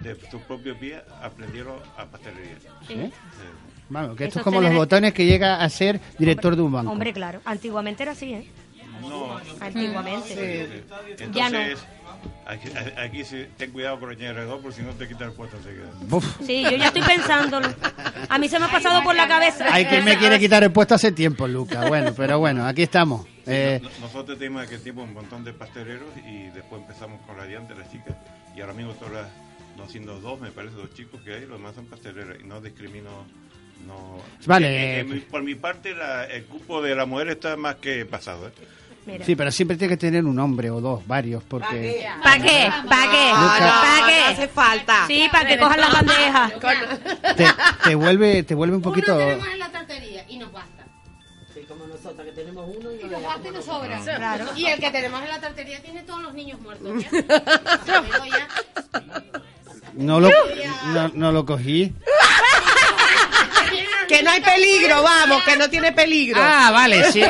de 0.00 0.16
sus 0.30 0.40
propios 0.42 0.76
pies 0.78 1.00
aprendieron 1.22 1.76
a 1.96 2.04
pastelería. 2.06 2.56
¿Eh? 2.90 3.10
Vamos, 3.88 4.16
que 4.16 4.24
esto 4.24 4.38
es 4.40 4.44
como 4.44 4.60
los 4.60 4.74
botones 4.74 5.12
que 5.12 5.26
llega 5.26 5.62
a 5.62 5.68
ser 5.68 6.00
director 6.18 6.56
de 6.56 6.62
un 6.62 6.72
banco. 6.72 6.90
Hombre, 6.90 7.12
claro. 7.12 7.40
Antiguamente 7.44 8.02
era 8.02 8.12
así, 8.12 8.32
¿eh? 8.32 8.48
No. 9.02 9.38
Antiguamente. 9.60 10.82
Entonces, 11.18 11.34
Ya 11.34 11.50
no. 11.50 11.58
aquí, 12.46 12.68
aquí 12.96 13.24
sí, 13.24 13.46
ten 13.58 13.70
cuidado 13.72 14.00
con 14.00 14.10
el 14.12 14.26
alrededor, 14.26 14.60
porque 14.62 14.76
si 14.78 14.82
no 14.82 14.92
te 14.92 15.06
quita 15.06 15.26
el 15.26 15.32
puesto 15.32 15.58
enseguida. 15.58 15.90
Sí, 16.46 16.62
yo 16.62 16.70
ya 16.76 16.86
estoy 16.86 17.02
pensándolo. 17.02 17.68
A 18.28 18.38
mí 18.38 18.48
se 18.48 18.58
me 18.58 18.64
ha 18.66 18.70
pasado 18.70 19.02
por 19.02 19.14
la 19.14 19.28
cabeza. 19.28 19.66
Hay 19.70 19.84
quien 19.84 20.04
me 20.04 20.16
quiere 20.16 20.38
quitar 20.38 20.62
el 20.64 20.72
puesto 20.72 20.94
hace 20.94 21.12
tiempo, 21.12 21.46
Lucas. 21.46 21.86
Bueno, 21.88 22.12
pero 22.16 22.38
bueno, 22.38 22.66
aquí 22.66 22.82
estamos. 22.82 23.26
Eh, 23.46 23.80
No- 23.82 23.90
Nosotros 24.00 24.38
teníamos 24.38 24.62
en 24.62 24.68
aquel 24.68 24.80
tiempo 24.82 25.02
un 25.02 25.12
montón 25.12 25.44
de 25.44 25.52
pasteleros 25.52 26.08
y 26.26 26.44
después 26.48 26.80
empezamos 26.80 27.20
con 27.26 27.36
la 27.36 27.44
diante, 27.44 27.74
las 27.74 27.90
chicas, 27.92 28.16
y 28.56 28.60
ahora 28.62 28.72
mismo 28.72 28.92
todas 28.94 29.12
las, 29.12 29.26
no 29.76 29.88
siendo 29.88 30.20
dos, 30.20 30.40
me 30.40 30.50
parece, 30.50 30.76
dos 30.76 30.92
chicos 30.94 31.20
que 31.22 31.34
hay, 31.34 31.40
los 31.46 31.58
demás 31.58 31.74
son 31.74 31.86
pasteleras 31.86 32.38
y 32.40 32.44
no 32.44 32.60
discrimino. 32.60 33.10
No, 33.86 34.18
Vale. 34.46 34.68
Eh, 34.68 35.00
eh, 35.00 35.26
por 35.30 35.42
mi 35.42 35.54
parte, 35.56 35.94
la- 35.94 36.24
el 36.24 36.44
cupo 36.46 36.80
de 36.80 36.94
la 36.94 37.04
mujer 37.04 37.28
está 37.28 37.56
más 37.56 37.74
que 37.76 38.06
pasado. 38.06 38.48
¿eh? 38.48 39.20
sí, 39.22 39.36
pero 39.36 39.50
siempre 39.50 39.76
tiene 39.76 39.92
que 39.92 39.98
tener 39.98 40.24
un 40.24 40.38
hombre 40.38 40.70
o 40.70 40.80
dos, 40.80 41.06
varios, 41.06 41.42
porque... 41.44 42.06
¿Para 42.22 42.42
qué? 42.42 42.70
¿Para 42.88 43.10
qué? 43.10 43.30
¿Para 43.30 44.06
qué? 44.06 44.20
No 44.20 44.26
hace 44.28 44.48
falta. 44.48 45.06
Sí, 45.06 45.28
para 45.30 45.46
que 45.48 45.58
cojan 45.58 45.80
las 45.80 45.92
bandejas. 45.92 46.52
Te, 47.36 47.46
te 47.84 47.94
vuelve, 47.94 48.42
te 48.44 48.54
vuelve 48.54 48.76
un 48.76 48.82
poquito... 48.82 49.16
Tenemos 49.18 49.46
en 49.48 49.58
la 49.58 49.70
tartería 49.70 50.24
y 50.30 50.38
nos 50.38 50.50
basta. 50.50 50.86
Sí, 51.52 51.60
como 51.68 51.86
nosotros, 51.86 52.24
que 52.24 52.32
tenemos 52.32 52.66
uno 52.74 52.90
y 52.90 53.00
Y 53.02 53.04
nos 53.04 53.22
basta 53.22 53.48
y 53.48 53.50
nos 53.52 53.64
sobra. 53.66 54.00
Claro. 54.00 54.46
Y 54.56 54.64
el 54.66 54.80
que 54.80 54.90
tenemos 54.90 55.20
en 55.22 55.28
la 55.28 55.40
tartería 55.40 55.82
tiene 55.82 56.02
todos 56.04 56.22
los 56.22 56.32
niños 56.32 56.58
muertos. 56.60 57.04
¿ya? 57.12 58.48
No 59.96 60.20
lo, 60.20 60.28
no, 60.88 61.10
no 61.14 61.32
lo 61.32 61.44
cogí. 61.46 61.92
Que 64.08 64.22
no 64.22 64.30
hay 64.30 64.40
peligro, 64.42 65.02
vamos, 65.02 65.42
que 65.44 65.56
no 65.56 65.68
tiene 65.70 65.92
peligro. 65.92 66.40
Ah, 66.42 66.70
vale, 66.72 67.10
sí. 67.10 67.20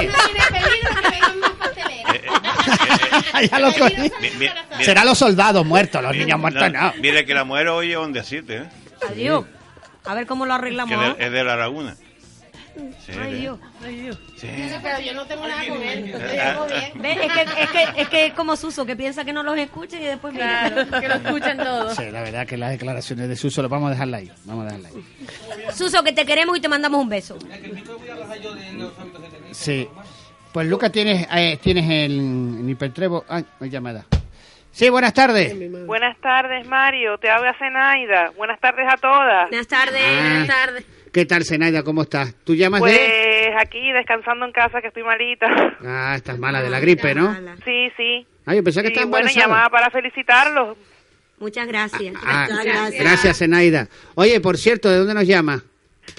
Que 3.38 3.48
ya 3.50 3.58
lo 3.58 3.72
cogí. 3.72 3.94
Mi- 3.96 4.10
mi- 4.20 4.30
mira- 4.38 4.54
Será 4.82 5.04
los 5.04 5.18
soldados 5.18 5.64
muertos, 5.64 6.02
los 6.02 6.16
niños 6.16 6.38
muertos 6.38 6.72
no. 6.72 6.92
Mire 7.00 7.24
que 7.24 7.34
la 7.34 7.44
mujer 7.44 7.68
hoy 7.68 7.90
es 7.92 7.96
donde 7.96 8.24
siete, 8.24 8.56
¿eh? 8.56 8.68
Adiós. 9.08 9.44
A 10.04 10.14
ver 10.14 10.26
cómo 10.26 10.44
lo 10.46 10.52
que 10.52 10.58
arreglamos. 10.58 11.16
de- 11.18 11.24
es 11.26 11.32
de 11.32 11.44
la 11.44 11.56
laguna. 11.56 11.96
Sí, 12.74 13.12
Ay, 13.20 13.34
Dios. 13.34 13.58
Ay, 13.84 13.96
Dios. 13.96 14.18
Sí. 14.36 14.48
Pero 14.82 15.00
yo 15.00 15.14
no 15.14 15.26
tengo 15.26 15.46
nada 15.46 15.62
con 15.68 15.82
él. 15.82 16.08
Es 16.14 17.18
que, 17.18 17.62
es, 17.62 17.70
que, 17.70 18.02
es 18.02 18.08
que 18.08 18.26
es 18.26 18.32
como 18.32 18.56
Suso, 18.56 18.84
que 18.84 18.96
piensa 18.96 19.24
que 19.24 19.32
no 19.32 19.42
los 19.42 19.56
escucha 19.56 19.96
y 19.98 20.04
después 20.04 20.34
mira. 20.34 20.70
Claro, 20.72 21.00
que 21.00 21.08
lo 21.08 21.14
escuchan 21.14 21.56
todos. 21.58 21.94
Sí, 21.94 22.10
la 22.10 22.22
verdad 22.22 22.46
que 22.46 22.56
las 22.56 22.70
declaraciones 22.70 23.28
de 23.28 23.36
Suso, 23.36 23.62
lo 23.62 23.68
vamos 23.68 23.88
a 23.88 23.90
dejarla 23.92 24.16
ahí. 24.18 24.32
Vamos 24.44 24.62
a 24.64 24.74
dejarla 24.74 24.88
ahí. 24.88 25.72
Suso, 25.72 26.02
que 26.02 26.12
te 26.12 26.26
queremos 26.26 26.56
y 26.56 26.60
te 26.60 26.68
mandamos 26.68 27.00
un 27.00 27.08
beso. 27.08 27.38
Sí. 29.52 29.88
Pues 30.52 30.66
Lucas, 30.68 30.92
tienes, 30.92 31.26
eh, 31.34 31.58
tienes 31.62 31.84
el, 31.90 32.60
el 32.60 32.70
hipertrevo. 32.70 33.24
Ay, 33.28 33.44
llamada. 33.62 34.04
Sí, 34.70 34.88
buenas 34.88 35.14
tardes. 35.14 35.54
Buenas 35.86 36.18
tardes, 36.20 36.66
Mario. 36.66 37.18
Te 37.18 37.30
habla 37.30 37.54
Zenaida. 37.58 38.30
Buenas 38.36 38.58
tardes 38.58 38.86
a 38.92 38.96
todas. 38.96 39.48
Buenas 39.48 39.68
tardes. 39.68 40.02
Ah. 40.04 40.20
Buenas 40.20 40.48
tardes. 40.48 40.84
¿Qué 41.14 41.26
tal, 41.26 41.44
Zenaida? 41.44 41.84
¿Cómo 41.84 42.02
estás? 42.02 42.34
¿Tú 42.42 42.56
llamas 42.56 42.80
Pues 42.80 42.92
de...? 42.92 43.54
aquí 43.60 43.92
descansando 43.92 44.44
en 44.46 44.50
casa 44.50 44.80
que 44.80 44.88
estoy 44.88 45.04
malita. 45.04 45.46
Ah, 45.86 46.14
estás 46.16 46.36
mala 46.40 46.60
de 46.60 46.68
la 46.68 46.80
gripe, 46.80 47.14
¿no? 47.14 47.32
Sí, 47.64 47.88
sí. 47.96 48.26
Ah, 48.44 48.52
yo 48.56 48.64
pensé 48.64 48.82
que 48.82 48.88
y 48.88 48.90
estabas 48.90 49.10
bueno, 49.10 49.28
embarazada. 49.28 49.46
llamaba 49.46 49.70
para 49.70 49.90
felicitarlos. 49.90 50.76
Muchas 51.38 51.68
gracias. 51.68 52.14
Ah, 52.20 52.48
gracias, 52.98 53.38
Zenaida. 53.38 53.88
Oye, 54.16 54.40
por 54.40 54.58
cierto, 54.58 54.90
¿de 54.90 54.98
dónde 54.98 55.14
nos 55.14 55.24
llama? 55.26 55.62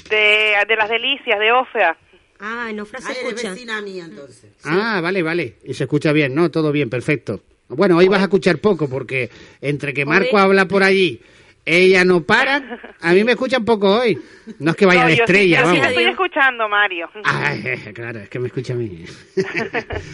De, 0.09 0.53
de 0.65 0.76
las 0.78 0.89
delicias, 0.89 1.39
de 1.39 1.51
Ofea. 1.51 1.97
Ah, 2.39 2.67
en 2.69 2.80
Ofra 2.80 3.01
se 3.01 3.11
Ay, 3.11 3.17
escucha. 3.26 3.51
vecina 3.51 3.82
mía, 3.82 4.05
entonces. 4.05 4.49
Ah, 4.63 5.01
vale, 5.03 5.22
vale. 5.24 5.55
Y 5.65 5.74
se 5.74 5.84
escucha 5.84 6.13
bien, 6.13 6.34
¿no? 6.34 6.49
Todo 6.49 6.72
bien, 6.72 6.89
perfecto. 6.89 7.41
Bueno, 7.67 7.97
hoy 7.97 8.07
vas 8.07 8.19
a 8.22 8.24
escuchar 8.24 8.59
poco 8.59 8.88
porque 8.89 9.30
entre 9.59 9.93
que 9.93 10.05
Marco 10.05 10.38
habla 10.38 10.67
por 10.67 10.84
allí, 10.84 11.22
ella 11.66 12.05
no 12.05 12.22
para, 12.24 12.80
a 13.01 13.13
mí 13.13 13.24
me 13.24 13.32
escuchan 13.32 13.66
poco 13.66 13.99
hoy. 13.99 14.22
No 14.59 14.72
es 14.72 14.78
que 14.78 14.86
vaya 14.86 15.01
No, 15.01 15.07
de 15.07 15.13
yo 15.13 15.16
sí- 15.18 15.22
estrella, 15.24 15.61
yo 15.61 15.66
sí 15.68 15.72
te 15.74 15.80
vamos. 15.80 15.89
estoy 15.91 16.05
escuchando, 16.11 16.70
Mario. 16.70 17.09
Ay, 17.24 17.61
eh, 17.66 17.93
claro, 17.93 18.20
es 18.20 18.30
que 18.30 18.39
me 18.39 18.47
escucha 18.47 18.74
a 18.74 18.76
mí. 18.76 19.05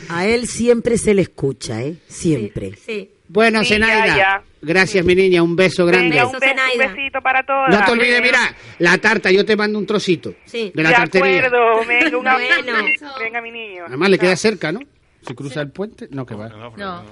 A 0.09 0.25
él 0.25 0.47
siempre 0.47 0.97
se 0.97 1.13
le 1.13 1.23
escucha, 1.23 1.81
¿eh? 1.83 1.95
Siempre. 2.07 2.73
Sí. 2.75 3.11
Bueno, 3.27 3.63
Zenaida, 3.63 4.07
ya, 4.07 4.15
ya. 4.17 4.43
gracias, 4.61 5.05
mi 5.05 5.15
niña, 5.15 5.41
un 5.41 5.55
beso 5.55 5.85
grande. 5.85 6.09
Venga, 6.09 6.25
un, 6.27 6.37
be- 6.39 6.53
un 6.85 6.95
besito 6.95 7.21
para 7.21 7.43
todos. 7.45 7.69
No 7.69 7.85
te 7.85 7.91
olvides, 7.91 8.21
mira, 8.21 8.53
la 8.79 8.97
tarta, 8.97 9.31
yo 9.31 9.45
te 9.45 9.55
mando 9.55 9.79
un 9.79 9.85
trocito 9.85 10.33
Sí. 10.45 10.71
de 10.75 10.83
la 10.83 10.89
de 10.89 10.95
tartería. 10.95 11.45
acuerdo, 11.47 11.85
venga, 11.87 12.17
un 12.17 12.23
Bueno. 12.23 12.29
abrazo. 12.31 13.19
Venga, 13.19 13.41
mi 13.41 13.51
niño. 13.51 13.85
Además, 13.87 14.09
le 14.09 14.19
queda 14.19 14.35
cerca, 14.35 14.71
¿no? 14.73 14.79
Si 15.25 15.33
cruza 15.33 15.61
el 15.61 15.71
puente, 15.71 16.07
no 16.11 16.25
que 16.25 16.35
va. 16.35 16.49
No, 16.49 16.73
No. 16.75 17.03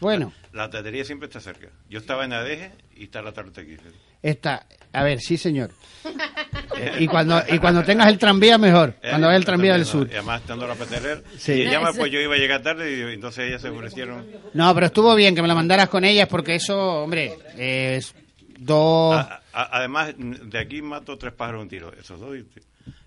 Bueno, 0.00 0.32
La 0.52 0.68
tartería 0.68 1.04
siempre 1.04 1.26
está 1.28 1.40
cerca. 1.40 1.68
Yo 1.88 1.98
estaba 2.00 2.24
en 2.26 2.32
Adeje 2.34 2.72
y 2.96 3.04
está 3.04 3.20
aquí. 3.60 3.76
esta, 4.22 4.66
a 4.92 5.02
ver, 5.02 5.20
sí, 5.20 5.36
señor. 5.36 5.70
Eh, 6.76 6.96
y 7.00 7.06
cuando 7.06 7.42
y 7.48 7.58
cuando 7.58 7.82
tengas 7.84 8.08
el 8.08 8.18
tranvía, 8.18 8.58
mejor. 8.58 8.94
Cuando 9.00 9.28
veas 9.28 9.38
el 9.38 9.44
tranvía 9.44 9.72
del 9.74 9.84
sur. 9.84 10.08
Y 10.10 10.14
además 10.14 10.40
estando 10.40 10.66
la 10.66 10.74
paterer. 10.74 11.22
Sí. 11.38 11.52
Y 11.52 11.64
llama, 11.64 11.92
pues 11.92 12.10
yo 12.10 12.20
iba 12.20 12.34
a 12.34 12.38
llegar 12.38 12.62
tarde 12.62 12.90
y 13.10 13.14
entonces 13.14 13.48
ellas 13.48 13.62
se 13.62 13.68
ofrecieron. 13.68 14.26
No, 14.54 14.74
pero 14.74 14.86
estuvo 14.86 15.14
bien 15.14 15.34
que 15.34 15.42
me 15.42 15.48
la 15.48 15.54
mandaras 15.54 15.88
con 15.88 16.04
ellas 16.04 16.28
porque 16.28 16.54
eso, 16.56 17.02
hombre, 17.04 17.34
es 17.56 18.14
dos... 18.58 19.16
A- 19.16 19.40
a- 19.52 19.78
además, 19.78 20.14
de 20.16 20.58
aquí 20.58 20.82
mato 20.82 21.16
tres 21.18 21.32
pájaros 21.34 21.60
de 21.60 21.62
un 21.62 21.68
tiro. 21.68 21.92
Esos 22.00 22.18
dos. 22.20 22.36
y- 22.36 22.44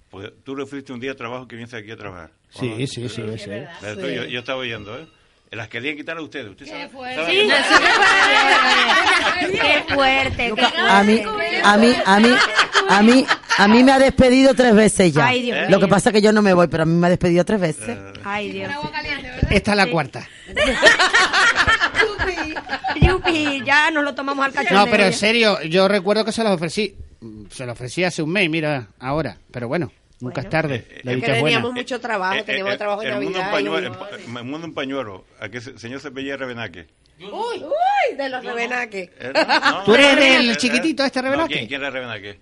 Pues 0.09 0.31
tú 0.43 0.55
le 0.55 0.65
fuiste 0.65 0.93
un 0.93 0.99
día 0.99 1.11
de 1.11 1.15
trabajo 1.17 1.47
que 1.47 1.55
vienes 1.55 1.73
aquí 1.73 1.91
a 1.91 1.97
trabajar. 1.97 2.29
Sí, 2.51 2.87
sí, 2.87 3.09
sí, 3.09 3.23
sí. 3.37 3.49
Pero 3.81 3.97
tú, 3.99 4.07
yo, 4.07 4.23
yo 4.25 4.39
estaba 4.39 4.59
oyendo, 4.59 4.97
¿eh? 4.97 5.05
Las 5.55 5.67
querían 5.69 5.95
quitar 5.95 6.17
a 6.17 6.21
ustedes. 6.21 6.49
¿Usted 6.51 6.65
sabe? 6.67 6.89
sabe- 6.91 7.31
Sí, 7.31 7.47
Qué 9.51 9.93
fuerte, 9.93 10.53
qué 10.55 10.65
A 10.87 11.03
mí, 11.03 11.21
a 11.63 11.77
mí, 11.77 11.95
a 12.05 12.19
mí, 12.19 12.29
a 12.89 13.01
mí, 13.01 13.25
a 13.57 13.67
mí 13.67 13.83
me 13.83 13.91
ha 13.91 13.99
despedido 13.99 14.53
tres 14.53 14.75
veces 14.75 15.13
ya. 15.13 15.27
Ay, 15.27 15.41
Dios 15.43 15.69
Lo 15.69 15.79
que 15.79 15.87
pasa 15.87 16.09
es 16.09 16.13
que 16.13 16.21
yo 16.21 16.31
no 16.33 16.41
me 16.41 16.53
voy, 16.53 16.67
pero 16.67 16.83
a 16.83 16.85
mí 16.85 16.93
me 16.93 17.07
ha 17.07 17.09
despedido 17.09 17.43
tres 17.45 17.59
veces. 17.59 17.97
Ay, 18.23 18.51
Dios. 18.51 18.71
Esta 19.49 19.71
es 19.71 19.77
la 19.77 19.87
cuarta. 19.89 20.27
Yupi, 23.01 23.63
ya 23.65 23.91
nos 23.91 24.03
lo 24.03 24.15
tomamos 24.15 24.45
al 24.45 24.51
cachondeo. 24.53 24.85
No, 24.85 24.91
pero 24.91 25.03
en 25.05 25.13
serio, 25.13 25.61
yo 25.63 25.87
recuerdo 25.87 26.25
que 26.25 26.31
se 26.31 26.43
las 26.43 26.53
ofrecí. 26.53 26.95
Se 27.49 27.65
las 27.65 27.73
ofrecí 27.73 28.03
hace 28.03 28.21
un 28.21 28.31
mes, 28.31 28.49
mira, 28.49 28.87
ahora. 28.99 29.37
Pero 29.51 29.67
bueno, 29.67 29.91
nunca 30.25 30.41
es 30.41 30.49
tarde. 30.49 30.85
La 31.03 31.11
Es 31.11 31.15
dicha 31.15 31.27
que 31.27 31.33
es 31.33 31.41
buena. 31.41 31.57
teníamos 31.57 31.73
mucho 31.73 31.99
trabajo, 31.99 32.43
teníamos 32.43 32.77
trabajo 32.77 33.03
en 33.03 33.07
el 33.13 33.21
mundo 33.21 33.39
en 33.39 33.45
Navidad. 33.45 33.49
y 33.49 33.63
pañuelo, 33.63 34.07
el 34.39 34.43
mundo 34.45 34.67
en 34.67 34.73
pañuelo, 34.73 35.25
a 35.39 35.45
el 35.45 35.79
señor 35.79 35.99
se 36.01 36.09
veía 36.09 36.37
Rebenaque. 36.37 36.87
Uy, 37.19 37.63
uy, 37.63 38.17
de 38.17 38.29
los 38.29 38.43
rebenaques. 38.43 39.09
¿Eh? 39.19 39.31
No, 39.33 39.83
¿Tú 39.85 39.95
eres 39.95 40.15
no, 40.15 40.21
del 40.21 40.49
eh, 40.51 40.55
chiquitito 40.57 41.03
este 41.03 41.21
no, 41.21 41.29
Rebenaque? 41.29 41.53
¿quién, 41.53 41.67
quién 41.67 41.81
era 41.81 41.89
Rebenaque? 41.89 42.39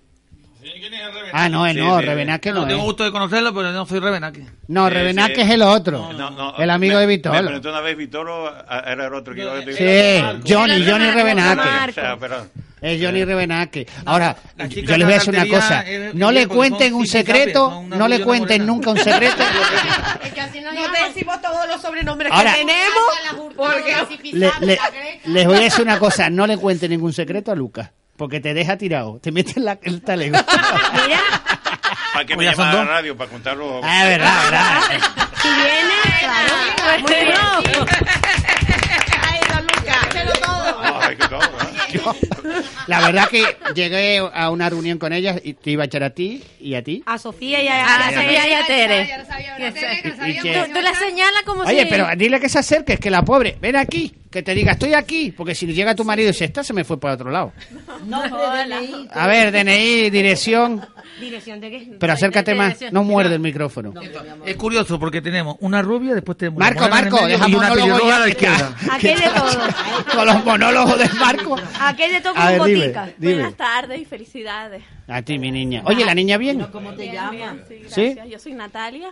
Ah, 1.33 1.49
no, 1.49 1.65
eh, 1.67 1.73
Sí, 1.73 1.79
no, 1.79 1.99
sí, 1.99 2.05
Rebenaque 2.05 2.51
No 2.51 2.61
no 2.61 2.67
tengo 2.67 2.79
es. 2.81 2.85
gusto 2.85 3.03
de 3.03 3.11
conocerlo, 3.11 3.53
pero 3.53 3.71
no 3.71 3.85
soy 3.85 3.99
Rebenaque. 3.99 4.45
No, 4.67 4.87
Sí, 4.87 4.93
Rebenaque 4.93 5.35
sí. 5.35 5.41
es 5.41 5.49
el 5.49 5.61
otro. 5.63 6.11
No, 6.13 6.29
no, 6.29 6.55
El 6.57 6.69
amigo 6.69 6.95
me- 6.95 7.01
de 7.01 7.07
Me 7.07 7.13
Vitolo. 7.15 7.41
preguntó 7.43 7.69
una 7.69 7.81
vez 7.81 7.97
Vitolo, 7.97 8.53
era 8.69 9.07
el 9.07 9.13
otro 9.13 9.33
que 9.33 9.41
Sí, 9.75 10.51
Johnny, 10.53 10.85
Johnny 10.87 11.11
Rebenaque. 11.11 11.89
O 11.89 11.93
sea, 11.93 12.17
pero- 12.19 12.47
Es 12.81 13.01
Johnny 13.01 13.23
Rebenaque. 13.23 13.87
Ahora, 14.05 14.35
yo 14.57 14.65
les 14.67 14.85
voy 14.87 15.03
a 15.03 15.05
de 15.07 15.13
decir 15.13 15.29
una 15.33 15.47
cosa. 15.47 15.81
es- 15.81 16.13
No 16.15 16.29
es 16.29 16.35
le 16.35 16.47
cuenten 16.47 16.93
un 16.93 17.07
secreto, 17.07 17.83
no 17.87 18.07
le 18.09 18.19
cuenten 18.21 18.61
morena. 18.61 18.65
nunca 18.65 18.89
un 18.91 18.97
secreto. 18.97 19.35
Es 20.23 20.33
que 20.33 20.41
así 20.41 20.59
nos 20.59 20.73
No 20.73 20.81
te 20.91 21.03
decimos 21.07 21.41
todos 21.41 21.65
los 21.67 21.81
sobrenombres 21.81 22.29
Ahora- 22.31 22.51
que 22.53 22.59
tenemos, 22.59 23.53
porque 23.55 23.95
Le- 24.33 24.51
le- 24.61 24.79
les 25.25 25.45
voy 25.45 25.57
a 25.57 25.61
decir 25.61 25.81
una 25.81 25.97
cosa, 25.97 26.29
no 26.29 26.45
le 26.45 26.57
cuenten 26.57 26.91
ningún 26.91 27.13
secreto 27.13 27.51
a 27.53 27.55
Lucas, 27.55 27.89
porque 28.17 28.39
te 28.39 28.53
deja 28.53 28.77
tirado, 28.77 29.19
te 29.21 29.31
mete 29.31 29.53
en 29.57 29.65
la, 29.65 29.79
el 29.83 30.01
talego. 30.01 30.37
Mira, 31.07 31.19
¿Para 32.13 32.25
qué 32.25 32.35
Pues 32.35 32.47
me 32.47 32.51
llaman 32.55 32.69
a 32.69 32.73
la 32.75 32.85
radio? 32.85 33.17
Para 33.17 33.29
contarlo. 33.29 33.81
Ah, 33.83 34.03
verdad, 34.05 34.43
verdad. 34.45 34.81
si 35.41 35.47
viene, 35.47 36.19
claro. 36.19 36.99
Muy 37.01 37.11
bien. 37.11 37.33
Ay, 39.21 39.39
don 39.49 39.63
Lucas, 39.63 39.97
hazlo 40.15 40.31
todo. 40.33 41.01
Ay, 41.01 41.15
qué 41.15 41.27
todo, 41.27 41.41
¿eh? 41.41 42.63
La 42.87 42.99
verdad 43.01 43.27
que 43.29 43.43
llegué 43.73 44.19
a 44.33 44.49
una 44.49 44.69
reunión 44.69 44.97
con 44.99 45.13
ellas 45.13 45.39
y 45.43 45.53
te 45.53 45.71
iba 45.71 45.83
a 45.83 45.85
echar 45.85 46.03
a 46.03 46.09
ti 46.11 46.43
y 46.59 46.75
a 46.75 46.83
ti. 46.83 47.01
A 47.05 47.17
Sofía 47.17 47.63
y 47.63 47.67
a, 47.67 47.85
Ah, 47.85 48.07
a- 48.09 48.13
Sofía 48.13 48.47
y 48.49 48.53
a 48.53 48.65
Tere. 48.65 49.09
Que 49.57 49.73
que- 50.41 50.53
Tú, 50.67 50.73
tú 50.73 50.81
la 50.81 50.93
señalas 50.93 51.43
como 51.45 51.63
Oye, 51.63 51.83
si... 51.83 51.89
pero 51.89 52.07
dile 52.17 52.39
que 52.39 52.49
se 52.49 52.59
acerque, 52.59 52.97
que 52.97 53.09
la 53.09 53.21
pobre, 53.23 53.57
ven 53.61 53.75
aquí, 53.77 54.13
que 54.33 54.41
te 54.41 54.55
diga, 54.55 54.71
estoy 54.71 54.95
aquí, 54.95 55.31
porque 55.31 55.53
si 55.53 55.67
llega 55.67 55.93
tu 55.93 56.03
marido 56.03 56.29
y 56.29 56.31
dice, 56.31 56.45
esta 56.45 56.63
se 56.63 56.73
me 56.73 56.83
fue 56.83 56.99
para 56.99 57.13
otro 57.13 57.29
lado. 57.29 57.53
A 59.11 59.27
ver, 59.27 59.51
DNI, 59.51 60.09
dirección, 60.09 60.85
Dirección 61.19 61.59
de 61.61 61.69
qué? 61.69 61.95
pero 61.99 62.13
acércate 62.13 62.55
más, 62.55 62.77
no 62.91 63.03
muerde 63.03 63.35
el 63.35 63.39
micrófono. 63.39 63.93
Es 64.45 64.55
curioso 64.55 64.99
porque 64.99 65.21
tenemos 65.21 65.55
una 65.59 65.81
rubia, 65.83 66.15
después 66.15 66.37
tenemos 66.37 66.59
Marco, 66.59 66.89
Marco, 66.89 67.27
deja 67.27 67.47
y 67.47 67.53
una 67.55 67.73
pelirroja 67.73 68.15
a 68.15 68.19
la 68.19 68.29
izquierda. 68.29 68.75
Aquí 68.91 69.07
hay 69.09 69.15
de 69.15 69.29
todo. 69.35 69.59
Con 70.15 70.25
los 70.25 70.45
monólogos 70.45 70.97
de 70.97 71.09
Marco. 71.19 71.55
Aquí 71.79 72.01
hay 72.03 72.11
de 72.13 72.21
todo 72.21 72.33
A 72.35 72.35
con 72.35 72.45
ver, 72.47 72.63
dime, 72.63 72.79
botica. 72.79 73.09
dime. 73.17 73.51
tardes 73.53 74.01
y 74.01 74.05
felicidades. 74.05 74.83
A 75.07 75.21
ti, 75.21 75.37
mi 75.37 75.51
niña. 75.51 75.83
Oye, 75.85 76.03
¿la 76.03 76.15
niña 76.15 76.37
bien? 76.37 76.65
¿Cómo 76.71 76.93
te 76.93 77.11
llamas? 77.11 77.57
¿Sí? 77.87 78.15
Yo 78.29 78.39
soy 78.39 78.53
Natalia. 78.53 79.09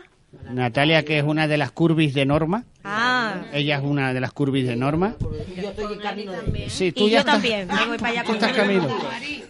Natalia, 0.50 1.04
que 1.04 1.18
es 1.18 1.24
una 1.24 1.48
de 1.48 1.58
las 1.58 1.72
curvis 1.72 2.14
de 2.14 2.26
Norma. 2.26 2.64
Ah, 2.84 3.42
Ella 3.54 3.78
es 3.78 3.84
una 3.84 4.14
de 4.14 4.20
las 4.20 4.32
curvis 4.32 4.66
de 4.68 4.76
Norma. 4.76 5.16
Yo 5.56 5.70
estoy 5.70 5.94
en 5.94 6.00
camino 6.00 6.32
de... 6.32 6.70
Sí, 6.70 6.92
tú 6.92 7.08
y 7.08 7.12
ya 7.12 7.18
yo 7.18 7.20
estás- 7.20 7.34
también. 7.36 7.68
Me 7.68 7.86
voy 7.86 7.98
para 7.98 8.12
allá 8.12 8.22
tú 8.22 8.28
con 8.28 8.36
estás 8.36 8.54
camino. 8.54 8.88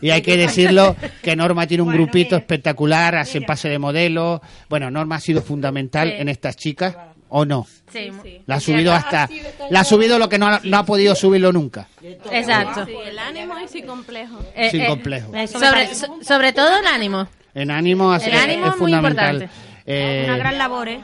Y 0.02 0.10
hay 0.10 0.22
que 0.22 0.36
decirlo 0.38 0.96
que 1.22 1.36
Norma 1.36 1.68
tiene 1.68 1.84
un 1.84 1.92
grupito 1.94 2.36
espectacular, 2.36 3.16
hacen 3.16 3.44
pase 3.44 3.70
de 3.70 3.80
modelo. 3.80 4.42
Bueno, 4.70 4.90
Norma 4.92 5.16
ha 5.16 5.20
sido 5.20 5.42
fundamental 5.42 6.10
Sí. 6.10 6.16
en 6.20 6.30
estas 6.30 6.56
chicas, 6.58 6.98
¿o 7.30 7.46
no? 7.46 7.66
Sí, 7.92 8.10
La 8.48 8.56
ha 8.56 8.60
subido 8.60 8.92
hasta... 8.94 9.30
La 9.70 9.82
ha 9.82 9.84
subido 9.84 10.18
lo 10.20 10.28
que 10.30 10.38
no 10.40 10.48
ha, 10.48 10.60
no 10.64 10.78
ha 10.78 10.86
podido 10.86 11.14
subirlo 11.16 11.52
nunca. 11.54 11.88
exacto. 12.32 12.86
Sí, 12.86 12.94
el 13.06 13.18
ánimo 13.20 13.58
es 13.58 13.72
sin 13.72 13.86
complejo. 13.86 14.40
Eh, 14.56 14.70
Sin 14.72 14.82
eh, 14.82 14.88
complejo. 14.88 15.34
Eso 15.36 15.60
me 15.60 15.66
Sobre, 15.68 15.82
parece 15.84 15.96
so- 15.96 16.18
sobre 16.22 16.54
todo 16.54 16.78
el 16.80 16.88
ánimo. 16.88 17.28
En 17.54 17.70
ánimo, 17.72 18.14
El 18.16 18.22
es- 18.22 18.34
ánimo 18.34 18.66
es 18.68 18.74
es 18.74 18.80
muy 18.80 18.92
fundamental. 18.92 19.36
importante. 19.44 19.71
Eh, 19.94 20.24
una 20.26 20.38
gran 20.38 20.58
labor, 20.58 20.88
¿eh? 20.90 21.02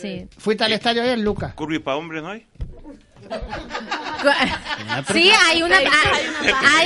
Sí. 0.00 0.26
¿Fuiste 0.38 0.64
al 0.64 0.72
estadio 0.72 1.02
ayer, 1.02 1.18
Lucas? 1.18 1.54
Curvy 1.54 1.78
para 1.80 1.96
hombres, 1.96 2.22
¿no 2.22 2.30
hay? 2.30 2.46
Sí, 5.12 5.30
hay 5.48 5.62
una, 5.62 5.76
hay, 5.76 5.84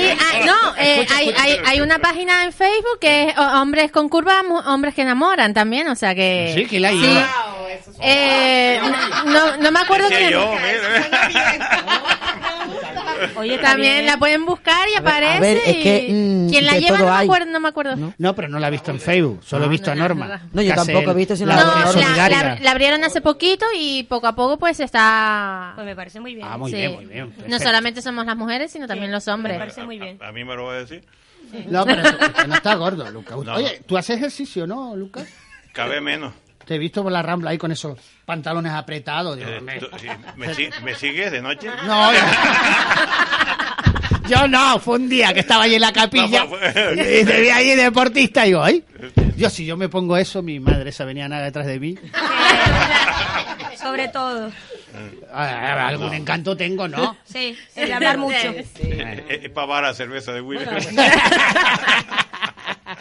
hay- 0.09 0.45
no, 0.45 0.75
eh, 0.77 1.05
hay, 1.15 1.33
hay, 1.39 1.57
hay 1.65 1.81
una 1.81 1.97
página 1.99 2.43
en 2.43 2.51
Facebook 2.53 2.99
que 2.99 3.29
es 3.29 3.37
hombres 3.37 3.91
con 3.91 4.07
curvas, 4.09 4.43
hombres 4.65 4.93
que 4.93 5.01
enamoran 5.03 5.53
también, 5.53 5.87
o 5.87 5.95
sea 5.95 6.13
que 6.13 6.51
Sí, 6.55 6.65
que 6.65 6.79
la 6.79 6.89
sí. 6.89 6.97
lleva. 6.97 7.27
Eh, 8.01 8.79
no, 9.25 9.57
no 9.57 9.71
me 9.71 9.79
acuerdo 9.79 10.07
quién. 10.09 10.29
yo. 10.31 10.53
Oye, 13.35 13.57
También 13.57 14.05
la 14.05 14.17
pueden 14.17 14.45
buscar 14.45 14.87
y 14.89 14.95
A 14.97 15.01
ver, 15.01 15.09
aparece. 15.09 15.37
a 15.37 15.39
ver, 15.39 15.57
es 15.65 15.75
y- 15.77 15.83
que, 15.83 16.07
mm, 16.09 16.49
quien 16.49 16.65
la 16.65 16.77
lleva 16.79 16.97
no 16.99 17.05
me 17.05 17.23
acuerdo, 17.23 17.45
no 17.51 17.59
me 17.59 17.67
acuerdo. 17.69 18.13
No, 18.17 18.35
pero 18.35 18.47
no 18.49 18.59
la 18.59 18.67
he 18.67 18.71
visto 18.71 18.91
en 18.91 18.99
Facebook, 18.99 19.39
solo 19.43 19.65
he 19.65 19.69
visto 19.69 19.91
a 19.91 19.95
Norma. 19.95 20.41
No, 20.51 20.61
yo 20.61 20.73
tampoco 20.75 21.11
he 21.11 21.13
visto, 21.13 21.35
sino 21.35 21.49
la 21.49 21.55
la 21.57 21.63
No, 21.63 21.79
la, 21.79 21.87
solidaria. 21.91 22.43
la- 22.43 22.59
la 22.59 22.71
abrieron 22.71 23.03
hace 23.03 23.21
poquito 23.21 23.65
y 23.77 24.03
poco 24.03 24.27
a 24.27 24.35
poco 24.35 24.57
pues 24.57 24.79
está. 24.79 25.71
Pues 25.75 25.85
me 25.85 25.95
parece 25.95 26.19
muy 26.19 26.35
bien. 26.35 26.47
Ah, 26.49 26.57
muy 26.57 26.71
sí. 26.71 26.77
bien, 26.77 26.93
muy 26.95 27.05
bien. 27.05 27.33
No 27.47 27.59
solamente 27.59 28.01
somos 28.01 28.25
las 28.25 28.35
mujeres, 28.37 28.71
sino 28.71 28.87
también 28.87 29.11
los 29.11 29.25
Me 29.27 29.33
hombres. 29.33 29.57
parece 29.57 29.83
muy 29.83 29.99
bien. 29.99 30.17
A 30.21 30.31
mí 30.31 30.43
me 30.43 30.55
lo 30.55 30.65
va 30.65 30.73
a 30.73 30.77
decir. 30.77 31.03
No, 31.69 31.85
pero 31.85 32.01
no 32.47 32.55
está 32.55 32.75
gordo, 32.75 33.09
Lucas. 33.11 33.37
No. 33.43 33.53
Oye, 33.55 33.81
¿tú 33.85 33.97
haces 33.97 34.17
ejercicio, 34.17 34.65
no, 34.65 34.95
Lucas? 34.95 35.27
Cabe 35.71 36.01
menos. 36.01 36.33
Te 36.65 36.75
he 36.75 36.77
visto 36.77 37.03
por 37.03 37.11
la 37.11 37.21
rambla 37.21 37.51
ahí 37.51 37.57
con 37.57 37.71
esos 37.71 37.97
pantalones 38.25 38.71
apretados. 38.71 39.37
digo, 39.37 39.49
Eh, 39.49 39.61
me- 39.61 39.79
tú- 39.79 39.87
sí, 39.99 40.07
¿me, 40.37 40.53
si- 40.55 40.69
¿Me 40.83 40.95
sigues 40.95 41.31
de 41.31 41.41
noche? 41.41 41.67
No, 41.85 42.11
yo 44.27 44.47
no, 44.47 44.79
fue 44.79 44.95
un 44.97 45.09
día 45.09 45.33
que 45.33 45.41
estaba 45.41 45.63
ahí 45.63 45.75
en 45.75 45.81
la 45.81 45.91
capilla 45.91 46.45
No, 46.45 46.55
y 46.55 47.25
te 47.25 47.41
vi 47.41 47.49
ahí 47.49 47.75
deportista 47.75 48.43
y 48.45 48.49
digo, 48.49 48.63
ay, 48.63 48.83
yo 49.35 49.49
si 49.49 49.65
yo 49.65 49.75
me 49.75 49.89
pongo 49.89 50.15
eso, 50.17 50.41
mi 50.41 50.59
madre 50.61 50.91
se 50.93 51.03
venía 51.03 51.27
nada 51.27 51.43
detrás 51.43 51.65
de 51.67 51.79
mí. 51.79 51.97
Sobre 53.81 54.07
todo. 54.07 54.49
Ah, 55.33 55.87
Algún 55.89 56.13
encanto 56.13 56.55
tengo, 56.55 56.87
¿no? 56.87 57.17
Sí, 57.25 57.57
el 57.75 57.87
de 57.87 57.93
hablar 57.95 58.17
mucho. 58.17 58.37
Es 59.27 59.49
para 59.49 59.81
la 59.81 59.93
cerveza 59.93 60.31
de 60.31 60.39
Willy. 60.41 60.63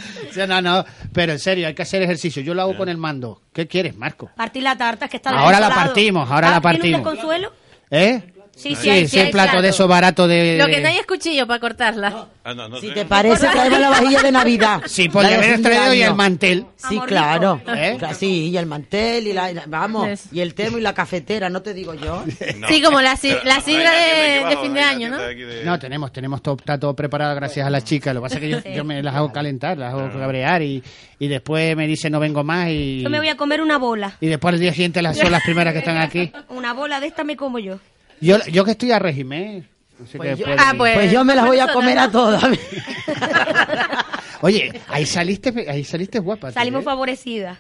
No, 0.49 0.61
no, 0.63 0.85
pero 1.13 1.33
en 1.33 1.39
serio, 1.39 1.67
hay 1.67 1.75
que 1.75 1.83
hacer 1.83 2.03
ejercicio. 2.03 2.43
Yo 2.43 2.55
lo 2.55 2.63
hago 2.63 2.77
con 2.77 2.89
el 2.89 2.97
mando. 2.97 3.43
¿Qué 3.53 3.67
quieres, 3.67 3.97
Marco? 3.97 4.31
Partir 4.37 4.63
la 4.63 4.77
tarta, 4.77 5.09
que 5.09 5.17
está 5.19 5.31
Ahora 5.31 5.61
la 5.61 5.69
partimos, 5.71 6.31
ahora 6.31 6.51
la 6.51 6.57
Ah, 6.57 6.61
¿tiene 6.61 6.79
partimos. 6.79 7.01
un 7.01 7.05
desconsuelo? 7.07 7.53
¿Eh? 7.91 8.23
Sí, 8.63 8.75
sí 8.77 8.89
hay- 8.91 9.09
sí 9.09 9.19
hay 9.19 9.33
plato 9.33 9.51
plato. 9.51 9.63
de 9.63 9.69
esos 9.71 9.89
baratos 9.89 10.29
de... 10.29 10.57
Lo 10.59 10.67
que 10.67 10.81
no 10.81 10.89
hay 10.89 10.97
es 10.99 11.07
cuchillo 11.07 11.47
para 11.47 11.59
cortarla. 11.61 12.27
Ah, 12.45 12.55
no, 12.55 12.69
no 12.69 12.79
Si 12.81 12.91
te 12.91 13.05
parece, 13.05 13.47
traemos 13.49 13.81
la 13.81 13.91
vajilla 13.91 14.23
de 14.23 14.33
Navidad. 14.33 14.83
Sí, 14.87 15.09
haber 15.13 15.43
fin 15.45 15.57
de 15.57 15.69
traído 15.69 15.95
y 15.95 16.03
el 16.03 16.15
mantel. 16.15 16.67
Sí, 16.77 16.97
Amor 16.97 17.09
claro. 17.09 17.61
¿Eh? 17.69 17.99
Sí, 18.19 18.51
y 18.51 18.57
el 18.57 18.67
mantel 18.67 19.27
y 19.27 19.33
la, 19.33 19.51
y 19.51 19.55
la- 19.55 19.65
vamos, 19.67 20.09
Eso. 20.09 20.29
y 20.33 20.41
el 20.41 20.55
termo 20.55 20.79
y 20.79 20.81
la 20.81 20.95
cafetera, 20.95 21.49
no 21.49 21.63
te 21.63 21.75
digo 21.75 21.95
yo. 21.95 22.25
No. 22.59 22.69
Sí, 22.69 22.83
como 22.83 23.01
la, 23.01 23.19
la 23.45 23.61
sidra 23.61 23.91
de, 23.93 24.57
fin 24.63 24.75
de 24.75 24.81
año, 24.81 25.09
¿no? 25.09 25.19
de- 25.19 25.63
No, 25.65 25.79
tenemos, 25.79 26.13
tenemos 26.13 26.43
todo, 26.43 26.57
está 26.59 26.79
todo 26.79 26.95
preparado 26.95 27.35
gracias 27.35 27.67
a 27.67 27.71
las 27.71 27.85
chicas. 27.85 28.15
Lo 28.15 28.21
que 28.21 28.25
pasa 28.27 28.35
es 28.37 28.41
que 28.41 28.49
yo, 28.49 28.59
yo 28.77 28.85
me 28.85 29.03
las 29.03 29.15
hago 29.15 29.33
calentar, 29.33 29.77
las 29.79 29.93
hago 29.95 30.11
cabrear 30.13 30.63
y, 30.63 30.83
y 31.19 31.29
después 31.29 31.77
me 31.77 31.87
dice 31.87 32.11
no 32.11 32.21
vengo 32.21 32.45
más 32.45 32.69
y, 32.69 33.03
Yo 33.03 33.11
me 33.11 33.19
voy 33.19 33.29
a 33.29 33.37
comer 33.37 33.61
una 33.61 33.79
bola. 33.79 34.17
y 34.21 34.27
después 34.27 34.55
al 34.55 34.61
día 34.61 34.73
siguiente 34.73 35.01
las 35.03 35.17
son 35.19 35.31
las 35.33 35.43
primeras 35.43 35.73
que 35.73 35.79
están 35.81 35.97
aquí. 35.99 36.31
Una 36.49 36.73
bola 36.75 37.01
de 37.01 37.07
esta 37.07 37.25
me 37.25 37.37
como 37.37 37.59
yo. 37.59 37.79
Yo, 38.23 38.39
yo 38.47 38.65
que 38.65 38.71
estoy 38.71 38.93
a 38.93 38.99
régimen. 38.99 39.69
así 40.03 40.17
Pues 40.17 40.35
que 40.35 40.41
yo, 40.41 40.47
puedo- 40.47 40.59
Ah, 40.61 40.75
pues- 40.77 40.95
pues 40.95 41.13
yo 41.13 41.25
me 41.25 41.35
las 41.35 41.47
voy 41.47 41.59
a 41.59 41.73
comer 41.73 41.99
a 41.99 42.11
todas. 42.11 42.43
Oye, 44.41 44.73
ahí 44.89 45.07
saliste, 45.07 45.53
ahí 45.71 45.85
saliste 45.85 46.19
guapa. 46.19 46.49
¿sí? 46.49 46.55
Salimos 46.55 46.85
favorecidas. 46.85 47.59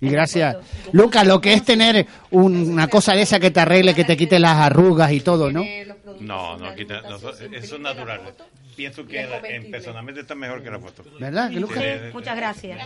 Y 0.00 0.08
gracias. 0.08 0.56
Lucas, 0.92 1.26
lo 1.26 1.40
que 1.40 1.52
es 1.52 1.64
tener 1.64 2.06
un- 2.30 2.72
una 2.72 2.88
cosa 2.88 3.14
de 3.14 3.22
esa 3.22 3.38
que 3.38 3.50
te 3.52 3.60
arregle, 3.60 3.94
que 3.94 4.04
te 4.04 4.16
quite 4.16 4.38
las 4.38 4.56
arrugas 4.58 5.12
y 5.12 5.20
todo, 5.20 5.50
¿no? 5.50 5.64
No, 6.20 6.56
no, 6.58 6.74
quita- 6.74 7.02
no, 7.02 7.16
eso 7.16 7.30
es 7.76 7.80
natural. 7.80 8.20
Pienso 8.76 9.06
que 9.06 9.24
la- 9.26 9.38
en, 9.48 9.70
personalmente 9.70 10.22
está 10.22 10.34
mejor 10.34 10.62
que 10.62 10.70
la 10.70 10.78
foto. 10.80 11.04
¿Verdad? 11.20 11.50
Sí, 11.50 11.58
Muchas 12.12 12.36
gracias. 12.36 12.78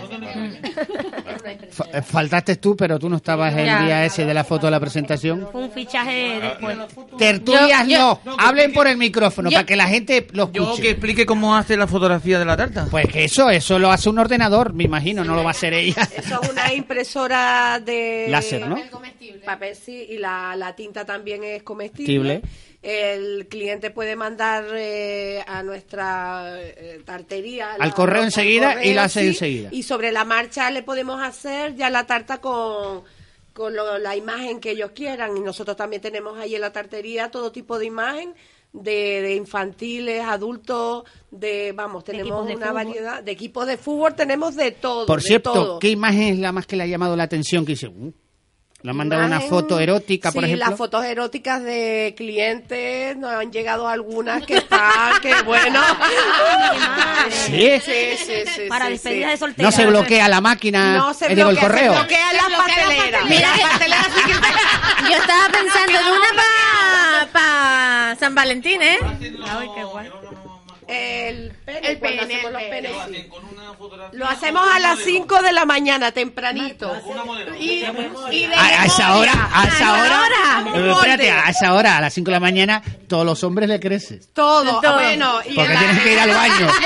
Fa- 1.71 2.03
faltaste 2.03 2.57
tú, 2.57 2.77
pero 2.77 2.99
tú 2.99 3.09
no 3.09 3.17
estabas 3.17 3.55
el 3.55 3.65
día 3.65 4.05
ese 4.05 4.25
de 4.25 4.35
la 4.35 4.45
foto 4.45 4.67
de 4.67 4.71
la 4.73 4.81
presentación. 4.81 5.49
Fue 5.53 5.63
un 5.65 5.71
fichaje 5.71 6.41
después. 6.41 6.77
Tertulias 7.19 7.87
Yo- 7.87 8.21
no, 8.25 8.37
hablen 8.39 8.73
por 8.73 8.87
el 8.87 8.97
micrófono 8.97 9.51
Yo- 9.51 9.57
para 9.57 9.67
que 9.67 9.77
la 9.77 9.87
gente 9.89 10.27
lo 10.33 10.51
Yo 10.53 10.53
que 10.53 10.59
escuche. 10.71 10.91
explique 10.91 11.27
cómo 11.27 11.55
hace 11.57 11.77
la 11.77 11.87
fotografía 11.87 12.39
de 12.39 12.45
la 12.45 12.57
tarta. 12.57 12.87
Pues 12.91 13.07
que 13.09 13.25
eso, 13.25 13.51
eso 13.51 13.79
lo 13.79 13.91
hace 13.91 14.09
un 14.09 14.19
ordenador, 14.19 14.73
me 14.73 14.85
imagino, 14.85 15.25
no 15.25 15.35
lo 15.35 15.43
va 15.43 15.51
a 15.51 15.53
hacer 15.53 15.73
ella. 15.75 16.09
Eso 16.17 16.41
es 16.43 16.51
una 16.51 16.73
impresora 16.75 17.81
de 17.81 18.27
Láser, 18.29 18.67
¿no? 18.67 18.77
Papel 19.45 19.77
sí, 19.77 20.07
y 20.11 20.19
la, 20.19 20.57
la 20.57 20.75
tinta 20.75 21.05
también 21.05 21.45
es 21.45 21.63
comestible. 21.63 22.41
Comestible. 22.41 22.76
El 22.83 23.49
cliente 23.49 23.91
puede 23.91 24.15
mandar 24.17 24.65
eh, 24.75 25.43
a 25.47 25.63
nuestra 25.63 26.53
eh, 26.61 27.01
tartería. 27.05 27.75
Al 27.79 27.95
correo 27.95 28.23
enseguida 28.23 28.85
y 28.85 28.95
la 28.95 29.05
hace 29.05 29.21
sí, 29.23 29.27
enseguida. 29.29 29.69
Y 29.73 29.83
sobre 29.83 30.13
la 30.13 30.25
marcha 30.25 30.71
le 30.71 30.83
podemos 30.83 31.21
hacer 31.23 31.75
ya 31.75 31.91
la 31.91 32.07
tarta 32.07 32.39
con, 32.41 33.03
con 33.53 33.75
lo- 33.75 33.99
la 33.99 34.15
imagen 34.15 34.61
que 34.61 34.71
ellos 34.73 34.93
quieran. 34.95 35.37
Y 35.37 35.41
nosotros 35.41 35.77
también 35.77 36.01
tenemos 36.03 36.39
ahí 36.39 36.55
en 36.55 36.61
la 36.61 36.73
tartería 36.73 37.31
todo 37.31 37.51
tipo 37.53 37.79
de 37.79 37.87
imagen. 37.87 38.35
De, 38.73 39.23
de 39.23 39.35
infantiles, 39.37 40.23
adultos, 40.23 41.05
de, 41.31 41.73
vamos, 41.73 42.05
tenemos 42.05 42.47
de 42.47 42.57
una 42.57 42.67
fútbol. 42.67 42.85
variedad 42.85 43.23
de 43.23 43.33
equipos 43.33 43.67
de 43.67 43.79
fútbol, 43.79 44.15
tenemos 44.15 44.55
de 44.55 44.71
todo. 44.73 45.07
Por 45.07 45.23
de 45.23 45.27
cierto, 45.29 45.53
todo. 45.55 45.79
¿qué 45.79 45.89
imagen 45.89 46.35
es 46.35 46.39
la 46.41 46.53
más 46.53 46.67
que 46.67 46.77
le 46.77 46.83
ha 46.83 46.87
llamado 46.87 47.17
la 47.17 47.23
atención? 47.23 47.65
Que 47.65 47.73
dice, 47.73 47.87
"Uh, 47.89 48.13
le 48.87 48.91
han 48.91 48.97
mandado 48.99 49.27
una 49.27 49.37
Imagen- 49.41 49.49
foto 49.51 49.81
erótica, 49.81 50.31
por 50.31 50.45
sí, 50.45 50.47
ejemplo. 50.51 50.69
las 50.71 50.79
fotos 50.79 51.05
eróticas 51.05 51.61
de 51.61 52.15
clientes, 52.17 53.17
nos 53.17 53.33
han 53.33 53.51
llegado 53.51 53.89
algunas 53.89 54.47
que 54.47 54.59
están, 54.59 55.21
que 55.21 55.35
bueno. 55.43 55.83
¿Sí? 57.31 57.81
sí, 57.85 57.93
sí, 58.17 58.33
sí, 58.55 58.61
Para 58.69 58.87
sí, 58.87 58.93
despedidas 58.93 59.27
sí. 59.27 59.31
de 59.33 59.37
soltera. 59.39 59.69
No 59.69 59.77
se 59.77 59.87
bloquea 59.87 60.29
la 60.29 60.41
máquina, 60.41 60.99
No 60.99 61.15
se 61.15 61.27
eh, 61.33 61.35
digo, 61.35 61.51
el 61.51 61.57
bloquea, 61.57 61.69
correo. 61.69 61.93
se 61.95 61.99
bloquea 61.99 62.33
la 62.33 62.57
pastelera. 62.57 63.25
Mira 63.25 63.51
La 63.51 63.57
que- 63.57 63.63
pastelera 63.63 64.05
sí 64.05 64.21
que- 64.25 65.11
Yo 65.11 65.17
estaba 65.17 65.49
pensando 65.49 65.99
en 65.99 66.07
una 66.07 66.29
para 66.37 67.33
pa 67.33 68.17
San 68.21 68.35
Valentín, 68.37 68.81
¿eh? 68.83 68.99
Ay, 69.03 69.69
qué 69.75 69.83
guay. 69.85 70.11
El 70.89 71.51
pene, 71.65 71.89
El 71.89 71.99
cuando 71.99 72.23
pene, 72.23 72.35
hacemos 72.35 72.53
los 72.53 72.63
el 72.63 72.69
penes, 72.71 72.93
pene. 72.93 73.23
sí. 73.23 73.29
Lo 74.13 74.27
hacemos 74.27 74.69
a 74.73 74.79
las 74.79 74.99
5 75.01 75.43
de 75.43 75.53
la 75.53 75.65
mañana, 75.65 76.13
tempranito. 76.13 76.95
Y, 77.59 77.85
y 78.31 78.47
de 78.47 78.55
A, 78.55 78.83
a 78.83 78.87
esa 78.87 79.17
hora, 79.17 79.49
a 79.53 79.65
esa 79.67 79.93
hora, 79.95 80.65
eh, 80.77 80.91
espérate, 80.93 81.31
a 81.31 81.51
esa 81.51 81.75
hora, 81.75 81.97
a 81.97 82.01
las 82.01 82.15
5 82.15 82.27
de 82.27 82.33
la 82.33 82.41
mañana, 82.41 82.83
todos 83.09 83.27
los 83.27 83.43
hombres 83.43 83.69
le 83.69 83.81
crecen. 83.81 84.21
Todo, 84.33 84.81
Todo. 84.81 84.95
bueno. 84.95 85.41
Y 85.45 85.55
Porque 85.57 85.73
la- 85.75 85.79
tienen 85.81 85.99
que 86.01 86.13
ir 86.13 86.19
al 86.21 86.31
baño. 86.31 86.67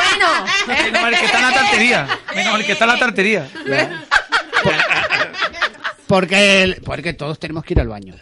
Bueno, 0.66 0.82
Menos 0.82 1.02
mal 1.02 1.14
que 1.18 1.24
está 1.26 1.38
en 1.38 1.44
la 1.44 1.52
tartería. 1.52 2.18
Menos 2.34 2.52
mal 2.52 2.64
que 2.64 2.72
está 2.72 2.84
en 2.84 2.90
la 2.90 2.98
tartería. 2.98 3.48
Porque, 6.06 6.62
el- 6.62 6.82
porque 6.82 7.12
todos 7.12 7.38
tenemos 7.38 7.64
que 7.64 7.74
ir 7.74 7.80
al 7.80 7.88
baño. 7.88 8.14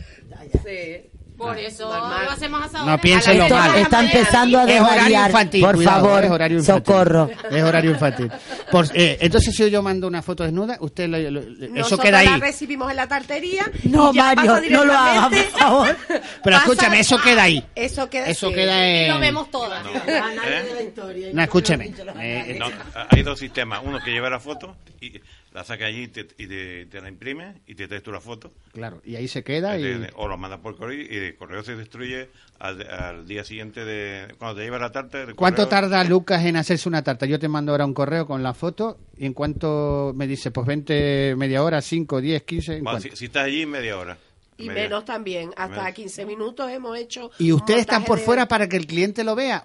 Sí. 0.65 1.11
Por 1.39 1.57
eso 1.57 1.89
lo 1.89 2.31
hacemos 2.31 2.63
hasta 2.63 2.85
No 2.85 3.01
piensen 3.01 3.39
lo 3.39 3.49
mal. 3.49 3.77
está 3.77 4.01
empezando 4.05 4.59
a 4.59 4.65
Es 4.65 4.81
horario 4.81 4.93
desvariar. 4.95 5.31
infantil, 5.31 5.61
Por 5.63 5.75
cuidado, 5.77 6.01
favor, 6.05 6.25
es 6.25 6.31
horario 6.31 6.59
infantil. 6.59 6.85
socorro. 6.95 7.31
Es 7.51 7.63
horario 7.63 7.91
infantil. 7.93 8.33
Por- 8.73 8.87
eh, 8.95 9.19
entonces, 9.21 9.55
si 9.55 9.71
yo 9.71 9.81
mando 9.83 10.09
una 10.09 10.21
foto 10.21 10.43
desnuda, 10.43 10.77
usted 10.81 11.09
lo- 11.09 11.19
lo- 11.31 11.41
eso 11.41 11.69
Nosotros 11.73 12.01
queda 12.01 12.23
la 12.25 12.35
ahí. 12.35 12.41
recibimos 12.41 12.91
en 12.91 12.97
la 12.97 13.07
tartería. 13.07 13.71
No, 13.85 14.13
Mario, 14.13 14.61
no 14.69 14.85
lo 14.85 14.93
hagas, 14.93 15.29
por 15.29 15.61
favor. 15.61 15.97
Pero 16.09 16.23
pasa- 16.43 16.57
escúchame, 16.59 17.01
eso 17.01 17.19
queda 17.23 17.43
ahí. 17.45 17.65
Eso 17.75 18.11
queda 18.11 18.27
Eso 18.27 18.49
sí. 18.49 18.55
queda 18.55 18.87
en... 18.89 19.09
Lo 19.09 19.19
vemos 19.21 19.51
todas. 19.51 19.83
¿Eh? 20.07 20.93
No, 21.33 21.43
escúcheme. 21.43 21.93
Eh, 22.21 22.57
No, 22.59 22.67
hay 23.11 23.23
dos 23.23 23.39
sistemas. 23.39 23.81
Uno 23.85 24.01
que 24.05 24.11
lleva 24.11 24.29
la 24.29 24.41
foto 24.41 24.77
y 25.01 25.13
la 25.53 25.65
saca 25.65 25.87
allí 25.87 26.03
y 26.05 26.09
te, 26.09 26.21
y 26.37 26.47
te- 26.47 26.87
te 26.87 27.01
la 27.01 27.09
imprime 27.09 27.55
y 27.67 27.75
te 27.75 27.89
traes 27.89 28.03
tú 28.03 28.13
la 28.13 28.21
foto. 28.21 28.53
Claro, 28.73 29.01
y 29.05 29.17
ahí 29.17 29.27
se 29.29 29.43
queda 29.43 29.79
y... 29.79 29.83
Te- 29.83 30.11
O 30.15 30.29
lo 30.29 30.37
mandas 30.37 30.61
por 30.61 30.77
correo 30.77 31.01
y 31.01 31.17
el 31.17 31.37
correo 31.37 31.63
se 31.63 31.75
destruye 31.77 32.29
al, 32.59 32.83
al 32.89 33.27
día 33.27 33.45
siguiente 33.45 33.85
de 33.85 34.35
cuando 34.39 34.57
te 34.59 34.65
lleva 34.65 34.79
la 34.79 34.93
tarta. 34.93 35.23
el 35.23 35.35
¿Cuánto 35.35 35.63
correo- 35.65 35.69
tarda 35.71 36.05
Lucas 36.05 36.45
en 36.45 36.57
hacerse 36.57 36.89
una 36.89 37.03
tarta? 37.03 37.27
Yo 37.27 37.39
te 37.39 37.49
mando 37.49 37.73
ahora 37.73 37.87
un 37.87 37.95
correo 37.95 38.27
con 38.27 38.43
la 38.43 38.53
foto 38.55 38.99
y 39.17 39.27
en 39.27 39.33
cuánto 39.33 40.13
me 40.15 40.27
dice, 40.27 40.51
pues 40.51 40.67
20, 40.67 41.35
media 41.37 41.63
hora, 41.63 41.81
5, 41.81 42.21
10, 42.21 42.43
15, 42.43 42.73
¿en 42.77 42.85
Bueno, 42.85 42.99
cuánto? 43.01 43.11
si, 43.11 43.17
si 43.17 43.25
estás 43.27 43.45
allí, 43.45 43.65
media 43.67 43.99
hora. 43.99 44.19
Y 44.61 44.67
Media. 44.67 44.83
menos 44.83 45.05
también. 45.05 45.51
Hasta 45.57 45.77
Menos. 45.83 45.95
15 45.95 46.27
minutos 46.27 46.69
hemos 46.71 46.99
hecho. 46.99 47.31
¿Y 47.39 47.53
ustedes 47.53 47.81
están 47.83 48.05
por 48.05 48.19
de- 48.19 48.25
fuera 48.25 48.49
para 48.49 48.69
que 48.69 48.77
el 48.77 48.87
cliente 48.89 49.23
lo 49.23 49.37
vea? 49.37 49.65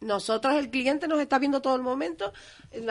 Nosotros, 0.00 0.54
el 0.56 0.68
cliente 0.70 1.08
nos 1.08 1.18
está 1.20 1.38
viendo 1.38 1.62
todo 1.62 1.76
el 1.76 1.82
momento. 1.82 2.32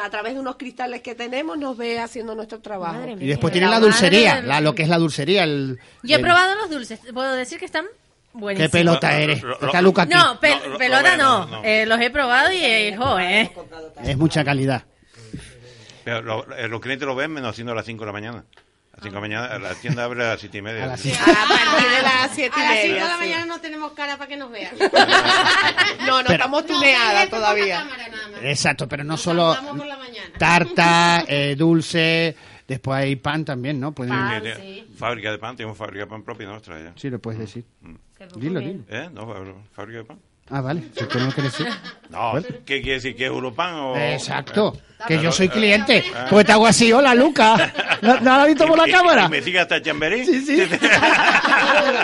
A 0.03 0.09
través 0.09 0.33
de 0.33 0.39
unos 0.39 0.55
cristales 0.55 1.01
que 1.01 1.13
tenemos, 1.13 1.57
nos 1.57 1.77
ve 1.77 1.99
haciendo 1.99 2.33
nuestro 2.33 2.59
trabajo. 2.59 2.93
Madre 2.95 3.15
mía. 3.15 3.25
Y 3.25 3.27
después 3.29 3.51
tienen 3.53 3.69
La 3.69 3.79
dulcería, 3.79 4.41
la, 4.41 4.61
lo 4.61 4.73
que 4.73 4.83
es 4.83 4.89
la 4.89 4.97
dulcería. 4.97 5.43
El, 5.43 5.79
yo 6.01 6.15
he 6.15 6.19
el- 6.19 6.23
probado 6.23 6.55
los 6.55 6.69
dulces. 6.69 6.99
Puedo 7.13 7.33
decir 7.35 7.59
que 7.59 7.65
están 7.65 7.85
¿Qué 7.85 8.39
buenísimos. 8.39 8.71
pelota 8.71 9.11
Lo- 9.11 9.17
eres? 9.17 9.43
Está 9.61 9.81
Lucas 9.81 10.05
aquí. 10.07 10.15
No, 10.15 10.33
lo- 10.33 10.77
pelota 10.79 11.17
lo- 11.17 11.23
no. 11.23 11.45
no, 11.45 11.57
no. 11.57 11.63
Eh, 11.63 11.85
los 11.85 11.99
he 12.01 12.09
probado 12.09 12.51
y, 12.51 12.57
eh, 12.57 12.95
jo, 12.97 13.19
eh. 13.19 13.51
Es 14.03 14.17
mucha 14.17 14.43
calidad. 14.43 14.83
Pero 16.03 16.21
lo- 16.21 16.55
eh, 16.55 16.67
los 16.67 16.81
clientes 16.81 17.05
lo 17.05 17.13
ven 17.15 17.31
menos 17.31 17.51
haciendo 17.51 17.73
a 17.73 17.75
las 17.75 17.85
5 17.85 18.01
de 18.01 18.05
la 18.07 18.11
mañana. 18.13 18.43
A 18.93 18.97
las 18.97 19.03
5 19.03 19.09
de 19.09 19.11
la 19.15 19.19
mañana, 19.21 19.59
la 19.59 19.75
tienda 19.75 20.03
abre 20.03 20.23
a 20.23 20.29
las 20.29 20.39
7 20.39 20.57
y 20.57 20.61
media. 20.61 20.83
A 20.83 20.87
las 20.87 20.99
siete. 21.01 21.17
A 21.19 21.25
partir 21.25 21.89
de 21.89 22.01
las 22.03 22.31
7 22.35 22.55
y 22.55 22.61
A 22.61 22.63
las 22.69 22.77
5 22.77 22.83
de 22.83 22.89
media. 22.93 23.05
la 23.07 23.13
sí. 23.13 23.19
mañana 23.19 23.45
no 23.47 23.59
tenemos 23.59 23.91
cara 23.93 24.17
para 24.17 24.27
que 24.27 24.37
nos 24.37 24.51
vean. 24.51 24.75
No, 26.05 26.17
no 26.17 26.23
Pero- 26.27 26.33
estamos 26.33 26.65
tuneadas 26.65 27.29
todavía. 27.29 27.77
cámara 27.79 28.07
nada 28.09 28.27
más. 28.29 28.43
Exacto, 28.43 28.87
pero 28.89 29.03
no 29.03 29.13
Nos 29.13 29.21
solo 29.21 29.55
tarta, 30.37 31.23
eh, 31.27 31.55
dulce, 31.57 32.35
después 32.67 32.97
hay 32.99 33.15
pan 33.15 33.45
también, 33.45 33.79
¿no? 33.79 33.91
Pueden- 33.93 34.13
Pan. 34.13 34.43
Ah, 34.45 34.55
sí. 34.59 34.87
Fábrica 34.97 35.31
de 35.31 35.37
pan, 35.37 35.55
tenemos 35.55 35.77
fábrica 35.77 36.01
de 36.05 36.07
pan 36.07 36.23
propia 36.23 36.47
nuestra 36.47 36.79
ya. 36.79 36.93
Sí, 36.95 37.09
lo 37.09 37.19
puedes 37.19 37.39
decir. 37.39 37.63
Qué 38.17 38.27
Dilo, 38.35 38.59
dilo. 38.59 38.83
¿Eh? 38.89 39.09
No, 39.11 39.27
fá- 39.27 39.53
fábrica 39.73 39.99
de 39.99 40.05
pan. 40.05 40.19
Ah, 40.49 40.61
vale, 40.61 40.83
si 40.97 41.05
tú 41.05 41.19
no 41.19 41.31
quieres 41.31 41.57
decir. 41.57 41.67
No, 42.09 42.31
Bueno. 42.31 42.47
¿qué 42.65 42.81
quiere 42.81 42.95
decir? 42.95 43.15
¿Que 43.15 43.23
es 43.25 43.29
Europan 43.31 43.73
o...? 43.75 43.97
Exacto, 43.97 44.73
Eh, 44.75 45.03
que 45.07 45.13
yo 45.15 45.19
pero, 45.21 45.31
soy 45.31 45.45
eh, 45.47 45.49
cliente. 45.49 46.03
ah. 46.15 46.27
Pues 46.29 46.45
te 46.45 46.51
hago 46.51 46.67
así, 46.67 46.91
hola 46.91 47.15
Lucas. 47.15 47.59
¿No, 48.01 48.19
no 48.19 48.35
lo 48.35 48.41
has 48.41 48.47
visto 48.47 48.67
por 48.67 48.77
la 48.77 48.87
Y- 48.87 48.91
cámara? 48.91 49.25
Y 49.25 49.29
me 49.29 49.41
sigue 49.41 49.59
hasta 49.59 49.81
Chamberí. 49.81 50.25
Sí, 50.25 50.45
sí. 50.45 50.61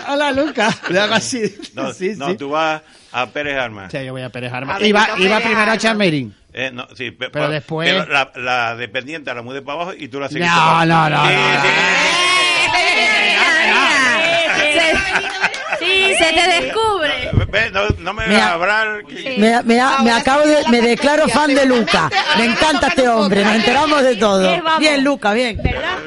hola 0.09 0.31
Lucas. 0.31 0.81
Le 0.89 0.99
hago 0.99 1.13
así. 1.13 1.55
No, 1.75 1.93
sí, 1.93 2.13
no 2.17 2.29
sí. 2.29 2.37
tú 2.37 2.49
vas 2.49 2.81
a 3.11 3.27
Pérez 3.27 3.57
Armas. 3.59 3.91
Sí, 3.91 4.03
yo 4.05 4.13
voy 4.13 4.21
a 4.21 4.29
Pérez 4.29 4.51
A 4.53 4.57
Armas. 4.57 4.81
Iba, 4.81 5.07
no 5.07 5.17
iba 5.23 5.35
Pérez 5.37 5.47
primero 5.49 5.71
a. 5.73 5.77
Chamerín. 5.77 6.35
Eh, 6.51 6.71
no, 6.73 6.87
sí, 6.95 7.11
pe- 7.11 7.29
Pero 7.29 7.45
pa- 7.45 7.51
después- 7.51 7.87
pero 7.89 8.05
la, 8.11 8.31
la 8.35 8.75
dependiente 8.75 9.31
la 9.33 9.41
mudé 9.43 9.61
para 9.61 9.75
abajo 9.81 9.93
y 9.97 10.07
tú 10.07 10.19
la 10.19 10.27
seguiste. 10.29 10.49
No, 10.49 10.55
para- 10.55 10.85
no, 10.85 11.09
no, 11.09 11.27
Sí, 11.27 11.33
no, 11.33 11.61
sí. 11.61 11.69
Sí, 15.79 16.13
se 16.17 16.33
te 16.33 16.61
descubre. 16.63 17.28
Ve, 17.51 17.71
No, 17.71 17.87
no 17.99 18.13
me 18.13 18.27
Mira. 18.27 18.53
hablar. 18.53 19.03
que- 19.05 19.37
Me, 19.37 19.63
me- 19.63 19.81
me 20.03 20.11
acabo 20.11 20.43
sí 20.43 20.49
de, 20.49 20.69
me 20.69 20.81
declaro 20.81 21.27
fan 21.27 21.53
de 21.53 21.65
Luca. 21.65 22.09
Me 22.37 22.45
encanta 22.45 22.87
este 22.87 23.07
hombre, 23.07 23.43
nos 23.43 23.55
enteramos 23.55 24.03
de 24.03 24.15
todo. 24.15 24.47
Bien, 24.79 25.03
Luca, 25.03 25.33
bien. 25.33 25.57
¿Verdad? 25.61 25.97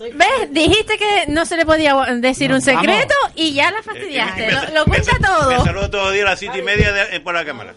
¿Ves? 0.00 0.50
Dijiste 0.52 0.96
que 0.96 1.30
no 1.30 1.44
se 1.44 1.58
le 1.58 1.66
podía 1.66 1.94
decir 2.20 2.50
un 2.52 2.62
secreto 2.62 3.14
y 3.36 3.52
ya 3.52 3.70
la 3.70 3.82
fastidiaste. 3.82 4.50
Lo, 4.50 4.60
lo 4.80 4.84
cuenta 4.86 5.12
Me 5.20 5.26
todo. 5.26 5.64
saludo 5.64 5.90
todos 5.90 6.04
los 6.06 6.14
días 6.14 6.26
a 6.26 6.30
las 6.30 6.38
siete 6.38 6.58
y 6.58 6.62
media 6.62 6.90
de- 6.90 7.16
eh, 7.16 7.20
por 7.20 7.34
la 7.34 7.44
cámara. 7.44 7.74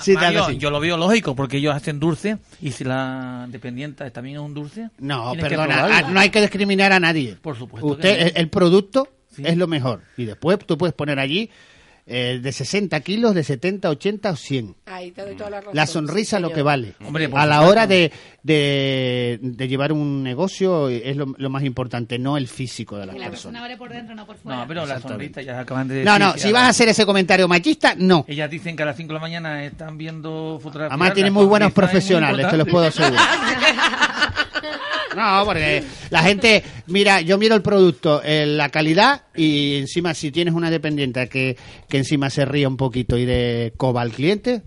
Sí, 0.00 0.14
Mario, 0.14 0.44
así. 0.44 0.56
yo 0.56 0.70
lo 0.70 0.80
veo 0.80 0.96
lógico 0.96 1.36
porque 1.36 1.58
ellos 1.58 1.74
hacen 1.74 2.00
dulce 2.00 2.38
y 2.62 2.72
si 2.72 2.82
la 2.84 3.44
dependienta 3.48 4.08
también 4.10 4.36
es 4.36 4.42
un 4.42 4.54
dulce. 4.54 4.88
No, 5.00 5.34
perdona, 5.38 5.86
ah, 5.98 6.02
no 6.08 6.18
hay 6.18 6.30
que 6.30 6.40
discriminar 6.40 6.92
a 6.94 6.98
nadie. 7.00 7.36
Por 7.42 7.58
supuesto. 7.58 7.86
Usted, 7.86 8.16
que 8.16 8.24
no. 8.24 8.30
el, 8.30 8.32
el 8.36 8.48
producto 8.48 9.08
es 9.36 9.56
lo 9.58 9.66
mejor. 9.66 10.00
Y 10.16 10.24
después 10.24 10.58
tú 10.66 10.78
puedes 10.78 10.94
poner 10.94 11.18
allí 11.18 11.50
eh, 12.06 12.40
de 12.42 12.52
60 12.52 13.00
kilos, 13.00 13.34
de 13.34 13.44
70, 13.44 13.88
80 13.90 14.30
o 14.30 14.36
100. 14.36 14.76
Ahí 14.86 15.10
te 15.12 15.22
doy 15.22 15.36
toda 15.36 15.50
la 15.50 15.60
razón. 15.60 15.76
La 15.76 15.86
sonrisa 15.86 16.40
lo 16.40 16.48
señor. 16.48 16.56
que 16.56 16.62
vale. 16.62 16.94
Hombre, 17.06 17.28
a 17.32 17.46
la 17.46 17.62
hora 17.62 17.86
de, 17.86 18.10
de, 18.42 19.38
de 19.42 19.68
llevar 19.68 19.92
un 19.92 20.22
negocio 20.22 20.88
es 20.88 21.16
lo, 21.16 21.34
lo 21.36 21.50
más 21.50 21.62
importante, 21.64 22.18
no 22.18 22.36
el 22.36 22.48
físico 22.48 22.96
de 22.96 23.06
la 23.06 23.12
la 23.12 23.12
persona. 23.12 23.30
persona 23.30 23.60
vale 23.60 23.76
por 23.76 23.90
dentro, 23.90 24.14
no 24.14 24.26
por 24.26 24.36
fuera. 24.36 24.58
No, 24.60 24.66
pero 24.68 24.86
la 24.86 25.00
sonrisa 25.00 25.42
ya 25.42 25.60
acaban 25.60 25.86
de 25.88 25.94
decir. 25.96 26.06
No, 26.10 26.18
no, 26.18 26.32
si 26.36 26.50
vas 26.52 26.62
la- 26.62 26.66
a 26.66 26.68
hacer 26.70 26.88
ese 26.88 27.06
comentario 27.06 27.46
machista, 27.48 27.94
no. 27.96 28.24
Ellas 28.28 28.50
dicen 28.50 28.76
que 28.76 28.82
a 28.82 28.86
las 28.86 28.96
5 28.96 29.08
de 29.08 29.14
la 29.14 29.20
mañana 29.20 29.64
están 29.64 29.96
viendo 29.98 30.58
fotografías. 30.62 30.92
Además 30.92 31.14
tienen 31.14 31.32
muy 31.32 31.44
buenos 31.46 31.68
muy 31.68 31.74
profesionales, 31.74 32.48
te 32.48 32.56
los 32.56 32.68
puedo 32.68 32.86
asegurar. 32.86 33.20
No, 35.16 35.44
porque 35.44 35.82
la 36.10 36.22
gente, 36.22 36.62
mira, 36.86 37.20
yo 37.20 37.36
miro 37.38 37.54
el 37.54 37.62
producto, 37.62 38.22
eh, 38.24 38.46
la 38.46 38.68
calidad 38.68 39.24
y 39.34 39.76
encima 39.78 40.14
si 40.14 40.30
tienes 40.30 40.54
una 40.54 40.70
dependiente 40.70 41.28
que, 41.28 41.56
que 41.88 41.98
encima 41.98 42.30
se 42.30 42.44
ríe 42.44 42.66
un 42.66 42.76
poquito 42.76 43.16
y 43.18 43.24
de 43.24 43.72
coba 43.76 44.02
al 44.02 44.12
cliente, 44.12 44.62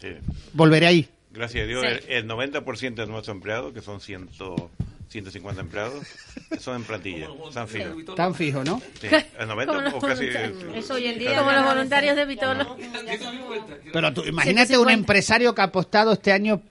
Sí. 0.00 0.08
volveré 0.52 0.86
ahí. 0.86 1.08
Gracias 1.30 1.64
a 1.64 1.66
Dios, 1.66 1.82
Sí. 1.82 2.04
el, 2.08 2.24
el 2.24 2.28
90% 2.28 2.94
de 3.02 3.06
nuestros 3.06 3.34
empleados, 3.34 3.72
que 3.72 3.80
son 3.80 4.00
100, 4.00 4.28
150 5.08 5.60
empleados, 5.60 6.04
son 6.58 6.76
en 6.76 6.84
plantilla, 6.84 7.28
están 7.48 7.68
fijos. 7.68 8.14
Tan 8.16 8.34
fijo, 8.34 8.62
¿no? 8.64 8.80
Sí, 9.00 9.08
el 9.38 9.48
90 9.48 9.72
Como 9.72 9.84
los 9.84 9.94
o 9.94 9.98
casi... 10.00 10.26
Eso 10.74 10.94
hoy 10.94 11.06
en 11.06 11.18
día 11.18 11.38
Como 11.38 11.52
los 11.52 11.64
voluntarios 11.64 12.16
de 12.16 12.24
Vitolo. 12.26 12.76
Pero 13.92 14.12
tú, 14.14 14.22
imagínate 14.24 14.78
un 14.78 14.86
150. 14.86 14.92
empresario 14.92 15.54
que 15.54 15.60
ha 15.60 15.64
apostado 15.64 16.12
este 16.12 16.32
año 16.32 16.62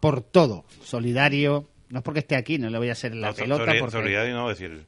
por 0.00 0.20
todo, 0.20 0.64
solidario, 0.84 1.68
no 1.90 1.98
es 1.98 2.04
porque 2.04 2.20
esté 2.20 2.36
aquí, 2.36 2.58
no 2.58 2.70
le 2.70 2.78
voy 2.78 2.88
a 2.88 2.92
hacer 2.92 3.14
la 3.14 3.28
No, 3.28 3.34
pelota. 3.34 3.64
porque- 3.78 4.30
no 4.32 4.48
decir. 4.48 4.84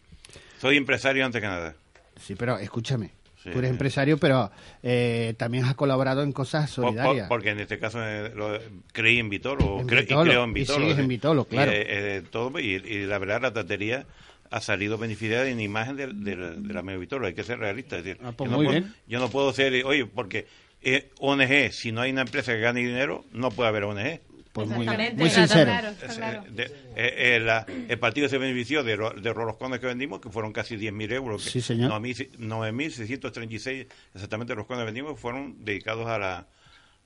Soy 0.60 0.76
empresario 0.76 1.24
antes 1.24 1.40
que 1.40 1.46
nada. 1.46 1.74
Sí, 2.20 2.34
pero 2.34 2.58
escúchame, 2.58 3.12
Sí, 3.42 3.50
tú 3.52 3.58
eres 3.58 3.68
sí. 3.68 3.74
empresario, 3.74 4.18
pero 4.18 4.50
eh, 4.82 5.34
también 5.38 5.64
has 5.64 5.74
colaborado 5.76 6.22
en 6.24 6.32
cosas 6.32 6.72
Por- 6.74 6.84
por- 6.86 6.94
solidarias. 6.94 7.28
porque 7.28 7.50
en 7.50 7.60
este 7.60 7.78
caso 7.78 8.00
eh, 8.04 8.32
lo- 8.34 8.58
creí 8.92 9.18
en 9.20 9.28
Vitolo, 9.30 9.80
En 9.80 9.86
cre- 9.86 10.00
Vitolo, 10.00 10.24
y 10.24 10.28
creo 10.28 10.44
en 10.44 10.50
y 10.50 10.52
Vitolo. 10.54 10.78
sigues 10.80 10.96
sí. 10.96 11.02
en 11.02 11.08
Vitolo, 11.08 11.44
claro. 11.44 11.70
Y, 11.70 11.74
eh, 11.74 11.84
eh, 11.88 12.22
todo, 12.28 12.58
y, 12.58 12.74
y 12.74 13.06
la 13.06 13.18
verdad 13.18 13.40
la 13.42 13.52
tatería 13.52 14.06
ha 14.50 14.60
salido 14.60 14.98
beneficiada 14.98 15.46
en 15.48 15.60
imagen 15.60 15.94
de, 15.96 16.06
de, 16.08 16.34
la- 16.36 16.50
de 16.50 16.74
la 16.74 16.82
medio 16.82 16.98
Vitolo, 16.98 17.26
hay 17.28 17.34
que 17.34 17.44
ser 17.44 17.58
realista. 17.60 17.98
Es 17.98 18.04
decir, 18.04 18.20
Ah, 18.24 18.32
pues 18.36 18.48
yo, 18.48 18.52
no 18.52 18.56
muy 18.56 18.66
puedo, 18.66 18.80
bien. 18.80 18.94
yo 19.06 19.20
no 19.20 19.28
puedo 19.30 19.52
ser, 19.52 19.84
oye, 19.84 20.06
porque 20.06 20.46
eh, 20.82 21.10
ONG, 21.20 21.70
si 21.72 21.92
no 21.92 22.00
hay 22.00 22.10
una 22.12 22.22
empresa 22.22 22.52
que 22.52 22.60
gane 22.60 22.80
dinero, 22.80 23.24
no 23.32 23.50
puede 23.50 23.68
haber 23.68 23.84
ONG. 23.84 24.20
Pues 24.52 24.66
muy, 24.68 24.86
Exactamente. 24.86 25.20
muy 25.22 25.30
sincero. 25.30 25.64
Claro, 25.64 25.88
claro. 26.16 26.44
eh, 26.46 26.50
de- 26.50 26.64
eh, 26.96 27.36
eh, 27.36 27.40
la- 27.40 27.66
el 27.88 27.98
partido 27.98 28.28
se 28.28 28.38
benefició 28.38 28.82
de, 28.82 28.96
ro- 28.96 29.10
de 29.12 29.34
los 29.34 29.56
cones 29.56 29.78
que 29.78 29.86
vendimos, 29.86 30.20
que 30.20 30.30
fueron 30.30 30.52
casi 30.52 30.76
10.000 30.76 31.12
euros. 31.12 31.44
que 31.44 31.50
Sí, 31.50 31.60
señor. 31.60 31.90
9.000 31.90 32.30
9.636 32.38 33.86
exactamente 34.14 34.54
los 34.54 34.66
cones 34.66 34.82
que 34.82 34.86
vendimos 34.86 35.18
fueron 35.20 35.64
dedicados 35.64 36.06
a 36.08 36.18
la 36.18 36.46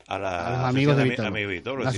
a, 0.09 0.19
la 0.19 0.47
A 0.47 0.51
los 0.59 0.61
amigos 0.71 0.97
de 0.97 1.05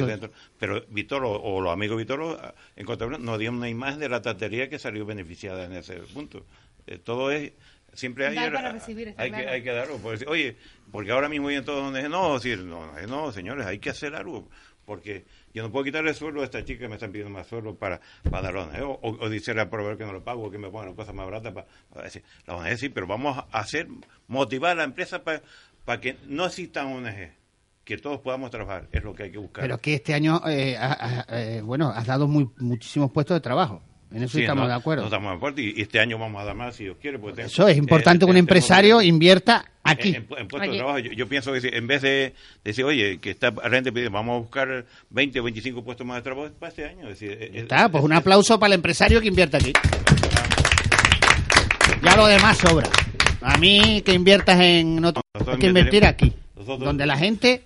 decir, 0.02 0.06
dentro- 0.20 0.30
pero 0.58 0.84
Vitolo 0.90 1.30
o 1.30 1.60
los 1.62 1.72
amigos 1.72 1.96
de 1.96 2.02
Vitolo 2.04 2.38
ah, 2.40 2.54
en 2.76 2.84
Cotabra 2.84 3.16
nos 3.16 3.38
dieron 3.38 3.56
una 3.56 3.68
imagen 3.70 3.98
de 3.98 4.08
la 4.10 4.20
tatería 4.20 4.68
que 4.68 4.78
salió 4.78 5.06
beneficiada 5.06 5.64
en 5.64 5.72
ese 5.72 5.94
punto. 6.12 6.44
Eh, 6.86 6.98
todo 6.98 7.30
es 7.30 7.52
siempre 7.94 8.26
hay, 8.26 8.34
Dar 8.34 8.52
para 8.52 8.72
recibir, 8.72 9.08
está 9.08 9.22
hay, 9.22 9.30
que, 9.30 9.36
hay 9.48 9.62
que 9.62 9.70
darlo. 9.72 9.96
Por 9.98 10.12
decir, 10.12 10.28
oye, 10.28 10.56
porque 10.92 11.12
ahora 11.12 11.30
mismo 11.30 11.48
hay 11.48 11.56
en 11.56 11.64
todos 11.64 11.82
donde 11.82 12.06
no, 12.10 12.34
decir, 12.34 12.58
no, 12.58 12.92
no, 12.92 13.06
no, 13.06 13.32
señores, 13.32 13.64
hay 13.66 13.78
que 13.78 13.88
hacer 13.90 14.14
algo. 14.14 14.50
Porque 14.84 15.24
yo 15.54 15.62
no 15.62 15.70
puedo 15.72 15.84
quitarle 15.84 16.10
el 16.10 16.16
sueldo 16.16 16.40
a 16.42 16.44
esta 16.44 16.64
chica 16.64 16.80
que 16.80 16.88
me 16.88 16.94
están 16.94 17.10
pidiendo 17.12 17.32
más 17.32 17.46
sueldo 17.46 17.74
para, 17.74 18.00
para 18.30 18.42
dar 18.42 18.56
ONG, 18.56 18.82
o, 18.82 18.90
o, 19.02 19.24
o 19.24 19.28
decirle 19.30 19.62
al 19.62 19.68
proveedor 19.70 19.96
que 19.98 20.04
no 20.04 20.12
lo 20.12 20.22
pago, 20.22 20.50
que 20.50 20.58
me 20.58 20.68
pongan 20.70 20.94
cosas 20.94 21.14
más 21.14 21.24
baratas 21.26 21.52
para, 21.52 21.66
para 21.90 22.04
decir, 22.04 22.22
la 22.46 22.56
ONG 22.56 22.76
sí, 22.76 22.88
pero 22.90 23.06
vamos 23.06 23.38
a 23.38 23.58
hacer, 23.58 23.88
motivar 24.28 24.72
a 24.72 24.74
la 24.74 24.84
empresa 24.84 25.22
para, 25.24 25.42
para 25.84 26.00
que 26.00 26.16
no 26.26 26.46
existan 26.46 26.86
ONG, 26.86 27.32
que 27.84 27.98
todos 27.98 28.20
podamos 28.20 28.50
trabajar, 28.50 28.88
es 28.92 29.02
lo 29.02 29.14
que 29.14 29.24
hay 29.24 29.30
que 29.30 29.38
buscar. 29.38 29.62
Pero 29.62 29.78
que 29.78 29.94
este 29.94 30.14
año, 30.14 30.40
eh, 30.48 30.76
ha- 30.78 31.24
ha- 31.28 31.40
eh, 31.40 31.60
bueno, 31.62 31.88
has 31.90 32.06
dado 32.06 32.26
muy, 32.28 32.48
muchísimos 32.58 33.10
puestos 33.10 33.36
de 33.36 33.40
trabajo. 33.40 33.82
En 34.10 34.22
eso 34.22 34.36
Sí, 34.38 34.42
estamos 34.42 34.62
no- 34.64 34.68
de 34.68 34.74
acuerdo. 34.74 35.02
no 35.02 35.08
estamos 35.08 35.30
de 35.32 35.36
acuerdo 35.36 35.60
y, 35.60 35.74
este 35.80 35.98
año 35.98 36.18
vamos 36.18 36.40
a 36.40 36.44
dar 36.44 36.54
más 36.54 36.76
si 36.76 36.84
Dios 36.84 36.96
quiere. 37.00 37.18
porque 37.18 37.36
tengo- 37.36 37.46
Eso 37.48 37.66
es 37.68 37.76
importante 37.76 38.24
eh, 38.24 38.26
que 38.26 38.30
un 38.30 38.36
empresario 38.36 39.02
invierta 39.02 39.64
aquí. 39.84 40.08
en- 40.08 40.26
en 40.36 40.48
puestos 40.48 40.70
de 40.72 40.76
trabajo. 40.78 40.98
Yo, 40.98 41.12
yo 41.12 41.28
pienso 41.28 41.52
que 41.52 41.60
si- 41.60 41.68
en 41.72 41.86
vez 41.86 42.02
de 42.02 42.34
decir, 42.64 42.84
oye, 42.84 43.18
que 43.18 43.30
está 43.30 43.50
la 43.50 43.70
gente 43.70 43.92
pidiendo, 43.92 44.12
vamos 44.12 44.36
a 44.36 44.38
buscar 44.40 44.86
20 45.10 45.40
o 45.40 45.42
25 45.44 45.84
puestos 45.84 46.06
más 46.06 46.16
de 46.16 46.22
trabajo 46.22 46.50
para 46.58 46.70
este 46.70 46.84
año. 46.86 47.02
Es 47.08 47.20
decir, 47.20 47.32
eh, 47.40 47.50
Está, 47.54 47.88
pues 47.88 48.02
un 48.02 48.12
aplauso 48.12 48.58
para 48.58 48.74
el 48.74 48.78
empresario 48.78 49.20
que 49.20 49.28
invierte 49.28 49.56
aquí. 49.58 49.72
Ya 52.02 52.16
lo 52.16 52.26
demás 52.26 52.58
sobra. 52.58 52.88
A 53.40 53.56
mí 53.58 54.02
que 54.04 54.12
inviertas 54.12 54.58
en 54.60 55.04
otro, 55.04 55.22
hay 55.46 55.58
que 55.58 55.66
invertir 55.66 56.04
aquí, 56.04 56.32
nosotros- 56.56 56.80
donde 56.86 57.06
la 57.06 57.16
gente 57.16 57.62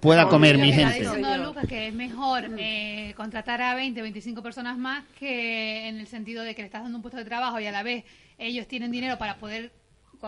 pueda 0.00 0.28
comer, 0.28 0.56
mi 0.58 0.70
que 0.72 0.76
está 0.80 0.90
gente. 0.90 1.04
diciendo 1.04 1.36
Lucas 1.44 1.66
que 1.68 1.88
es 1.88 1.94
mejor 1.94 2.44
eh, 2.58 3.12
contratar 3.16 3.60
a 3.62 3.74
20, 3.74 4.02
25 4.02 4.42
personas 4.42 4.76
más 4.78 5.04
que 5.18 5.88
en 5.88 5.98
el 5.98 6.06
sentido 6.06 6.42
de 6.44 6.54
que 6.54 6.62
le 6.62 6.66
estás 6.66 6.82
dando 6.82 6.96
un 6.98 7.02
puesto 7.02 7.18
de 7.18 7.24
trabajo 7.24 7.58
y 7.60 7.66
a 7.66 7.72
la 7.72 7.82
vez 7.82 8.04
ellos 8.38 8.66
tienen 8.68 8.90
dinero 8.92 9.18
para 9.18 9.36
poder 9.36 9.72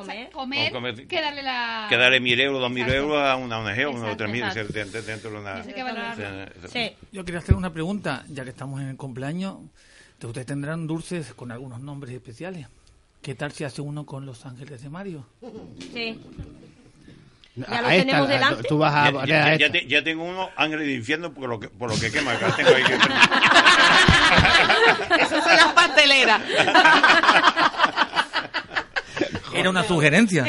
Comer. 0.00 0.30
comer, 0.30 0.70
O 0.70 0.74
comer- 0.74 1.06
que 1.08 1.20
darle 1.20 1.42
la... 1.42 1.86
que 1.88 1.96
darle 1.96 2.20
mil 2.20 2.40
euros, 2.40 2.60
dos 2.60 2.70
mil 2.70 2.88
euros 2.88 3.18
a 3.22 3.36
una 3.36 3.58
ONG 3.58 3.66
o 3.68 3.70
Exacto, 3.70 4.12
otra 4.12 4.28
mil 4.28 4.44
dentro, 4.72 5.02
dentro 5.02 5.30
de 5.30 5.36
una... 5.38 5.62
Que. 5.62 6.52
Sí. 6.68 6.96
Yo 7.12 7.24
quería 7.24 7.38
hacer 7.40 7.54
una 7.54 7.72
pregunta, 7.72 8.24
ya 8.28 8.44
que 8.44 8.50
estamos 8.50 8.80
en 8.80 8.88
el 8.88 8.96
cumpleaños. 8.96 9.56
¿Ustedes 10.22 10.46
tendrán 10.46 10.86
dulces 10.86 11.32
con 11.34 11.52
algunos 11.52 11.80
nombres 11.80 12.14
especiales? 12.14 12.66
¿Qué 13.22 13.34
tal 13.34 13.52
si 13.52 13.64
hace 13.64 13.80
uno 13.82 14.04
con 14.06 14.26
los 14.26 14.44
ángeles 14.46 14.82
de 14.82 14.88
Mario? 14.90 15.26
Sí. 15.92 16.20
A 17.66 17.82
lo 17.82 17.88
tenemos 17.88 18.28
delante. 18.28 18.62
Tú 18.68 18.78
vas 18.78 18.94
a 18.94 19.10
Ya, 19.10 19.26
ya- 19.26 19.26
ya- 19.26 19.56
ya 19.56 19.72
te- 19.72 19.86
ya 19.88 20.04
tengo 20.04 20.22
uno, 20.24 20.48
Ángel 20.56 20.78
de 20.80 20.94
Infierno, 20.94 21.32
por 21.34 21.48
lo 21.48 21.58
que, 21.58 21.68
por 21.68 21.90
lo 21.92 21.98
que 21.98 22.12
quema. 22.12 22.32
Acá 22.32 22.54
tengo 22.54 22.70
ahí 22.70 22.84
que- 22.84 22.94
Esas 25.22 25.42
son 25.44 25.56
las 25.56 25.72
pasteleras. 25.72 26.40
Era 29.60 29.70
una 29.70 29.84
sugerencia. 29.84 30.44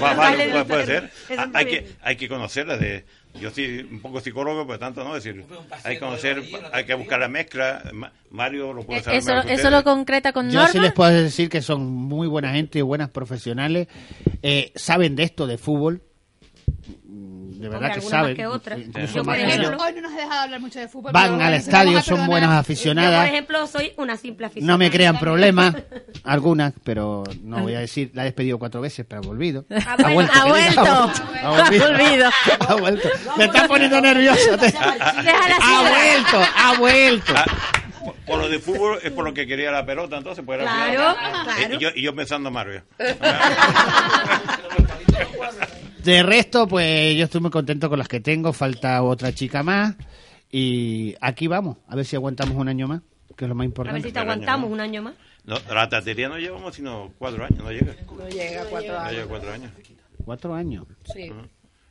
Vale, 0.00 0.64
puede, 0.64 0.86
ser. 0.86 1.10
hay, 1.54 1.64
que, 1.66 1.86
hay 2.02 2.16
que 2.16 2.28
conocerla. 2.28 2.76
De, 2.76 3.04
yo 3.40 3.50
soy 3.50 3.86
un 3.90 4.00
poco 4.00 4.20
psicólogo, 4.20 4.66
pero 4.66 4.78
tanto 4.78 5.04
no 5.04 5.14
decir. 5.14 5.44
Hay 5.84 5.94
que 5.94 6.00
conocer, 6.00 6.42
hay 6.72 6.84
que 6.84 6.94
buscar 6.94 7.20
la 7.20 7.28
mezcla. 7.28 7.82
Ma- 7.92 8.12
Mario 8.30 8.72
lo 8.72 8.82
puede 8.84 9.02
saber 9.02 9.18
Eso, 9.18 9.34
mejor 9.44 9.72
lo 9.72 9.84
concreta 9.84 10.32
con 10.32 10.50
Yo 10.50 10.66
sí 10.66 10.78
les 10.78 10.92
puedo 10.92 11.10
decir 11.10 11.48
que 11.48 11.62
son 11.62 11.84
muy 11.86 12.28
buena 12.28 12.52
gente 12.52 12.78
y 12.78 12.82
buenas 12.82 13.10
profesionales. 13.10 13.88
Eh, 14.42 14.72
saben 14.74 15.16
de 15.16 15.24
esto 15.24 15.46
de 15.46 15.58
fútbol. 15.58 16.02
De 17.62 17.68
verdad 17.68 17.90
Hombre, 17.90 18.02
que 18.02 18.08
saben. 18.10 18.36
que 18.36 18.46
otras. 18.48 18.78
Yo, 19.14 19.22
por 19.22 19.36
ejemplo, 19.36 19.76
Hoy 19.80 19.92
no 19.94 20.00
nos 20.02 20.10
has 20.10 20.16
dejado 20.18 20.40
hablar 20.40 20.60
mucho 20.60 20.80
de 20.80 20.88
fútbol. 20.88 21.12
Van 21.12 21.40
al 21.40 21.54
estadio, 21.54 22.02
son 22.02 22.26
buenas 22.26 22.48
Yo, 22.50 22.54
por 22.54 22.60
aficionadas. 22.60 23.28
ejemplo, 23.28 23.66
soy 23.68 23.92
una 23.96 24.16
simple 24.16 24.46
aficionada. 24.46 24.72
No 24.72 24.78
me 24.78 24.90
crean 24.90 25.16
problemas, 25.20 25.76
algunas, 26.24 26.72
pero 26.82 27.22
no 27.44 27.60
voy 27.60 27.74
a 27.74 27.78
decir, 27.78 28.10
la 28.14 28.22
he 28.22 28.24
despedido 28.26 28.58
cuatro 28.58 28.80
veces, 28.80 29.06
pero 29.08 29.22
ha 29.22 29.24
volvido. 29.26 29.64
Ha 29.70 29.96
vuelto. 30.12 30.32
Ha 30.34 30.44
diga, 30.44 30.48
vuelto. 30.48 30.80
Ha 30.80 31.06
vuelto. 31.06 31.42
Ha 31.44 31.88
volvido. 31.88 32.30
Ha 32.68 32.74
vuelto. 32.74 33.08
Me 33.36 33.44
está 33.44 33.68
poniendo 33.68 34.00
nervioso. 34.00 34.50
Ha 35.62 35.80
vuelto, 35.88 36.42
ha 36.56 36.74
vuelto. 36.78 37.32
Ah, 37.36 37.44
por- 38.26 38.38
lo 38.38 38.48
de 38.48 38.58
fútbol 38.58 38.98
es 39.02 39.12
por 39.12 39.24
lo 39.24 39.32
que 39.32 39.46
quería 39.46 39.70
la 39.70 39.86
pelota, 39.86 40.16
entonces. 40.16 40.44
Pues, 40.44 40.60
era- 40.60 40.72
Claro, 40.72 41.10
Eh, 41.12 41.16
claro. 41.44 41.74
y, 41.74 41.78
yo, 41.78 41.88
y 41.94 42.02
yo 42.02 42.14
pensando 42.16 42.48
en 42.48 42.54
Mario. 42.54 42.82
De 46.04 46.22
resto, 46.22 46.66
pues 46.66 47.16
yo 47.16 47.24
estoy 47.24 47.40
muy 47.40 47.50
contento 47.50 47.88
con 47.88 47.98
las 47.98 48.08
que 48.08 48.20
tengo. 48.20 48.52
Falta 48.52 49.02
otra 49.02 49.32
chica 49.32 49.62
más. 49.62 49.94
Y 50.50 51.14
aquí 51.20 51.46
vamos, 51.46 51.78
a 51.88 51.96
ver 51.96 52.04
si 52.04 52.16
aguantamos 52.16 52.56
un 52.56 52.68
año 52.68 52.86
más, 52.86 53.00
que 53.36 53.44
es 53.46 53.48
lo 53.48 53.54
más 53.54 53.62
A 53.62 53.64
ver 53.64 53.68
importante. 53.68 54.02
si 54.08 54.12
te 54.12 54.18
aguantamos 54.18 54.70
un 54.70 54.80
año 54.80 55.02
más. 55.02 55.14
No, 55.44 55.56
la 55.72 55.88
tatería 55.88 56.28
no 56.28 56.38
llevamos 56.38 56.74
sino 56.74 57.12
cuatro 57.18 57.44
años, 57.44 57.58
no 57.58 57.70
llega. 57.72 57.94
No 58.18 58.28
llega 58.28 58.62
a 58.62 58.64
cuatro 58.66 58.92
No 58.92 58.98
años. 59.00 59.12
llega 59.12 59.26
cuatro 59.26 59.50
años. 59.52 59.70
Cuatro 60.24 60.54
años. 60.54 60.86
Sí. 61.12 61.32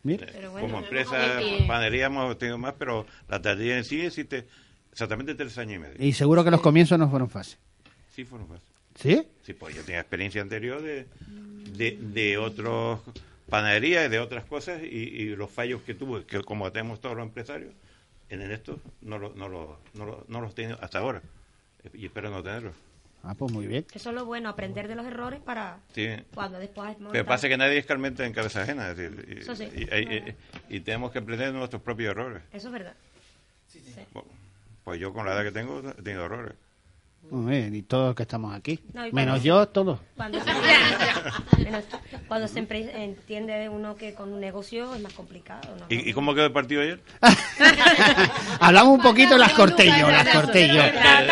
Mira. 0.04 0.28
Pero 0.32 0.52
bueno. 0.52 0.68
Como 0.68 0.84
empresa, 0.84 1.38
Bien. 1.40 1.68
panadería 1.68 2.06
hemos 2.06 2.38
tenido 2.38 2.58
más, 2.58 2.76
pero 2.78 3.06
la 3.28 3.42
tatería 3.42 3.78
en 3.78 3.84
sí 3.84 4.00
existe 4.02 4.48
exactamente 4.92 5.34
tres 5.36 5.58
años 5.58 5.76
y 5.76 5.80
medio. 5.80 5.96
Y 6.06 6.14
seguro 6.14 6.44
que 6.44 6.52
los 6.52 6.62
comienzos 6.62 6.98
no 7.00 7.10
fueron 7.10 7.30
fáciles. 7.30 7.60
Sí, 8.16 8.26
fueron 8.26 8.48
fáciles. 8.48 8.72
¿Sí? 8.96 9.24
Sí, 9.44 9.54
pues 9.54 9.76
yo 9.76 9.82
tenía 9.84 10.02
experiencia 10.02 10.42
anterior 10.42 10.82
de, 10.82 11.08
de, 11.76 11.98
de 12.00 12.38
otros 12.38 13.00
panaderías 13.52 14.08
y 14.08 14.10
de 14.10 14.20
otras 14.20 14.46
cosas 14.46 14.82
y, 14.82 14.88
y 14.88 15.36
los 15.36 15.52
fallos 15.52 15.82
que 15.84 15.94
tuve, 15.94 16.26
que 16.26 16.42
como 16.42 16.72
tenemos 16.72 17.00
todos 17.00 17.16
los 17.16 17.24
empresarios, 17.28 17.74
en 18.30 18.42
esto 18.50 18.80
no, 19.02 19.20
lo, 19.20 19.34
no, 19.36 19.48
lo, 19.50 19.78
no, 19.94 20.06
lo- 20.06 20.26
no 20.28 20.42
los 20.42 20.56
tengo 20.56 20.78
hasta 20.82 20.98
ahora 21.00 21.22
y 21.94 22.06
espero 22.06 22.30
no 22.32 22.42
tenerlos. 22.42 22.74
Ah, 23.24 23.36
pues 23.38 23.52
muy 23.52 23.68
bien. 23.68 23.86
Eso 23.94 24.10
es 24.10 24.16
lo 24.16 24.26
bueno, 24.26 24.50
aprender 24.50 24.88
de 24.88 24.96
los 24.96 25.06
errores 25.06 25.40
para 25.42 25.78
Sí. 25.94 26.08
cuando 26.34 26.58
después... 26.58 26.96
Pero 27.12 27.26
pasa 27.26 27.48
que 27.50 27.56
nadie 27.58 27.78
escarmenta 27.78 28.26
en 28.26 28.34
cabeza 28.34 28.64
ajena. 28.64 28.90
es 28.90 28.98
decir, 28.98 29.28
y, 29.30 29.40
Eso 29.42 29.56
sí. 29.56 29.66
y- 29.76 29.84
y- 29.84 30.36
y- 30.70 30.78
y 30.78 30.80
tenemos 30.80 31.12
que 31.12 31.20
aprender 31.20 31.54
nuestros 31.54 31.84
propios 31.84 32.12
errores. 32.12 32.42
Eso 32.52 32.68
es 32.70 32.74
verdad. 32.74 32.96
Pues 34.84 35.00
yo 35.00 35.14
con 35.14 35.26
la 35.26 35.34
edad 35.34 35.44
que 35.44 35.52
tengo 35.52 35.80
he 35.88 36.02
tenido 36.02 36.26
errores. 36.26 36.54
Muy 37.30 37.52
bien, 37.52 37.76
y 37.76 37.82
todos 37.84 38.14
que 38.16 38.24
estamos 38.24 38.54
aquí. 38.54 38.80
No, 38.94 39.02
Menos 39.04 39.14
cuando- 39.14 39.38
yo, 39.38 39.68
todos. 39.70 40.00
Cuando 40.18 40.40
se, 40.40 40.46
cuando 42.28 42.48
entiende 42.58 43.70
uno 43.70 43.96
que 43.96 44.14
con 44.14 44.34
un 44.34 44.40
negocio 44.42 44.94
es 44.96 45.02
más 45.02 45.14
complicado, 45.14 45.76
¿no? 45.80 45.86
¿Y, 45.90 46.10
y 46.10 46.14
cómo 46.14 46.34
quedó 46.34 46.46
el 46.48 46.52
partido 46.52 46.82
ayer? 46.82 47.00
Hablamos 48.60 48.96
un 48.96 49.02
poquito 49.02 49.34
de 49.34 49.40
las 49.40 49.54
cortellos, 49.54 50.10
las 50.10 50.28
cortellos. 50.30 50.86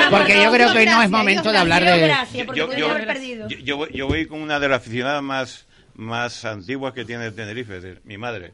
Porque 0.09 0.41
yo 0.43 0.51
creo 0.51 0.71
que 0.71 0.79
hoy 0.79 0.85
no 0.85 1.01
es 1.01 1.09
momento 1.09 1.51
de 1.51 1.57
hablar 1.57 1.83
de... 1.83 2.13
Yo, 2.55 2.71
yo- 2.73 2.97
yo- 3.47 3.47
yo 3.47 3.77
voy, 3.77 3.89
yo 3.93 4.07
voy 4.07 4.25
con 4.27 4.41
una 4.41 4.59
de 4.59 4.69
las 4.69 4.81
aficionadas 4.81 5.21
más, 5.23 5.65
más 5.95 6.45
antiguas 6.45 6.93
que 6.93 7.03
tiene 7.05 7.31
Tenerife, 7.31 7.77
es 7.77 7.83
decir, 7.83 8.01
mi 8.05 8.17
madre. 8.17 8.53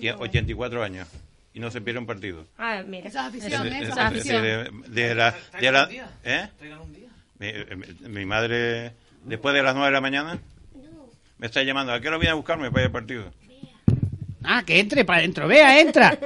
Tiene 0.00 0.16
84 0.18 0.82
años 0.82 1.06
y 1.58 1.60
no 1.60 1.72
se 1.72 1.80
pierde 1.80 1.98
un 1.98 2.06
partido. 2.06 2.46
Ah, 2.56 2.82
mira. 2.86 3.08
Esa 3.08 3.26
afición, 3.26 3.66
Es- 3.66 3.82
esa 3.88 3.92
es- 3.92 3.98
afición. 3.98 4.42
de, 4.42 4.70
de 4.88 5.14
la, 5.16 5.34
de 5.60 5.72
la- 5.72 5.88
¿eh? 6.22 6.48
Mi, 7.40 7.52
mi- 7.76 8.08
mi 8.10 8.24
madre, 8.24 8.92
después 9.24 9.54
de 9.56 9.62
las 9.64 9.74
9 9.74 9.88
de 9.88 9.92
la 9.92 10.00
mañana, 10.00 10.38
me 11.38 11.46
está 11.46 11.62
llamando. 11.64 11.92
¿A 11.92 12.00
qué 12.00 12.06
hora 12.08 12.16
viene 12.18 12.30
a 12.30 12.34
buscarme 12.34 12.70
para 12.70 12.82
ir 12.82 12.86
al 12.86 12.92
partido? 12.92 13.32
Ah, 14.44 14.62
que 14.64 14.78
entre 14.78 15.04
para 15.04 15.18
adentro. 15.18 15.48
Vea, 15.48 15.80
entra. 15.80 16.16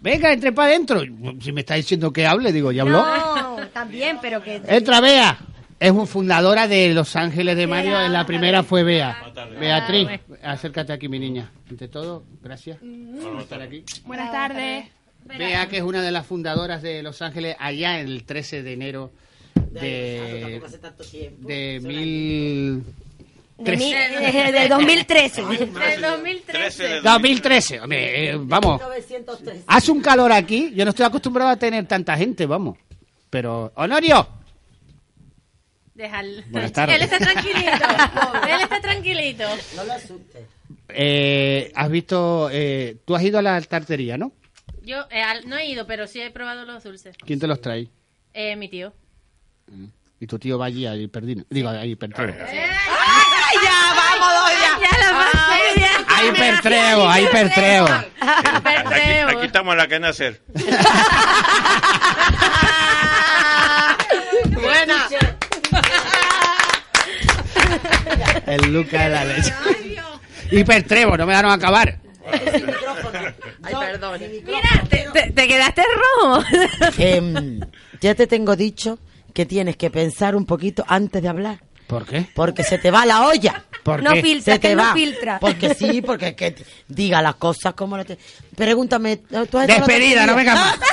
Venga, 0.00 0.32
entre 0.32 0.52
para 0.52 0.68
adentro. 0.68 1.02
Si 1.40 1.52
me 1.52 1.60
está 1.62 1.74
diciendo 1.74 2.12
que 2.12 2.26
hable, 2.26 2.52
digo, 2.52 2.70
¿ya 2.72 2.82
habló? 2.82 3.04
No, 3.04 3.68
también, 3.72 4.18
pero 4.22 4.40
que... 4.42 4.62
Entra, 4.68 5.00
Bea. 5.00 5.36
Es 5.78 5.90
un 5.92 6.06
fundadora 6.06 6.68
de 6.68 6.92
Los 6.94 7.16
Ángeles 7.16 7.56
de 7.56 7.66
Mario. 7.66 8.00
En 8.00 8.12
la 8.12 8.24
primera 8.26 8.62
fue 8.62 8.82
Bea. 8.82 9.29
Beatriz, 9.60 10.08
acércate 10.42 10.92
aquí, 10.92 11.08
mi 11.08 11.18
niña. 11.18 11.50
Ante 11.70 11.88
todo, 11.88 12.24
gracias 12.42 12.78
por 12.78 13.40
estar 13.40 13.60
aquí. 13.62 13.84
Buenas 14.04 14.32
tardes. 14.32 14.86
Bea, 15.24 15.68
que 15.68 15.76
es 15.78 15.82
una 15.82 16.00
de 16.02 16.10
las 16.10 16.26
fundadoras 16.26 16.80
de 16.82 17.02
Los 17.02 17.20
Ángeles, 17.22 17.54
allá 17.58 18.00
el 18.00 18.24
13 18.24 18.62
de 18.62 18.72
enero 18.72 19.12
de, 19.70 20.60
de 21.40 21.80
mil... 21.82 22.82
De, 23.58 23.76
mi- 23.76 23.92
de- 23.92 24.52
de 24.52 24.68
2013. 24.68 25.42
Del 25.44 26.00
2013. 26.00 27.00
2013, 27.02 27.80
hombre, 27.80 28.30
eh, 28.30 28.36
vamos. 28.40 28.80
1903. 28.80 29.64
Hace 29.66 29.92
un 29.92 30.00
calor 30.00 30.32
aquí, 30.32 30.72
yo 30.74 30.84
no 30.84 30.90
estoy 30.90 31.04
acostumbrado 31.04 31.50
a 31.50 31.56
tener 31.56 31.86
tanta 31.86 32.16
gente, 32.16 32.46
vamos. 32.46 32.78
Pero, 33.28 33.70
Honorio, 33.76 34.26
Déjalo. 36.00 36.42
Buenas 36.48 36.72
tardes. 36.72 36.96
Él 36.96 37.02
está 37.02 37.18
tranquilito. 37.18 37.84
Él 38.48 38.60
está 38.62 38.80
tranquilito. 38.80 39.44
No 39.76 39.84
lo 39.84 39.92
asustes. 39.92 40.42
eh, 40.88 41.70
has 41.74 41.90
visto, 41.90 42.48
eh, 42.50 42.96
tú 43.04 43.14
has 43.14 43.22
ido 43.22 43.38
a 43.38 43.42
la 43.42 43.60
tartería, 43.60 44.16
¿no? 44.16 44.32
Yo 44.82 45.04
eh, 45.10 45.22
al- 45.22 45.46
no 45.46 45.58
he 45.58 45.66
ido, 45.66 45.86
pero 45.86 46.06
sí 46.06 46.22
he 46.22 46.30
probado 46.30 46.64
los 46.64 46.82
dulces. 46.84 47.14
¿Quién 47.26 47.38
te 47.38 47.46
los 47.46 47.60
trae? 47.60 47.88
Eh, 48.32 48.56
mi 48.56 48.68
tío. 48.70 48.94
Y 50.18 50.26
tu 50.26 50.38
tío 50.38 50.58
va 50.58 50.66
allí 50.66 50.86
a 50.86 50.96
Hiperdino. 50.96 51.44
Digo, 51.50 51.68
a 51.68 51.84
Hipertrego. 51.84 52.32
¡Ay, 52.48 52.56
ya! 53.62 53.94
¡Vamos, 53.94 54.52
ya! 54.52 54.78
¡Ya 54.80 54.98
la 54.98 55.30
seria! 55.54 55.90
A 56.08 56.24
Hipertrego, 56.24 57.08
a 57.08 57.20
Hipertrego. 57.20 57.86
Aquí, 57.86 59.36
aquí 59.36 59.46
estamos 59.46 59.72
en 59.72 59.78
la 59.78 59.86
cadena 59.86 60.12
SER. 60.14 60.40
El 68.50 68.72
Luca 68.72 69.04
de 69.04 69.08
la 69.10 69.24
leche. 69.24 69.52
Hipertrego, 70.50 71.16
no 71.16 71.26
me 71.26 71.32
dejaron 71.32 71.52
acabar. 71.52 71.98
Ay, 73.62 73.74
perdón. 73.78 74.20
Mira, 74.44 74.84
te, 74.88 75.06
te- 75.12 75.30
te 75.32 75.48
quedaste 75.48 75.82
rojo. 76.22 76.44
Em, 76.98 77.60
ya 78.00 78.14
te 78.14 78.26
tengo 78.26 78.56
dicho 78.56 78.98
que 79.34 79.46
tienes 79.46 79.76
que 79.76 79.90
pensar 79.90 80.34
un 80.34 80.46
poquito 80.46 80.84
antes 80.88 81.22
de 81.22 81.28
hablar. 81.28 81.60
¿Por 81.86 82.06
qué? 82.06 82.26
Porque 82.34 82.62
se 82.62 82.78
te 82.78 82.90
va 82.90 83.04
la 83.04 83.26
olla. 83.26 83.64
¿Por 83.82 84.02
No 84.02 84.12
qué? 84.12 84.22
filtra, 84.22 84.54
Se 84.54 84.60
que 84.60 84.68
te 84.68 84.76
no 84.76 84.82
va. 84.84 84.92
filtra. 84.94 85.38
Porque 85.40 85.74
sí, 85.74 86.02
porque 86.02 86.34
que 86.36 86.52
te- 86.52 86.64
diga 86.88 87.20
las 87.22 87.34
cosas 87.36 87.74
como 87.74 87.96
lo 87.96 88.04
te... 88.04 88.16
Pregúntame. 88.54 89.16
¿tú 89.50 89.58
has 89.58 89.66
Despedida, 89.66 90.26
no 90.26 90.34
vengas 90.36 90.54
más. 90.56 90.78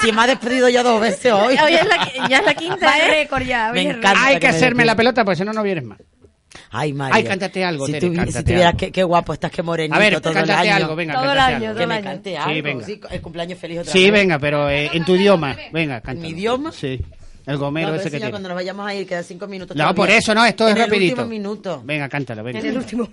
Si 0.00 0.10
me 0.12 0.22
ha 0.22 0.26
despedido 0.26 0.66
ya 0.70 0.82
dos 0.82 0.98
veces 0.98 1.30
hoy. 1.30 1.58
Hoy 1.62 1.74
es 1.74 1.86
la, 1.86 2.26
ya 2.26 2.38
es 2.38 2.44
la 2.46 2.54
quinta, 2.54 2.98
¿eh? 2.98 3.08
récord 3.08 3.42
ya. 3.42 3.70
Me 3.70 3.80
oye, 3.80 3.90
encanta. 3.90 4.24
Hay 4.24 4.38
que 4.38 4.48
me 4.48 4.56
hacerme 4.56 4.86
la 4.86 4.96
pelota, 4.96 5.26
porque 5.26 5.36
si 5.36 5.44
no, 5.44 5.52
no 5.52 5.62
vienes 5.62 5.84
más. 5.84 5.98
Ay, 6.70 6.92
Mario. 6.92 7.14
Ay, 7.16 7.24
cántate 7.24 7.64
algo, 7.64 7.86
Si, 7.86 7.92
Tere, 7.92 8.06
tuvi- 8.08 8.16
cántate 8.16 8.38
si 8.38 8.44
tuvieras 8.44 8.66
algo. 8.66 8.78
qué, 8.78 8.92
qué 8.92 9.02
guapo 9.02 9.32
estás, 9.32 9.50
qué 9.50 9.62
morenito 9.62 9.94
A 9.96 9.98
ver, 9.98 10.20
todo 10.20 10.30
el 10.30 10.34
cántate 10.38 10.68
año. 10.68 10.76
algo, 10.76 10.96
venga, 10.96 11.14
Todo 11.14 11.32
el 11.32 11.38
año, 11.38 11.68
algo. 11.68 11.78
Que 11.80 11.86
me 11.86 11.96
el 11.98 12.04
cante 12.04 12.30
Sí, 12.30 12.36
algo. 12.36 12.62
venga. 12.62 12.86
sí, 12.86 13.00
el 13.10 13.20
cumpleaños 13.20 13.58
feliz 13.58 13.78
otra 13.80 13.92
Sí, 13.92 14.02
vez. 14.10 14.12
venga, 14.12 14.38
pero 14.38 14.68
eh, 14.70 14.90
en 14.92 15.04
tu 15.04 15.14
idioma. 15.14 15.56
Venga, 15.72 16.00
canta. 16.00 16.12
¿En 16.12 16.20
mi 16.20 16.28
idioma? 16.38 16.72
Sí. 16.72 17.00
El 17.50 17.58
No, 17.58 17.64
gomero 17.64 17.88
pero 17.88 18.00
ese 18.00 18.10
que 18.10 18.16
tiene. 18.18 18.30
cuando 18.30 18.48
nos 18.48 18.56
vayamos 18.56 18.86
a 18.86 18.94
ir, 18.94 19.06
quedan 19.06 19.24
cinco 19.24 19.46
minutos. 19.46 19.76
No, 19.76 19.82
todavía. 19.82 19.96
por 19.96 20.10
eso 20.10 20.34
no, 20.34 20.44
esto 20.44 20.66
es 20.68 20.72
En 20.74 20.78
el 20.80 20.84
rapidito. 20.86 21.12
último 21.14 21.28
minuto. 21.28 21.82
Venga, 21.84 22.08
cántalo, 22.08 22.44
venga. 22.44 22.58
En 22.60 22.66
el 22.66 22.76
último. 22.76 23.08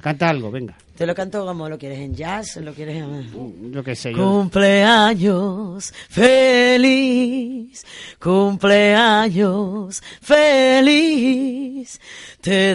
Canta 0.00 0.28
algo, 0.28 0.50
venga. 0.52 0.76
¿Te 0.96 1.04
lo 1.06 1.14
canto 1.14 1.44
como 1.44 1.68
lo 1.68 1.76
quieres? 1.78 1.98
¿En 1.98 2.14
jazz? 2.14 2.56
¿Lo 2.56 2.72
quieres 2.72 2.96
en...? 2.96 3.72
Yo 3.72 3.82
qué 3.84 3.94
sé, 3.96 4.12
yo. 4.12 4.18
Cumpleaños 4.18 5.92
feliz, 6.08 7.84
cumpleaños 8.20 10.02
feliz, 10.22 12.00
te 12.40 12.74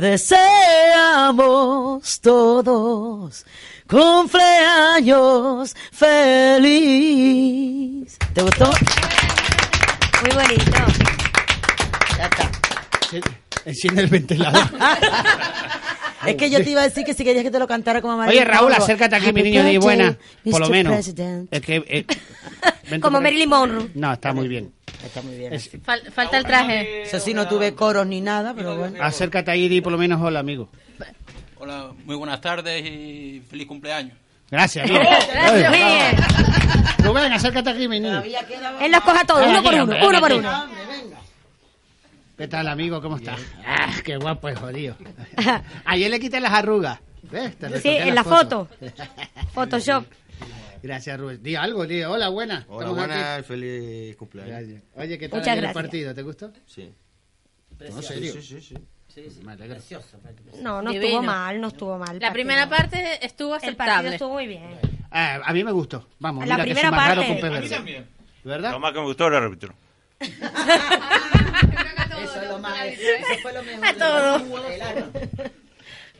deseamos 1.11 2.19
todos. 2.21 3.45
Cumpleaños 3.89 5.75
feliz. 6.91 7.37
¿Te 8.33 8.41
gustó? 8.41 8.71
Muy 10.21 10.31
bonito. 10.35 10.71
Ya 12.17 12.25
está. 12.25 12.51
Enciende 13.65 14.01
el 14.03 14.07
ventilador. 14.07 14.63
Es 16.23 16.35
que 16.35 16.51
yo 16.51 16.63
te 16.63 16.69
iba 16.69 16.81
a 16.81 16.83
decir 16.83 17.03
que 17.03 17.15
si 17.15 17.23
querías 17.23 17.43
que 17.43 17.49
te 17.49 17.57
lo 17.57 17.65
cantara 17.67 17.99
como 17.99 18.15
Marilyn 18.15 18.43
Oye, 18.43 18.45
Raúl, 18.47 18.69
Monroe. 18.69 18.83
acércate 18.83 19.15
aquí, 19.15 19.33
mi 19.33 19.41
niño, 19.41 19.63
di 19.63 19.77
buena. 19.77 20.15
Por 20.51 20.59
lo 20.61 20.67
Mr. 20.67 20.71
menos. 20.71 20.93
President. 20.93 21.47
Es 21.51 21.61
que. 21.61 21.75
eh, 21.77 22.05
vente 22.83 22.99
Como 22.99 23.01
por 23.01 23.15
aquí. 23.15 23.23
Marilyn 23.23 23.49
Monroe. 23.49 23.89
No, 23.95 24.13
está 24.13 24.31
muy 24.31 24.47
bien. 24.47 24.71
Está 25.03 25.23
muy 25.23 25.35
bien. 25.35 25.51
Es- 25.51 25.71
Fal- 25.83 26.11
falta 26.11 26.37
el 26.37 26.43
traje. 26.45 27.01
Eso 27.01 27.19
sí, 27.19 27.33
no 27.33 27.47
tuve 27.47 27.73
coros 27.73 28.05
ni 28.05 28.21
nada, 28.21 28.53
pero 28.53 28.77
bueno. 28.77 29.03
acércate 29.03 29.49
ahí 29.49 29.63
y 29.63 29.69
di 29.69 29.81
por 29.81 29.91
lo 29.91 29.97
menos 29.97 30.21
hola, 30.21 30.41
amigo. 30.41 30.69
Hola, 31.55 31.89
muy 32.05 32.15
buenas 32.15 32.39
tardes 32.39 32.85
y 32.85 33.41
feliz 33.49 33.65
cumpleaños. 33.65 34.15
Gracias, 34.51 34.87
bien. 34.87 35.01
Gracias. 35.01 35.69
Muy 35.69 35.79
bien. 35.79 36.15
Rubén, 36.97 37.31
acércate 37.31 37.69
aquí, 37.69 37.87
mi 37.87 38.01
niño. 38.01 38.21
Él 38.21 38.91
los 38.91 39.01
coja 39.01 39.25
todos, 39.25 39.47
uno 39.47 39.63
por 39.63 39.73
uno, 39.73 39.83
uno 40.07 40.19
por 40.19 40.33
uno. 40.33 40.69
¿Qué 42.37 42.47
tal, 42.47 42.67
amigo? 42.67 43.01
¿Cómo 43.01 43.17
estás? 43.17 43.39
Ah, 43.65 43.93
qué 44.03 44.17
guapo 44.17 44.49
es 44.49 44.59
jodido. 44.59 44.97
Ayer 45.85 46.11
le 46.11 46.19
quité 46.19 46.39
las 46.39 46.51
arrugas. 46.51 46.99
¿Ves? 47.23 47.55
Te 47.55 47.79
Sí, 47.79 47.89
en 47.89 48.13
la 48.15 48.23
foto. 48.23 48.67
Photoshop. 49.53 50.05
Gracias, 50.81 51.19
Rubén. 51.19 51.41
Di 51.43 51.55
algo, 51.55 51.85
di 51.85 52.03
hola, 52.03 52.29
buena. 52.29 52.65
Hola, 52.67 53.35
aquí. 53.35 53.43
feliz 53.43 54.15
cumpleaños. 54.17 54.51
Gracias. 54.57 54.83
Oye, 54.95 55.17
¿qué 55.17 55.29
tal 55.29 55.39
el 55.39 55.45
gracias. 55.45 55.73
partido? 55.73 56.15
¿Te 56.15 56.21
gustó? 56.23 56.51
Sí. 56.65 56.91
¿En 57.79 58.03
serio? 58.03 58.33
Sí, 58.33 58.41
sí, 58.41 58.61
sí. 58.61 58.75
Me 59.43 59.51
alegro. 59.53 59.77
No, 60.61 60.81
no 60.81 60.91
Divino. 60.91 61.07
estuvo 61.07 61.23
mal, 61.23 61.61
no 61.61 61.67
estuvo 61.67 61.97
mal. 61.97 62.19
La 62.19 62.31
primera 62.33 62.69
parte 62.69 63.25
estuvo 63.25 63.55
El 63.55 63.75
partido 63.75 63.83
aceptable. 63.83 64.09
estuvo 64.15 64.33
muy 64.33 64.47
bien. 64.47 64.77
Ah, 65.11 65.39
a 65.43 65.53
mí 65.53 65.63
me 65.63 65.71
gustó. 65.71 66.07
Vamos, 66.19 66.47
La 66.47 66.55
mira 66.55 66.65
que 66.65 66.71
primera 66.75 66.91
parte. 66.95 67.25
que 67.25 67.31
un 67.31 67.41
pez 67.41 67.51
A 67.57 67.59
mí 67.61 67.69
también. 67.69 68.07
¿Verdad? 68.43 68.71
Lo 68.71 68.79
más 68.79 68.93
que 68.93 68.99
me 68.99 69.05
gustó 69.05 69.27
era 69.27 69.37
el 69.39 69.43
árbitro. 69.43 69.73
Eso 72.21 72.41
es 72.41 72.49
lo 72.49 72.59
más. 72.59 72.79
Eso 72.85 73.05
fue 73.41 73.53
lo 73.53 73.63
mejor. 73.63 73.85
A 73.85 73.93
todo. 73.93 74.41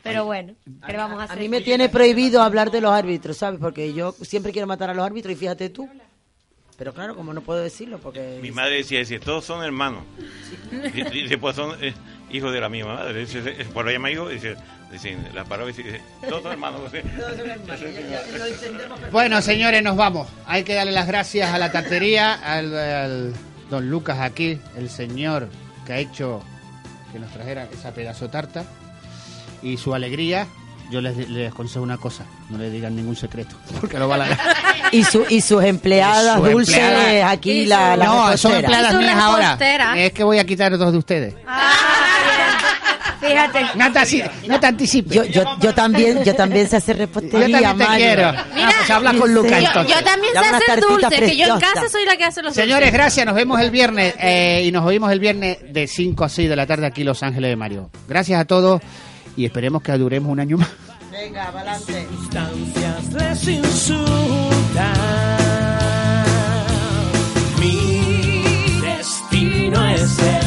Pero 0.03 0.25
bueno, 0.25 0.53
¿qué 0.85 0.91
le 0.93 0.97
vamos 0.97 1.19
a 1.19 1.21
A 1.21 1.25
hacer? 1.25 1.37
mí 1.39 1.47
me 1.47 1.61
tiene 1.61 1.87
prohibido 1.87 2.41
hablar 2.41 2.71
de 2.71 2.81
los 2.81 2.91
árbitros, 2.91 3.37
¿sabes? 3.37 3.59
Porque 3.59 3.93
yo 3.93 4.13
siempre 4.21 4.51
quiero 4.51 4.67
matar 4.67 4.89
a 4.89 4.93
los 4.95 5.05
árbitros 5.05 5.33
y 5.33 5.35
fíjate 5.37 5.69
tú. 5.69 5.87
Pero 6.75 6.91
claro, 6.95 7.15
como 7.15 7.31
no 7.33 7.41
puedo 7.41 7.59
decirlo, 7.59 7.99
porque... 7.99 8.39
Mi 8.41 8.49
madre 8.49 8.77
decía, 8.77 8.97
decía, 8.99 9.19
todos 9.19 9.45
son 9.45 9.63
hermanos. 9.63 10.03
Y, 10.71 11.19
y 11.19 11.27
después 11.27 11.55
son 11.55 11.75
eh, 11.83 11.93
hijos 12.31 12.53
de 12.53 12.61
la 12.61 12.69
misma 12.69 12.95
madre. 12.95 13.23
Eh, 13.23 13.65
por 13.73 13.85
lo 13.85 13.91
llama 13.91 14.09
hijo, 14.11 14.29
dice, 14.29 14.55
la 15.33 15.43
paró 15.45 15.69
y 15.69 15.73
dice, 15.73 16.01
todos 16.27 16.45
hermanos. 16.45 16.81
Bueno, 19.11 19.41
señores, 19.41 19.83
nos 19.83 19.95
vamos. 19.95 20.27
Hay 20.45 20.63
que 20.63 20.73
darle 20.73 20.91
las 20.91 21.07
gracias 21.07 21.51
a 21.51 21.57
la 21.57 21.71
tartería, 21.71 22.33
al, 22.33 22.77
al 22.77 23.33
don 23.69 23.89
Lucas 23.89 24.19
aquí, 24.19 24.59
el 24.75 24.89
señor 24.89 25.49
que 25.85 25.93
ha 25.93 25.97
hecho 25.97 26.43
que 27.11 27.19
nos 27.19 27.31
trajera 27.31 27.67
esa 27.71 27.93
pedazo 27.93 28.29
tarta 28.29 28.63
y 29.61 29.77
su 29.77 29.93
alegría. 29.93 30.47
Yo 30.91 30.99
les, 31.01 31.29
les 31.29 31.51
aconsejo 31.51 31.81
una 31.83 31.97
cosa, 31.97 32.25
no 32.49 32.57
le 32.57 32.69
digan 32.69 32.95
ningún 32.95 33.15
secreto, 33.15 33.55
porque 33.79 33.97
lo 33.97 34.07
va 34.09 34.15
a 34.15 34.17
la 34.19 34.39
Y, 34.91 35.03
su, 35.05 35.23
y 35.29 35.39
sus 35.39 35.63
empleadas 35.63 36.35
Su 36.37 36.45
dulces, 36.49 36.75
empleada- 36.77 37.29
aquí 37.31 37.65
la, 37.65 37.95
la 37.95 38.05
no, 38.05 38.37
son 38.37 38.53
empleadas 38.55 38.91
Y 38.91 38.95
su 38.95 39.01
mías 39.01 39.15
ahora. 39.17 39.57
Es 39.95 40.11
que 40.11 40.23
voy 40.23 40.37
a 40.39 40.43
quitar 40.45 40.77
dos 40.77 40.91
de 40.91 40.97
ustedes. 40.97 41.33
Fíjate. 43.21 43.61
No 43.75 43.91
te, 43.93 44.47
no 44.47 44.59
te 44.59 44.67
anticipes. 44.67 45.13
Yo, 45.15 45.23
yo, 45.25 45.43
yo 45.59 45.73
también, 45.75 46.23
yo 46.23 46.33
también 46.35 46.67
sé 46.67 46.77
hacer 46.77 46.95
Yo 46.97 47.01
repostería, 47.03 47.61
también 47.61 47.77
te 47.77 47.85
Mario. 47.85 48.05
quiero. 48.07 48.27
Ah, 48.29 48.71
pues 48.79 48.89
habla 48.89 49.13
con 49.13 49.33
Lucas 49.33 49.61
Yo, 49.61 49.67
entonces. 49.67 49.95
yo 49.95 50.03
también 50.03 50.33
sé 50.33 50.39
hacer 50.39 50.81
dulces, 50.81 51.19
que 51.19 51.37
yo 51.37 51.53
en 51.53 51.59
casa 51.59 51.87
soy 51.89 52.05
la 52.05 52.17
que 52.17 52.23
hace 52.25 52.41
los 52.41 52.53
Señores, 52.55 52.87
dulces. 52.87 52.93
gracias. 52.93 53.25
Nos 53.25 53.35
vemos 53.35 53.59
el 53.61 53.69
viernes 53.69 54.15
eh, 54.19 54.63
y 54.65 54.71
nos 54.71 54.83
oímos 54.85 55.11
el 55.11 55.19
viernes 55.19 55.59
de 55.71 55.85
5 55.87 56.23
a 56.25 56.29
6 56.29 56.49
de 56.49 56.55
la 56.55 56.65
tarde 56.65 56.87
aquí 56.87 57.01
en 57.01 57.07
Los 57.07 57.21
Ángeles 57.21 57.51
de 57.51 57.55
Mario. 57.55 57.91
Gracias 58.07 58.41
a 58.41 58.45
todos 58.45 58.81
y 59.35 59.45
esperemos 59.45 59.81
que 59.81 59.91
duremos 59.93 60.31
un 60.31 60.39
año 60.39 60.57
más. 60.57 60.69
Venga, 61.11 61.47
adelante. 61.49 62.07
Mi 67.59 68.81
destino 68.81 69.87
es 69.89 70.40